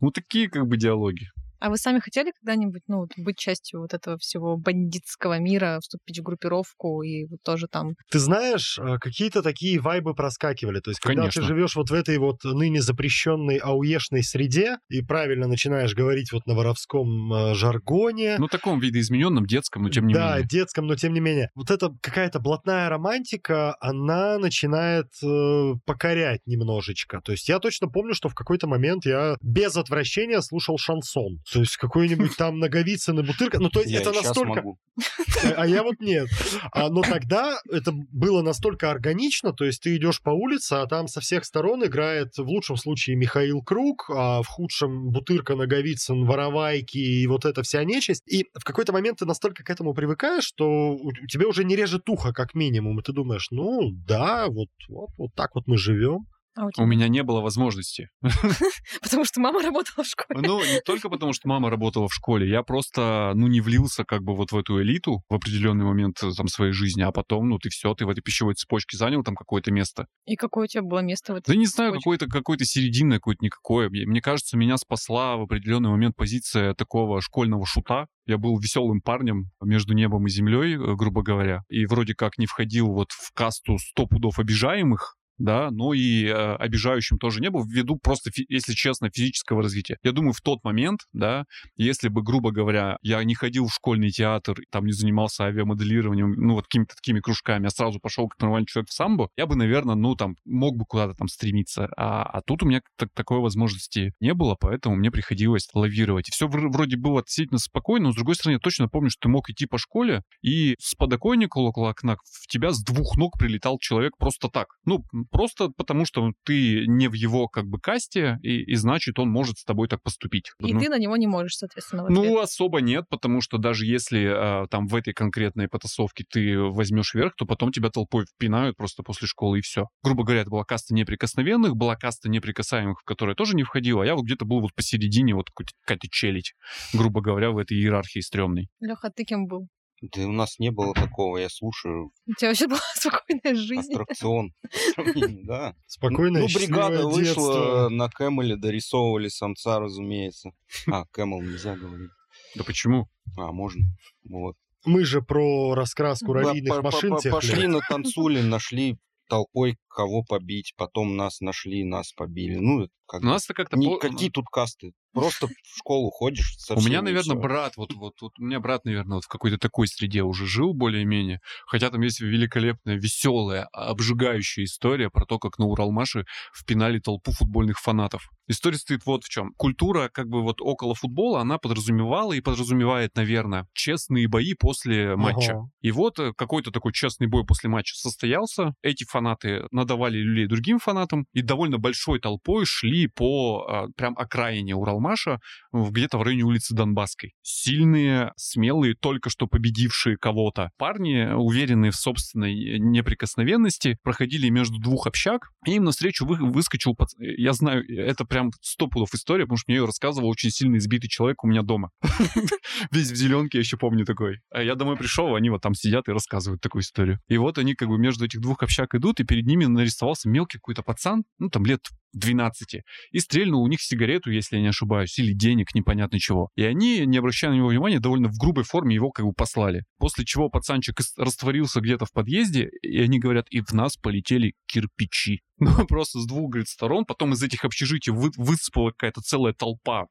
Ну, 0.02 0.12
такие 0.12 0.50
как 0.50 0.66
бы 0.66 0.78
диалоги. 0.78 1.28
А 1.60 1.70
вы 1.70 1.78
сами 1.78 2.00
хотели 2.00 2.32
когда-нибудь, 2.40 2.84
ну, 2.88 3.00
вот, 3.00 3.10
быть 3.18 3.38
частью 3.38 3.82
вот 3.82 3.94
этого 3.94 4.18
всего 4.18 4.58
бандитского 4.58 5.40
мира, 5.40 5.80
вступить 5.82 6.20
в 6.20 6.24
группировку 6.24 7.02
и 7.04 7.26
вот 7.26 7.42
тоже 7.44 7.68
там... 7.68 7.96
Ты 8.10 8.20
знаешь, 8.20 8.80
э, 8.80 8.98
какие-то 9.00 9.42
такие 9.44 9.80
вайбы 9.80 10.14
проскакивали. 10.14 10.80
То 10.80 10.92
есть, 10.92 11.02
когда 11.02 11.24
Конечно. 11.24 11.42
ты 11.42 11.48
живешь 11.48 11.76
вот 11.76 11.90
в 11.90 11.94
этой 11.94 12.18
вот 12.18 12.44
ныне 12.44 12.82
запрещенной 12.82 13.58
ауешной 13.58 14.24
среде 14.24 14.78
и 14.90 15.02
правильно 15.02 15.48
начинаешь 15.48 15.94
говорить 15.94 16.32
вот 16.32 16.46
на 16.46 16.56
воровском 16.56 17.34
э, 17.34 17.54
жаргоне, 17.56 18.38
Ну, 18.40 18.48
таком 18.48 18.80
видоизмененном, 18.80 19.46
детском, 19.46 19.84
но 19.84 19.90
тем 19.90 20.08
не 20.08 20.14
да, 20.14 20.36
менее. 20.36 20.48
детском, 20.48 20.88
но 20.88 20.96
тем 20.96 21.14
не 21.14 21.20
менее. 21.20 21.50
Вот 21.56 21.72
эта 21.72 21.92
какая-то 22.02 22.40
блатная 22.40 22.88
романтика, 22.90 23.76
она 23.82 24.38
начинает 24.38 25.08
э, 25.24 25.74
покорять 25.86 26.42
немножечко. 26.46 27.20
То 27.22 27.34
есть 27.34 27.50
я 27.50 27.60
точно 27.60 27.88
помню, 27.88 28.14
что 28.14 28.30
в 28.30 28.36
какой-то 28.36 28.68
момент 28.68 29.06
я 29.06 29.36
без 29.42 29.76
отвращения 29.76 30.42
слушал 30.42 30.78
шансон. 30.78 31.40
То 31.52 31.60
есть 31.60 31.78
какой-нибудь 31.78 32.36
там 32.38 32.60
Наговицын 32.60 33.20
и 33.20 33.24
Бутырка. 33.24 33.60
Ну, 33.60 33.70
то 33.70 33.80
есть 33.80 33.92
Я 33.92 34.02
это 34.02 34.12
настолько... 34.12 34.64
А 35.56 35.66
я 35.66 35.84
вот 35.84 36.00
нет. 36.00 36.28
А, 36.72 36.90
но 36.90 37.02
тогда 37.02 37.60
это 37.72 37.92
было 37.94 38.42
настолько 38.42 38.92
органично, 38.92 39.54
то 39.54 39.66
есть 39.66 39.82
ты 39.82 39.96
идешь 39.96 40.22
по 40.22 40.32
улице, 40.32 40.74
а 40.74 40.86
там 40.86 41.08
со 41.08 41.22
всех 41.22 41.46
сторон 41.46 41.86
играет 41.86 42.38
в 42.38 42.48
лучшем 42.48 42.76
случае 42.76 43.16
Михаил 43.16 43.62
Круг, 43.62 44.10
а 44.10 44.42
в 44.42 44.48
худшем 44.48 45.10
Бутырка, 45.12 45.56
Наговицын, 45.56 46.26
Воровайки 46.26 46.98
и 46.98 47.26
вот 47.28 47.46
эта 47.46 47.64
вся 47.64 47.84
нечисть. 47.84 48.24
И 48.28 48.46
в 48.54 48.64
какой-то 48.64 48.92
момент 48.92 49.20
ты 49.20 49.26
настолько 49.26 49.64
к 49.64 49.70
этому 49.70 49.94
привыкаешь, 49.94 50.44
что 50.44 50.92
у 50.96 51.12
тебя 51.28 51.48
уже 51.48 51.64
не 51.64 51.76
режет 51.76 52.10
ухо, 52.10 52.34
как 52.34 52.54
минимум, 52.54 53.00
и 53.00 53.04
ты 53.04 53.14
думаешь, 53.14 53.48
ну 53.52 53.92
да, 53.92 54.48
вот, 54.48 54.70
вот, 54.90 55.10
вот 55.18 55.34
так 55.36 55.56
вот 55.56 55.68
мы 55.68 55.78
живем. 55.78 56.28
А 56.60 56.66
у 56.66 56.72
тебя? 56.72 56.84
У 56.84 56.88
меня 56.88 57.08
не 57.08 57.24
было 57.24 57.40
возможности. 57.40 58.10
Потому 59.02 59.24
что 59.24 59.40
мама 59.40 59.62
работала 59.62 60.04
в 60.04 60.08
школе. 60.08 60.42
Ну, 60.46 60.60
не 60.60 60.82
только 60.82 61.10
потому, 61.10 61.32
что 61.32 61.48
мама 61.48 61.70
работала 61.70 62.10
в 62.10 62.14
школе. 62.14 62.50
Я 62.50 62.64
просто, 62.64 63.32
ну, 63.34 63.48
не 63.48 63.62
влился 63.62 64.04
как 64.04 64.24
бы 64.24 64.36
вот 64.36 64.52
в 64.52 64.58
эту 64.58 64.82
элиту 64.82 65.24
в 65.30 65.34
определенный 65.34 65.86
момент 65.86 66.22
э, 66.22 66.32
там 66.36 66.50
своей 66.50 66.74
жизни, 66.74 67.02
а 67.02 67.14
потом, 67.14 67.48
ну, 67.48 67.60
ты 67.60 67.70
все, 67.70 67.94
ты 67.94 68.06
в 68.06 68.10
этой 68.10 68.20
пищевой 68.20 68.56
цепочке 68.56 68.98
занял 68.98 69.24
там 69.24 69.36
какое-то 69.36 69.72
место. 69.72 70.08
И 70.26 70.36
какое 70.36 70.66
у 70.66 70.68
тебя 70.68 70.84
было 70.84 71.00
место 71.00 71.34
в 71.34 71.38
этой 71.38 71.48
Да 71.48 71.56
не 71.56 71.66
знаю, 71.66 71.94
какое-то 71.94 72.28
какое-то 72.28 72.66
серединное, 72.66 73.20
какое-то 73.20 73.46
никакое. 73.46 73.90
Мне 73.90 74.06
мне 74.06 74.22
кажется, 74.22 74.58
меня 74.58 74.76
спасла 74.76 75.38
в 75.38 75.44
определенный 75.44 75.90
момент 75.90 76.18
позиция 76.18 76.74
такого 76.74 77.22
школьного 77.22 77.66
шута. 77.66 78.08
Я 78.26 78.38
был 78.38 78.60
веселым 78.60 79.02
парнем 79.02 79.50
между 79.62 79.94
небом 79.94 80.28
и 80.28 80.30
землей, 80.30 80.76
э, 80.76 80.96
грубо 80.96 81.24
говоря, 81.24 81.64
и 81.70 81.86
вроде 81.86 82.16
как 82.16 82.38
не 82.38 82.48
входил 82.48 82.88
вот 82.88 83.12
в 83.12 83.32
касту 83.34 83.78
100 83.78 84.08
пудов 84.08 84.40
обижаемых, 84.40 85.16
да, 85.40 85.72
но 85.72 85.94
и 85.94 86.26
э, 86.26 86.56
обижающим 86.56 87.18
тоже 87.18 87.42
не 87.42 87.50
был, 87.50 87.66
ввиду 87.66 87.98
просто, 87.98 88.30
если 88.50 88.74
честно, 88.74 89.10
физического 89.10 89.64
развития. 89.64 89.98
Я 90.04 90.12
думаю, 90.12 90.34
в 90.34 90.42
тот 90.42 90.64
момент, 90.64 91.02
да, 91.14 91.46
если 91.76 92.10
бы, 92.10 92.22
грубо 92.22 92.52
говоря, 92.52 92.98
я 93.02 93.24
не 93.24 93.36
ходил 93.36 93.68
в 93.68 93.74
школьный 93.74 94.12
театр, 94.12 94.60
там 94.72 94.86
не 94.86 94.92
занимался 94.92 95.46
авиамоделированием, 95.46 96.34
ну, 96.34 96.56
вот 96.56 96.66
какими-то 96.66 96.96
такими 96.96 97.20
кружками, 97.20 97.68
а 97.68 97.70
сразу 97.70 98.00
пошел 98.00 98.28
как 98.28 98.42
нормальный 98.42 98.68
человек 98.68 98.90
в 98.90 98.94
самбо, 98.94 99.30
я 99.38 99.48
бы, 99.48 99.56
наверное, 99.56 99.96
ну, 99.96 100.16
там, 100.16 100.36
мог 100.46 100.78
бы 100.78 100.86
куда-то 100.86 101.14
там 101.16 101.28
стремиться. 101.28 101.90
А, 101.98 102.24
а 102.24 102.42
тут 102.42 102.64
у 102.64 102.66
меня 102.66 102.82
так- 102.98 103.14
такой 103.14 103.40
возможности 103.40 104.14
не 104.20 104.34
было, 104.34 104.56
поэтому 104.60 104.96
мне 104.96 105.12
приходилось 105.12 105.68
лавировать. 105.74 106.30
И 106.30 106.32
все 106.32 106.48
вроде 106.48 106.98
было 106.98 107.20
относительно 107.20 107.60
спокойно, 107.60 108.08
но, 108.08 108.12
с 108.12 108.16
другой 108.16 108.36
стороны, 108.36 108.56
я 108.56 108.60
точно 108.60 108.88
помню, 108.90 109.10
что 109.10 109.22
ты 109.22 109.30
мог 109.30 109.50
идти 109.50 109.66
по 109.66 109.78
школе, 109.78 110.24
и 110.42 110.76
с 110.80 110.96
подоконника 110.96 111.58
около 111.58 111.90
окна 111.90 112.18
в 112.18 112.48
тебя 112.48 112.72
с 112.72 112.84
двух 112.84 113.18
ног 113.18 113.38
прилетал 113.38 113.78
человек 113.80 114.18
просто 114.18 114.50
так. 114.50 114.68
Ну, 114.86 115.04
просто 115.30 115.70
потому, 115.70 116.06
что 116.06 116.32
ты 116.44 116.86
не 116.88 117.08
в 117.08 117.14
его, 117.14 117.48
как 117.48 117.66
бы, 117.66 117.80
касте, 117.80 118.38
и, 118.42 118.62
и 118.62 118.76
значит, 118.76 119.20
он 119.20 119.30
может 119.30 119.58
с 119.58 119.64
тобой 119.64 119.88
так 119.88 120.02
поступить. 120.02 120.52
И 120.60 120.74
Ну, 120.74 120.80
ты 120.80 120.90
на 120.90 120.98
него 120.98 121.18
не 121.18 121.28
можешь, 121.28 121.58
соответственно, 121.58 122.06
ну, 122.10 122.40
особо 122.40 122.82
нет, 122.82 123.06
потому 123.10 123.42
что 123.42 123.58
даже 123.58 123.86
если 123.86 124.26
а, 124.26 124.68
там 124.68 124.88
в 124.88 124.96
этой 124.96 125.14
конкретной 125.14 125.68
потасовке 125.68 126.26
ты 126.30 126.60
возьмешь 126.60 127.14
верх, 127.14 127.36
то 127.36 127.46
потом 127.46 127.72
тебя 127.72 127.90
толпой 127.90 128.26
впинают 128.26 128.78
просто 128.78 129.04
после 129.04 129.28
школы 129.28 129.60
и 129.60 129.62
все. 129.62 129.88
Грубо 130.04 130.24
говоря, 130.24 130.42
это 130.42 130.50
была 130.50 130.64
каста 130.64 130.94
неприкосновенных, 130.94 131.76
была 131.76 131.96
каста 131.96 132.30
неприкасаемых, 132.30 133.02
в 133.02 133.04
которую 133.04 133.34
я 133.34 133.36
тоже 133.36 133.56
не 133.56 133.64
входил, 133.64 134.02
а 134.02 134.06
я 134.06 134.16
вот 134.16 134.24
где-то 134.24 134.46
был 134.46 134.62
вот 134.62 134.74
посередине, 134.74 135.36
вот 135.36 135.48
какая-то 135.52 136.08
челядь, 136.10 136.54
грубо 136.94 137.22
говоря, 137.22 137.52
в 137.52 137.58
этой 137.58 137.78
иерархии 137.78 138.20
стрёмной. 138.20 138.70
Леха, 138.80 139.10
ты 139.10 139.24
кем 139.24 139.46
был? 139.46 139.68
Да 140.02 140.26
у 140.28 140.32
нас 140.32 140.60
не 140.60 140.72
было 140.72 140.94
такого, 140.94 141.38
я 141.38 141.50
слушаю 141.50 142.12
У 142.26 142.34
тебя 142.34 142.50
вообще 142.50 142.68
была 142.68 142.80
спокойная 142.96 143.56
жизнь. 143.56 143.92
аттракцион. 143.94 144.54
Да. 145.44 145.76
Ну, 146.02 146.48
счастливое 146.48 146.48
бригада 146.48 146.98
детство. 146.98 147.10
вышла 147.10 147.90
на 147.90 148.10
Кэмеле, 148.10 148.56
дорисовывали 148.56 149.28
самца, 149.28 149.80
разумеется. 149.80 150.52
А, 150.88 151.06
Кэмел 151.12 151.42
нельзя 151.42 151.76
говорить. 151.76 152.12
Да 152.56 152.64
почему? 152.64 153.08
А, 153.38 153.52
можно. 153.52 153.84
Вот. 154.24 154.56
Мы 154.86 155.04
же 155.04 155.22
про 155.22 155.74
раскраску 155.76 156.34
раллийных 156.34 156.82
машин 156.82 157.18
тех 157.18 157.34
Пошли 157.34 157.68
на 157.68 157.80
танцули, 157.80 158.42
нашли 158.42 158.98
толпой 159.28 159.78
кого 159.90 160.24
побить, 160.24 160.74
потом 160.78 161.16
нас 161.16 161.42
нашли, 161.42 161.84
нас 161.84 162.14
побили. 162.14 162.56
Ну, 162.56 162.88
как 163.10 163.24
У 163.24 163.26
нас-то 163.26 163.54
как-то... 163.54 163.78
ни- 163.78 163.88
по- 163.88 163.98
какие 163.98 164.30
тут 164.30 164.46
касты? 164.52 164.94
Просто 165.14 165.48
в 165.48 165.78
школу 165.78 166.12
ходишь 166.12 166.56
У 166.70 166.82
меня, 166.82 167.02
наверное, 167.02 167.36
брат, 167.36 167.76
вот, 167.78 167.94
вот, 167.96 168.14
вот 168.22 168.34
у 168.38 168.44
меня 168.44 168.60
брат, 168.60 168.86
наверное, 168.86 169.16
вот 169.16 169.24
в 169.24 169.28
какой-то 169.28 169.58
такой 169.58 169.88
среде 169.88 170.22
уже 170.22 170.46
жил 170.46 170.76
более-менее. 170.76 171.40
Хотя 171.66 171.90
там 171.90 172.02
есть 172.02 172.20
великолепная, 172.22 172.96
веселая, 172.96 173.68
обжигающая 173.74 174.66
история 174.66 175.10
про 175.10 175.26
то, 175.26 175.40
как 175.40 175.58
на 175.58 175.66
Уралмаше 175.66 176.26
впинали 176.56 177.00
толпу 177.00 177.32
футбольных 177.32 177.80
фанатов. 177.80 178.30
История 178.48 178.78
стоит 178.78 179.06
вот 179.06 179.24
в 179.24 179.30
чем. 179.30 179.54
Культура, 179.58 180.10
как 180.14 180.28
бы 180.28 180.44
вот 180.44 180.62
около 180.62 180.94
футбола, 180.94 181.42
она 181.42 181.58
подразумевала 181.58 182.34
и 182.34 182.42
подразумевает, 182.42 183.16
наверное, 183.16 183.68
честные 183.74 184.28
бои 184.28 184.54
после 184.54 185.16
матча. 185.16 185.54
Ага. 185.54 185.70
И 185.82 185.92
вот 185.92 186.20
э, 186.20 186.34
какой-то 186.36 186.72
такой 186.72 186.94
честный 186.94 187.28
бой 187.28 187.46
после 187.46 187.70
матча 187.70 187.96
состоялся. 187.96 188.76
Эти 188.84 189.06
фанаты 189.06 189.68
надавали 189.80 190.18
люлей 190.18 190.48
другим 190.48 190.80
фанатам 190.80 191.26
и 191.34 191.42
довольно 191.42 191.78
большой 191.78 192.20
толпой 192.20 192.66
шли 192.66 193.08
по 193.08 193.66
а, 193.68 193.88
прям 193.96 194.16
окраине 194.18 194.76
Уралмаша, 194.76 195.40
где-то 195.74 196.18
в 196.18 196.22
районе 196.22 196.44
улицы 196.44 196.76
Донбасской. 196.76 197.34
Сильные, 197.42 198.32
смелые, 198.36 198.96
только 198.96 199.30
что 199.30 199.48
победившие 199.48 200.18
кого-то 200.18 200.72
парни, 200.78 201.34
уверенные 201.34 201.92
в 201.92 201.96
собственной 201.96 202.80
неприкосновенности, 202.80 203.98
проходили 204.04 204.50
между 204.50 204.80
двух 204.80 205.08
общак, 205.08 205.50
и 205.66 205.76
им 205.76 205.86
навстречу 205.86 206.26
вы- 206.26 206.38
выскочил... 206.52 206.94
пац- 206.94 207.16
Я 207.20 207.54
знаю, 207.54 207.84
это 207.90 208.26
прям 208.26 208.52
сто 208.62 208.88
пудов 208.88 209.14
история, 209.14 209.44
потому 209.46 209.58
что 209.58 209.66
мне 209.72 209.78
ее 209.78 209.86
рассказывал 209.86 210.30
очень 210.30 210.52
сильно 210.52 210.78
избитый 210.78 211.10
человек 211.10 211.44
у 211.44 211.48
меня 211.48 211.62
дома. 211.62 211.90
Весь 212.92 213.12
в 213.12 213.16
зеленке, 213.16 213.58
я 213.58 213.62
еще 213.62 213.78
помню 213.78 214.06
такой. 214.06 214.40
А 214.52 214.62
я 214.62 214.76
домой 214.76 214.98
пришел, 214.98 215.36
они 215.36 215.50
вот 215.50 215.62
там 215.62 215.74
сидят 215.74 216.08
и 216.08 216.12
рассказывают 216.12 216.62
такую 216.62 216.82
историю. 216.82 217.20
И 217.28 217.38
вот 217.38 217.58
они 217.58 217.76
как 217.76 217.88
бы 217.88 217.98
между 217.98 218.26
этих 218.26 218.42
двух 218.42 218.64
общак 218.64 218.96
идут, 218.96 219.20
и 219.20 219.24
перед 219.24 219.46
ними 219.46 219.66
нарисовался 219.74 220.30
мелкий 220.30 220.58
какой-то 220.58 220.84
пацан, 220.84 221.24
ну 221.38 221.50
там 221.50 221.66
лет 221.66 221.82
12, 222.14 222.82
и 223.12 223.20
стрельнул 223.20 223.62
у 223.62 223.68
них 223.68 223.82
сигарету, 223.82 224.32
если 224.32 224.56
я 224.56 224.62
не 224.62 224.70
ошибаюсь, 224.70 225.18
или 225.20 225.34
денег, 225.34 225.74
непонятно 225.76 226.20
чего. 226.20 226.50
И 226.56 226.64
они, 226.64 227.06
не 227.06 227.18
обращая 227.18 227.52
на 227.52 227.56
него 227.56 227.68
внимания, 227.68 228.00
довольно 228.00 228.30
в 228.30 228.38
грубой 228.38 228.64
форме 228.64 228.96
его 228.96 229.12
как 229.12 229.26
бы 229.26 229.34
послали. 229.34 229.84
После 229.98 230.26
чего 230.26 230.50
пацанчик 230.50 231.00
растворился 231.18 231.82
где-то 231.82 232.06
в 232.06 232.12
подъезде, 232.12 232.70
и 232.82 233.00
они 233.02 233.20
говорят, 233.20 233.48
и 233.50 233.62
в 233.62 233.72
нас 233.74 233.96
полетели 233.96 234.54
кирпичи. 234.66 235.42
Ну, 235.60 235.72
просто 235.88 236.20
с 236.20 236.26
двух, 236.26 236.52
говорит, 236.52 236.68
сторон. 236.68 237.06
Потом 237.06 237.34
из 237.34 237.44
этих 237.44 237.66
общежитий 237.66 238.12
вы, 238.12 238.32
высыпала 238.38 238.92
какая-то 238.92 239.22
целая 239.22 239.54
толпа, 239.54 240.08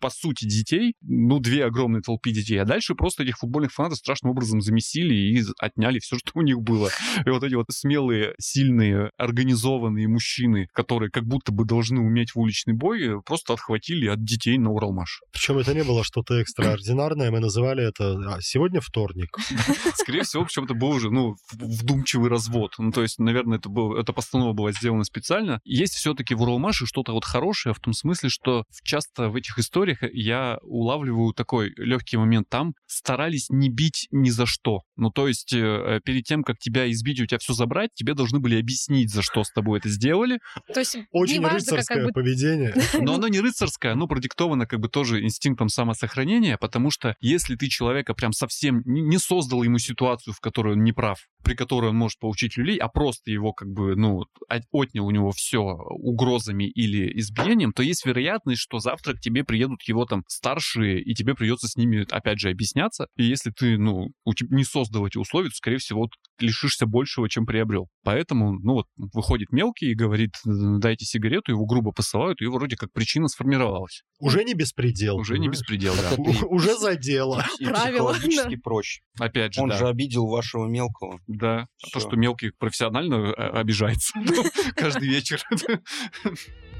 по 0.00 0.10
сути, 0.10 0.44
детей. 0.44 0.94
Ну, 1.02 1.38
две 1.40 1.64
огромные 1.64 2.02
толпы 2.02 2.30
детей. 2.30 2.58
А 2.58 2.64
дальше 2.64 2.94
просто 2.94 3.22
этих 3.22 3.38
футбольных 3.38 3.72
фанатов 3.72 3.98
страшным 3.98 4.32
образом 4.32 4.60
замесили 4.60 5.14
и 5.14 5.42
отняли 5.58 5.98
все, 5.98 6.16
что 6.24 6.32
у 6.34 6.42
них 6.42 6.60
было. 6.60 6.90
И 7.24 7.30
вот 7.30 7.42
эти 7.42 7.54
вот 7.54 7.66
смелые, 7.70 8.34
сильные, 8.38 9.10
организованные 9.16 10.08
мужчины, 10.08 10.68
которые 10.72 11.10
как 11.10 11.24
будто 11.24 11.52
бы 11.52 11.64
должны 11.64 12.00
уметь 12.00 12.34
в 12.34 12.38
уличный 12.38 12.74
бой, 12.74 13.22
просто 13.22 13.52
отхватили 13.52 14.06
от 14.06 14.24
детей 14.24 14.58
на 14.58 14.70
Уралмаш. 14.70 15.22
Причем 15.32 15.58
это 15.58 15.74
не 15.74 15.84
было 15.84 16.04
что-то 16.04 16.34
экстраординарное, 16.34 17.30
мы 17.30 17.40
называли 17.40 17.86
это 17.86 18.34
«А, 18.34 18.40
сегодня 18.40 18.80
вторник. 18.80 19.36
Скорее 19.94 20.22
всего, 20.22 20.44
почему-то 20.44 20.74
был 20.74 20.90
уже, 20.90 21.10
ну, 21.10 21.36
вдумчивый 21.52 22.30
развод. 22.30 22.74
Ну, 22.78 22.92
то 22.92 23.02
есть, 23.02 23.18
наверное, 23.18 23.58
это 23.58 23.68
был, 23.68 23.96
эта 23.96 24.12
постанова 24.12 24.52
была 24.52 24.72
сделана 24.72 24.91
специально. 25.02 25.60
Есть 25.64 25.94
все-таки 25.94 26.34
в 26.34 26.42
Уралмаше 26.42 26.86
что-то 26.86 27.12
вот 27.12 27.24
хорошее 27.24 27.74
в 27.74 27.80
том 27.80 27.94
смысле, 27.94 28.28
что 28.28 28.64
часто 28.84 29.28
в 29.28 29.36
этих 29.36 29.58
историях 29.58 29.98
я 30.12 30.58
улавливаю 30.62 31.32
такой 31.32 31.72
легкий 31.76 32.16
момент. 32.16 32.48
Там 32.48 32.74
старались 32.86 33.48
не 33.50 33.68
бить 33.70 34.08
ни 34.10 34.30
за 34.30 34.46
что. 34.46 34.82
Ну, 34.96 35.10
то 35.10 35.28
есть, 35.28 35.52
э, 35.52 36.00
перед 36.04 36.24
тем, 36.24 36.42
как 36.44 36.58
тебя 36.58 36.90
избить, 36.90 37.20
у 37.20 37.26
тебя 37.26 37.38
все 37.38 37.54
забрать, 37.54 37.90
тебе 37.94 38.14
должны 38.14 38.38
были 38.38 38.58
объяснить, 38.58 39.10
за 39.10 39.22
что 39.22 39.42
с 39.42 39.50
тобой 39.50 39.78
это 39.78 39.88
сделали. 39.88 40.38
То 40.72 40.80
есть 40.80 40.96
Очень 41.10 41.36
неважно, 41.36 41.58
как- 41.58 41.68
рыцарское 41.68 41.98
как 41.98 42.06
бы 42.06 42.12
поведение. 42.12 42.74
Но 43.00 43.14
оно 43.14 43.28
не 43.28 43.40
рыцарское, 43.40 43.92
оно 43.92 44.06
продиктовано 44.06 44.66
как 44.66 44.80
бы 44.80 44.88
тоже 44.88 45.22
инстинктом 45.22 45.68
самосохранения, 45.68 46.56
потому 46.58 46.90
что 46.90 47.16
если 47.20 47.56
ты 47.56 47.68
человека 47.68 48.14
прям 48.14 48.32
совсем 48.32 48.82
не 48.84 49.18
создал 49.18 49.62
ему 49.62 49.78
ситуацию, 49.78 50.34
в 50.34 50.40
которой 50.40 50.74
он 50.74 50.82
не 50.82 50.92
прав, 50.92 51.18
при 51.42 51.54
которой 51.54 51.90
он 51.90 51.96
может 51.96 52.18
получить 52.18 52.56
люлей, 52.56 52.76
а 52.76 52.88
просто 52.88 53.30
его 53.30 53.52
как 53.52 53.68
бы, 53.68 53.96
ну, 53.96 54.24
отнял 54.82 55.06
у 55.06 55.10
него 55.10 55.32
все 55.32 55.58
угрозами 55.58 56.64
или 56.64 57.18
избиением, 57.18 57.72
то 57.72 57.82
есть 57.82 58.04
вероятность, 58.04 58.60
что 58.60 58.78
завтра 58.78 59.14
к 59.14 59.20
тебе 59.20 59.44
приедут 59.44 59.82
его 59.82 60.04
там 60.04 60.24
старшие, 60.28 61.02
и 61.02 61.14
тебе 61.14 61.34
придется 61.34 61.68
с 61.68 61.76
ними, 61.76 62.06
опять 62.10 62.38
же, 62.38 62.50
объясняться. 62.50 63.06
И 63.16 63.24
если 63.24 63.50
ты, 63.50 63.78
ну, 63.78 64.08
у 64.24 64.34
тебя 64.34 64.56
не 64.56 64.64
создал 64.64 65.06
эти 65.06 65.18
условия, 65.18 65.48
то, 65.48 65.56
скорее 65.56 65.78
всего, 65.78 66.08
лишишься 66.42 66.86
большего, 66.86 67.28
чем 67.28 67.46
приобрел. 67.46 67.88
Поэтому, 68.04 68.52
ну 68.52 68.74
вот, 68.74 68.86
выходит 68.96 69.50
мелкий 69.52 69.92
и 69.92 69.94
говорит, 69.94 70.34
дайте 70.44 71.04
сигарету, 71.04 71.52
его 71.52 71.64
грубо 71.66 71.92
посылают, 71.92 72.40
и 72.40 72.46
вроде 72.46 72.76
как 72.76 72.92
причина 72.92 73.28
сформировалась. 73.28 74.02
Уже 74.18 74.44
не 74.44 74.54
беспредел. 74.54 75.16
Уже 75.16 75.38
не 75.38 75.48
беспредел, 75.48 75.94
да. 75.94 76.22
Уже 76.46 76.76
задело. 76.76 77.44
Правило, 77.64 78.12
психологически 78.12 78.56
проще. 78.56 79.02
Опять 79.18 79.54
же, 79.54 79.62
Он 79.62 79.72
же 79.72 79.86
обидел 79.86 80.26
вашего 80.26 80.66
мелкого. 80.66 81.20
Да. 81.26 81.66
А 81.82 81.90
то, 81.92 82.00
что 82.00 82.16
мелкий 82.16 82.50
профессионально 82.58 83.14
э, 83.14 83.32
обижается 83.32 84.12
каждый 84.76 85.08
вечер. 85.08 85.42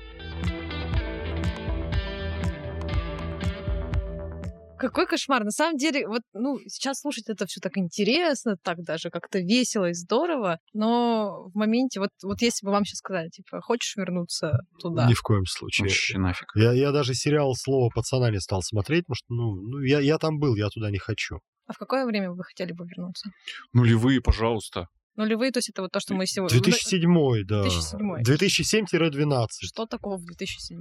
Какой 4.83 5.07
кошмар. 5.07 5.45
На 5.45 5.53
самом 5.53 5.77
деле, 5.77 6.09
вот, 6.09 6.23
ну, 6.33 6.59
сейчас 6.67 6.99
слушать 6.99 7.29
это 7.29 7.47
все 7.47 7.61
так 7.61 7.79
интересно, 7.79 8.57
так 8.61 8.83
даже 8.83 9.11
как-то 9.11 9.39
весело 9.39 9.91
и 9.91 9.95
здорово, 9.95 10.59
но 10.73 11.45
в 11.51 11.55
моменте, 11.55 12.01
вот, 12.01 12.11
вот 12.25 12.43
если 12.43 12.67
бы 12.67 12.73
вам 12.73 12.85
сейчас 12.85 12.99
сказали, 12.99 13.29
типа, 13.29 13.61
хочешь 13.61 13.95
вернуться 13.97 14.59
туда? 14.81 15.07
Ни 15.09 15.15
в 15.15 15.23
коем 15.23 15.47
случае. 15.47 15.87
Вообще 15.87 16.19
нафиг. 16.19 16.49
Я, 16.57 16.73
я 16.73 16.91
даже 16.91 17.15
сериал 17.15 17.55
«Слово 17.55 17.91
пацана» 17.95 18.33
не 18.33 18.41
стал 18.41 18.61
смотреть, 18.63 19.07
потому 19.07 19.15
что, 19.15 19.27
ну, 19.29 19.55
ну 19.55 19.79
я, 19.83 20.01
я 20.01 20.19
там 20.19 20.41
был, 20.41 20.57
я 20.57 20.69
туда 20.69 20.91
не 20.91 20.99
хочу. 20.99 21.39
А 21.67 21.75
в 21.75 21.79
какое 21.79 22.05
время 22.05 22.33
вы 22.33 22.43
хотели 22.43 22.73
бы 22.73 22.85
вернуться? 22.85 23.31
Нулевые, 23.73 24.21
пожалуйста. 24.21 24.89
Нулевые, 25.15 25.53
то 25.53 25.59
есть 25.59 25.69
это 25.69 25.83
вот 25.83 25.93
то, 25.93 26.01
что 26.01 26.15
мы 26.15 26.27
сегодня... 26.27 26.61
2007, 26.61 27.45
да. 27.47 27.63
2007. 27.63 28.97
2007-12. 28.97 29.47
Что 29.61 29.87
такого 29.87 30.17
в 30.17 30.25
2007? 30.25 30.79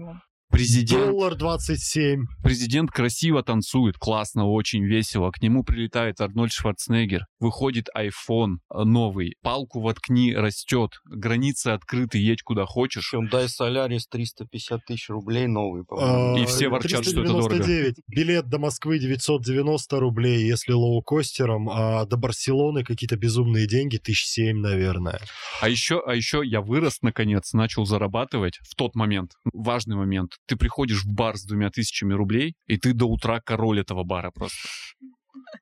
Президент, 0.51 1.11
Доллар 1.11 1.35
27. 1.35 2.25
президент 2.43 2.91
красиво 2.91 3.41
танцует, 3.41 3.97
классно, 3.97 4.45
очень 4.45 4.83
весело. 4.83 5.31
К 5.31 5.41
нему 5.41 5.63
прилетает 5.63 6.19
Арнольд 6.19 6.51
Шварценеггер. 6.51 7.25
Выходит 7.39 7.87
iPhone 7.97 8.57
новый. 8.69 9.35
Палку 9.41 9.79
воткни, 9.79 10.35
растет. 10.35 10.91
Границы 11.05 11.67
открыты, 11.67 12.17
едь 12.17 12.41
куда 12.43 12.65
хочешь. 12.65 13.13
Hyundai 13.13 13.47
Solaris 13.47 14.01
350 14.11 14.85
тысяч 14.85 15.09
рублей 15.09 15.47
новый, 15.47 15.85
по-моему. 15.85 16.43
И 16.43 16.45
все 16.45 16.67
ворчат, 16.67 17.03
что 17.03 17.21
это 17.21 17.31
дорого. 17.31 17.49
399. 17.49 17.95
Билет 18.07 18.49
до 18.49 18.59
Москвы 18.59 18.99
990 18.99 19.99
рублей, 19.99 20.43
если 20.45 20.73
лоукостером, 20.73 21.69
а 21.69 22.05
до 22.05 22.17
Барселоны 22.17 22.83
какие-то 22.83 23.15
безумные 23.15 23.67
деньги, 23.67 23.97
тысяч 23.97 24.25
семь, 24.25 24.57
наверное. 24.57 25.19
А 25.61 25.69
еще, 25.69 26.03
а 26.05 26.13
еще 26.13 26.41
я 26.43 26.59
вырос, 26.59 27.01
наконец, 27.01 27.53
начал 27.53 27.85
зарабатывать 27.85 28.59
в 28.67 28.75
тот 28.75 28.95
момент. 28.95 29.31
Важный 29.53 29.95
момент. 29.95 30.33
Ты 30.47 30.55
приходишь 30.55 31.03
в 31.03 31.13
бар 31.13 31.37
с 31.37 31.45
двумя 31.45 31.69
тысячами 31.69 32.13
рублей, 32.13 32.55
и 32.67 32.77
ты 32.77 32.93
до 32.93 33.05
утра 33.05 33.39
король 33.39 33.79
этого 33.79 34.03
бара 34.03 34.31
просто. 34.31 34.57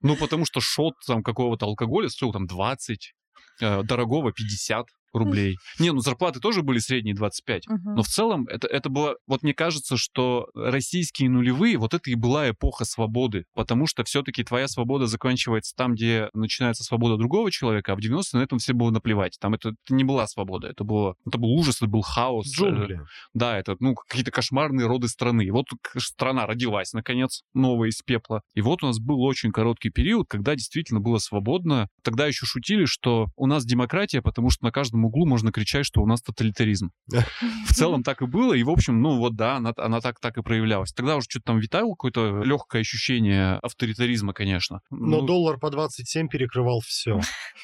Ну, 0.01 0.15
потому 0.15 0.45
что 0.45 0.61
шот 0.61 0.93
там 1.05 1.23
какого-то 1.23 1.65
алкоголя 1.65 2.09
стоил 2.09 2.31
там 2.31 2.47
20, 2.47 3.13
э, 3.61 3.83
дорогого 3.83 4.31
50 4.31 4.87
рублей. 5.13 5.57
Не, 5.79 5.91
ну 5.91 5.99
зарплаты 5.99 6.39
тоже 6.39 6.61
были 6.61 6.79
средние 6.79 7.15
25. 7.15 7.67
Мгм. 7.67 7.95
Но 7.95 8.03
в 8.03 8.07
целом 8.07 8.47
это, 8.47 8.67
это 8.67 8.89
было... 8.89 9.15
Вот 9.27 9.43
мне 9.43 9.53
кажется, 9.53 9.97
что 9.97 10.47
российские 10.53 11.29
нулевые, 11.29 11.77
вот 11.77 11.93
это 11.93 12.09
и 12.09 12.15
была 12.15 12.49
эпоха 12.49 12.85
свободы. 12.85 13.45
Потому 13.53 13.87
что 13.87 14.03
все-таки 14.03 14.43
твоя 14.43 14.67
свобода 14.67 15.07
заканчивается 15.07 15.73
там, 15.75 15.93
где 15.93 16.29
начинается 16.33 16.83
свобода 16.83 17.17
другого 17.17 17.51
человека, 17.51 17.93
а 17.93 17.95
в 17.95 17.99
90-е 17.99 18.39
на 18.39 18.43
этом 18.43 18.59
все 18.59 18.73
было 18.73 18.91
наплевать. 18.91 19.37
Там 19.39 19.53
это, 19.53 19.69
это 19.69 19.93
не 19.93 20.03
была 20.03 20.27
свобода, 20.27 20.67
это, 20.67 20.83
было, 20.83 21.15
это 21.25 21.37
был 21.37 21.49
ужас, 21.49 21.77
это 21.77 21.87
был 21.87 22.01
хаос. 22.01 22.47
Э, 22.47 22.55
Джунгли. 22.55 23.01
Да, 23.33 23.57
это, 23.57 23.75
ну, 23.79 23.95
какие-то 23.95 24.31
кошмарные 24.31 24.87
роды 24.87 25.07
страны. 25.07 25.43
И 25.43 25.51
вот 25.51 25.67
страна 25.97 26.45
родилась, 26.45 26.93
наконец, 26.93 27.43
новая 27.53 27.89
из 27.89 28.01
пепла. 28.01 28.41
И 28.53 28.61
вот 28.61 28.83
у 28.83 28.87
нас 28.87 28.99
был 28.99 29.21
очень 29.21 29.51
короткий 29.51 29.89
период, 29.89 30.27
когда 30.29 30.55
действительно 30.55 30.99
было 30.99 31.17
свободно. 31.17 31.87
Тогда 32.03 32.27
еще 32.27 32.45
шутили, 32.45 32.85
что 32.85 33.27
у 33.35 33.47
нас 33.47 33.65
демократия, 33.65 34.21
потому 34.21 34.49
что 34.49 34.65
на 34.65 34.71
каждом 34.71 34.98
каждом 34.99 35.05
углу 35.05 35.25
можно 35.25 35.51
кричать, 35.51 35.85
что 35.85 36.01
у 36.01 36.05
нас 36.05 36.21
тоталитаризм. 36.21 36.91
В 37.67 37.73
целом 37.73 38.03
так 38.03 38.21
и 38.21 38.25
было, 38.25 38.53
и, 38.53 38.63
в 38.63 38.69
общем, 38.69 39.01
ну 39.01 39.17
вот 39.17 39.35
да, 39.35 39.57
она, 39.57 39.73
она 39.77 40.01
так, 40.01 40.19
так 40.19 40.37
и 40.37 40.41
проявлялась. 40.41 40.91
Тогда 40.91 41.15
уже 41.15 41.27
что-то 41.29 41.45
там 41.45 41.59
витало 41.59 41.91
какое-то 41.91 42.43
легкое 42.43 42.81
ощущение 42.81 43.59
авторитаризма, 43.61 44.33
конечно. 44.33 44.81
Но 44.89 45.19
ну, 45.19 45.25
доллар 45.25 45.59
по 45.59 45.69
27 45.69 46.27
перекрывал 46.27 46.81
все. 46.85 47.19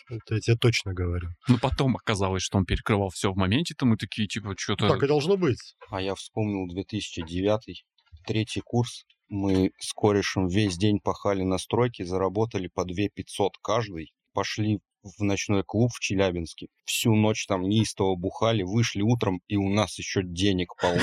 Это 0.10 0.36
я 0.36 0.40
тебе 0.40 0.58
точно 0.58 0.94
говорю. 0.94 1.30
Но 1.48 1.58
потом 1.58 1.96
оказалось, 1.96 2.44
что 2.44 2.58
он 2.58 2.66
перекрывал 2.66 3.10
все 3.10 3.32
в 3.32 3.36
моменте-то, 3.36 3.86
мы 3.86 3.98
такие, 3.98 4.28
типа, 4.28 4.56
что-то... 4.58 4.88
Так 4.88 5.04
и 5.04 5.08
должно 5.08 5.38
быть. 5.38 5.76
А 5.90 6.02
я 6.02 6.16
вспомнил 6.16 6.68
2009 6.74 7.84
третий 8.26 8.62
курс. 8.62 9.06
Мы 9.28 9.72
с 9.80 9.92
корешем 9.94 10.48
весь 10.48 10.78
день 10.78 11.00
пахали 11.00 11.42
на 11.44 11.58
стройке, 11.58 12.06
заработали 12.06 12.68
по 12.68 12.86
2 12.86 12.96
500 13.14 13.54
каждый. 13.62 14.14
Пошли 14.34 14.80
в 15.06 15.24
ночной 15.24 15.64
клуб 15.64 15.92
в 15.94 16.00
Челябинске. 16.00 16.68
Всю 16.84 17.14
ночь 17.14 17.46
там 17.46 17.64
неистово 17.64 18.16
бухали, 18.16 18.64
вышли 18.64 19.02
утром, 19.02 19.42
и 19.48 19.56
у 19.56 19.70
нас 19.70 19.98
еще 20.00 20.24
денег 20.24 20.74
полно. 20.80 21.02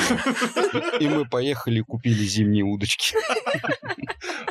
И 1.01 1.09
мы 1.09 1.29
поехали 1.29 1.79
и 1.81 1.83
купили 1.83 2.25
зимние 2.25 2.65
удочки. 2.65 3.15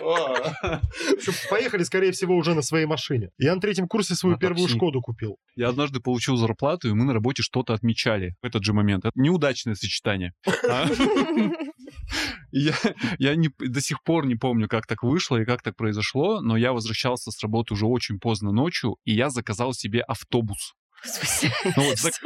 Поехали, 1.49 1.83
скорее 1.83 2.11
всего, 2.11 2.35
уже 2.35 2.53
на 2.53 2.61
своей 2.61 2.85
машине. 2.85 3.29
Я 3.37 3.55
на 3.55 3.61
третьем 3.61 3.87
курсе 3.87 4.15
свою 4.15 4.37
первую. 4.37 4.67
Шкоду 4.67 5.01
купил. 5.01 5.37
Я 5.55 5.69
однажды 5.69 5.99
получил 5.99 6.37
зарплату, 6.37 6.89
и 6.89 6.93
мы 6.93 7.05
на 7.05 7.13
работе 7.13 7.43
что-то 7.43 7.73
отмечали 7.73 8.35
в 8.41 8.45
этот 8.45 8.63
же 8.63 8.73
момент. 8.73 9.05
Это 9.05 9.19
неудачное 9.19 9.75
сочетание. 9.75 10.33
Я, 12.51 12.73
я 13.17 13.35
не, 13.35 13.49
до 13.59 13.79
сих 13.79 14.03
пор 14.03 14.25
не 14.25 14.35
помню, 14.35 14.67
как 14.67 14.85
так 14.85 15.03
вышло 15.03 15.37
и 15.37 15.45
как 15.45 15.61
так 15.61 15.77
произошло, 15.77 16.41
но 16.41 16.57
я 16.57 16.73
возвращался 16.73 17.31
с 17.31 17.41
работы 17.41 17.73
уже 17.73 17.85
очень 17.85 18.19
поздно 18.19 18.51
ночью, 18.51 18.97
и 19.05 19.13
я 19.13 19.29
заказал 19.29 19.73
себе 19.73 20.01
автобус. 20.01 20.73
В 21.01 21.07
смысле? 21.07 21.51
Ну 21.77 21.83
вот 21.83 21.97
зак- 21.97 22.21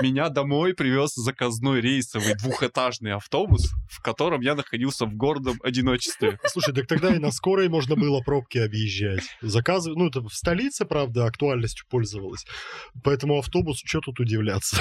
меня 0.00 0.28
домой 0.28 0.74
привез 0.74 1.14
заказной 1.14 1.80
рейсовый 1.80 2.34
двухэтажный 2.34 3.14
автобус, 3.14 3.70
в 3.88 4.02
котором 4.02 4.40
я 4.40 4.54
находился 4.54 5.06
в 5.06 5.14
гордом 5.14 5.58
одиночестве. 5.62 6.38
Слушай, 6.44 6.74
так 6.74 6.86
тогда 6.86 7.14
и 7.14 7.18
на 7.18 7.30
скорой 7.30 7.68
можно 7.68 7.96
было 7.96 8.20
пробки 8.20 8.58
объезжать. 8.58 9.22
Заказы, 9.40 9.92
ну, 9.94 10.08
это 10.08 10.20
в 10.20 10.34
столице, 10.34 10.84
правда, 10.84 11.26
актуальностью 11.26 11.86
пользовалась. 11.88 12.44
Поэтому 13.04 13.38
автобус, 13.38 13.80
что 13.84 14.00
тут 14.00 14.20
удивляться? 14.20 14.76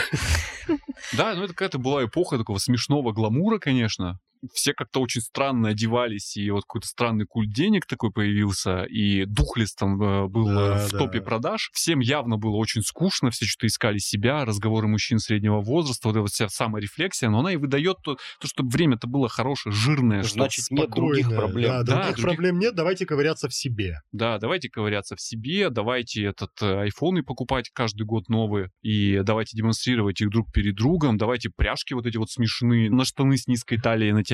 Да, 1.14 1.34
ну 1.36 1.44
это 1.44 1.54
какая-то 1.54 1.80
была 1.80 2.06
эпоха 2.06 2.38
такого 2.38 2.58
смешного 2.58 3.12
гламура, 3.12 3.58
конечно. 3.58 4.20
Все 4.54 4.74
как-то 4.74 5.02
очень 5.02 5.22
странно 5.22 5.70
одевались, 5.70 6.36
и 6.38 6.50
вот 6.52 6.62
какой-то 6.64 6.88
странный 6.88 7.26
культ 7.26 7.52
денег 7.54 7.86
такой 7.86 8.12
появился, 8.12 8.84
и 8.84 9.26
Духлес 9.26 9.74
там 9.76 10.02
э, 10.02 10.28
был 10.28 10.50
э, 10.50 10.54
Да, 10.54 10.88
в 10.88 10.92
да. 10.92 10.98
топе 10.98 11.22
продаж. 11.22 11.70
Всем 11.74 12.00
явно 12.00 12.38
было 12.38 12.56
очень 12.56 12.82
скучно, 12.82 13.30
все 13.32 13.46
что-то 13.46 13.68
искали 13.68 13.98
себя, 14.00 14.44
разговоры 14.46 14.88
мужчин 14.88 15.20
среднего 15.20 15.62
возраста, 15.62 16.08
вот 16.08 16.14
эта 16.16 16.22
вот 16.22 16.32
вся 16.32 16.50
саморефлексия, 16.50 17.30
но 17.30 17.40
она 17.40 17.54
и 17.54 17.58
выдает 17.58 17.98
то, 18.04 18.16
то 18.40 18.48
что 18.48 18.64
время-то 18.64 19.08
было 19.08 19.30
хорошее, 19.30 19.74
жирное, 19.74 20.24
что 20.24 20.34
Значит, 20.34 20.66
нет 20.72 20.90
других 20.90 21.30
проблем. 21.30 21.70
Да, 21.70 21.84
Да, 21.84 21.96
других 22.02 22.16
других- 22.16 22.24
проблем 22.36 22.60
нет, 22.60 22.76
давайте 22.76 23.06
ковыряться 23.06 23.48
в 23.48 23.54
себе. 23.54 24.00
Да, 24.12 24.40
давайте 24.40 24.70
ковыряться 24.70 25.16
в 25.16 25.22
себе, 25.22 25.70
давайте 25.70 26.24
этот 26.24 26.52
э, 26.62 26.82
айфоны 26.82 27.22
покупать 27.24 27.70
каждый 27.74 28.04
год 28.08 28.28
новые, 28.30 28.72
и 28.82 29.20
давайте 29.24 29.56
демонстрировать 29.56 30.20
их 30.22 30.30
друг 30.32 30.52
перед 30.52 30.76
другом, 30.76 31.18
давайте 31.18 31.50
пряжки 31.56 31.94
вот 31.94 32.06
эти 32.08 32.18
вот 32.18 32.32
смешные 32.32 32.90
на 32.90 33.06
штаны 33.06 33.38
с 33.38 33.48
низкой 33.48 33.78
талией 33.78 34.12
натягивать. 34.14 34.31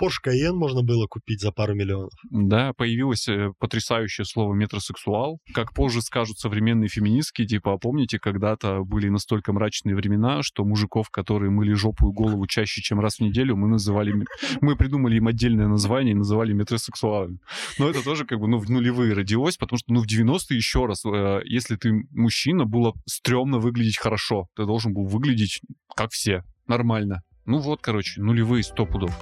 Porsche 0.00 0.20
Cayenne 0.26 0.54
можно 0.54 0.82
было 0.82 1.06
купить 1.06 1.40
за 1.40 1.52
пару 1.52 1.74
миллионов. 1.74 2.12
Да, 2.30 2.72
появилось 2.72 3.28
э, 3.28 3.52
потрясающее 3.58 4.24
слово 4.24 4.54
метросексуал. 4.54 5.38
Как 5.52 5.72
позже 5.74 6.02
скажут 6.02 6.38
современные 6.38 6.88
феминистки, 6.88 7.46
типа, 7.46 7.74
а 7.74 7.78
помните, 7.78 8.18
когда-то 8.18 8.84
были 8.84 9.08
настолько 9.08 9.52
мрачные 9.52 9.94
времена, 9.94 10.42
что 10.42 10.64
мужиков, 10.64 11.10
которые 11.10 11.50
мыли 11.50 11.72
жопу 11.72 12.10
и 12.10 12.12
голову 12.12 12.46
чаще, 12.46 12.80
чем 12.80 13.00
раз 13.00 13.16
в 13.16 13.20
неделю, 13.20 13.56
мы 13.56 13.68
называли... 13.68 14.14
Мы 14.60 14.76
придумали 14.76 15.16
им 15.16 15.28
отдельное 15.28 15.68
название 15.68 16.12
и 16.12 16.16
называли 16.16 16.52
метросексуалами. 16.52 17.38
Но 17.78 17.88
это 17.88 18.02
тоже 18.02 18.24
как 18.24 18.38
бы, 18.40 18.48
ну, 18.48 18.58
в 18.58 18.70
нулевые 18.70 19.14
родилось, 19.14 19.56
потому 19.56 19.78
что, 19.78 19.92
ну, 19.92 20.00
в 20.00 20.06
90-е, 20.06 20.56
еще 20.56 20.86
раз, 20.86 21.04
э, 21.04 21.40
если 21.44 21.76
ты 21.76 21.92
мужчина, 22.10 22.64
было 22.64 22.94
стрёмно 23.06 23.58
выглядеть 23.58 23.98
хорошо. 23.98 24.46
Ты 24.56 24.66
должен 24.66 24.92
был 24.92 25.06
выглядеть 25.06 25.60
как 25.96 26.10
все. 26.12 26.42
Нормально. 26.66 27.22
Ну 27.46 27.58
вот, 27.58 27.80
короче, 27.82 28.20
нулевые 28.20 28.62
сто 28.62 28.86
пудов. 28.86 29.12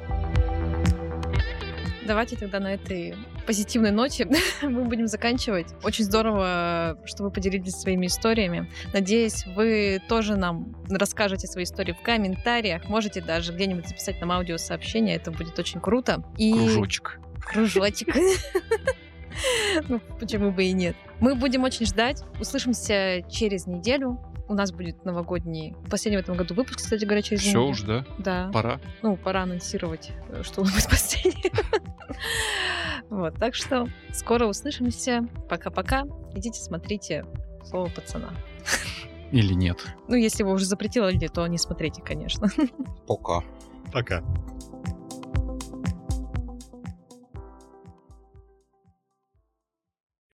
Давайте 2.07 2.37
тогда 2.37 2.61
на 2.61 2.75
этой 2.75 3.15
позитивной 3.47 3.91
ноте 3.91 4.29
мы 4.63 4.85
будем 4.85 5.07
заканчивать. 5.07 5.69
Очень 5.83 6.05
здорово, 6.05 6.99
что 7.05 7.25
вы 7.25 7.31
поделились 7.31 7.75
своими 7.75 8.07
историями. 8.07 8.71
Надеюсь, 8.93 9.45
вы 9.57 10.01
тоже 10.09 10.37
нам 10.37 10.75
расскажете 10.89 11.47
свои 11.47 11.65
истории 11.65 11.93
в 11.93 12.03
комментариях. 12.03 12.89
Можете 12.89 13.21
даже 13.21 13.53
где-нибудь 13.53 13.89
записать 13.89 14.21
нам 14.21 14.33
аудиосообщение. 14.33 15.17
Это 15.17 15.31
будет 15.31 15.59
очень 15.59 15.81
круто. 15.81 16.25
И... 16.39 16.53
Кружочек. 16.53 17.19
Кружочек. 17.41 18.15
Ну, 19.89 19.99
почему 20.21 20.51
бы 20.53 20.65
и 20.65 20.73
нет. 20.73 20.95
Мы 21.19 21.35
будем 21.35 21.65
очень 21.65 21.87
ждать. 21.87 22.23
Услышимся 22.39 23.23
через 23.31 23.67
неделю. 23.67 24.21
У 24.49 24.55
нас 24.55 24.73
будет 24.73 25.05
новогодний, 25.05 25.75
последний 25.91 26.19
в 26.19 26.21
этом 26.21 26.37
году 26.37 26.55
выпуск, 26.55 26.79
кстати 26.79 27.05
говоря, 27.05 27.23
через 27.23 27.43
Все 27.43 27.51
неделю. 27.51 27.71
уже, 27.71 27.87
да? 27.87 28.07
Да. 28.19 28.51
Пора. 28.53 28.81
Ну, 29.03 29.17
пора 29.17 29.43
анонсировать, 29.43 30.11
э, 30.29 30.43
что 30.43 30.63
он 30.63 30.69
будет 30.69 30.85
последний. 30.91 31.53
Вот, 33.09 33.35
так 33.39 33.55
что 33.55 33.87
скоро 34.13 34.47
услышимся. 34.47 35.27
Пока-пока. 35.49 36.03
Идите, 36.35 36.61
смотрите 36.61 37.25
слово 37.65 37.89
пацана. 37.89 38.31
Или 39.31 39.55
нет? 39.55 39.79
Ну, 40.09 40.17
если 40.17 40.43
его 40.43 40.53
уже 40.53 40.67
запретила 40.67 41.11
люди, 41.11 41.29
то 41.29 41.47
не 41.47 41.59
смотрите, 41.59 42.03
конечно. 42.03 42.49
Пока. 43.07 43.43
Пока. 43.93 44.23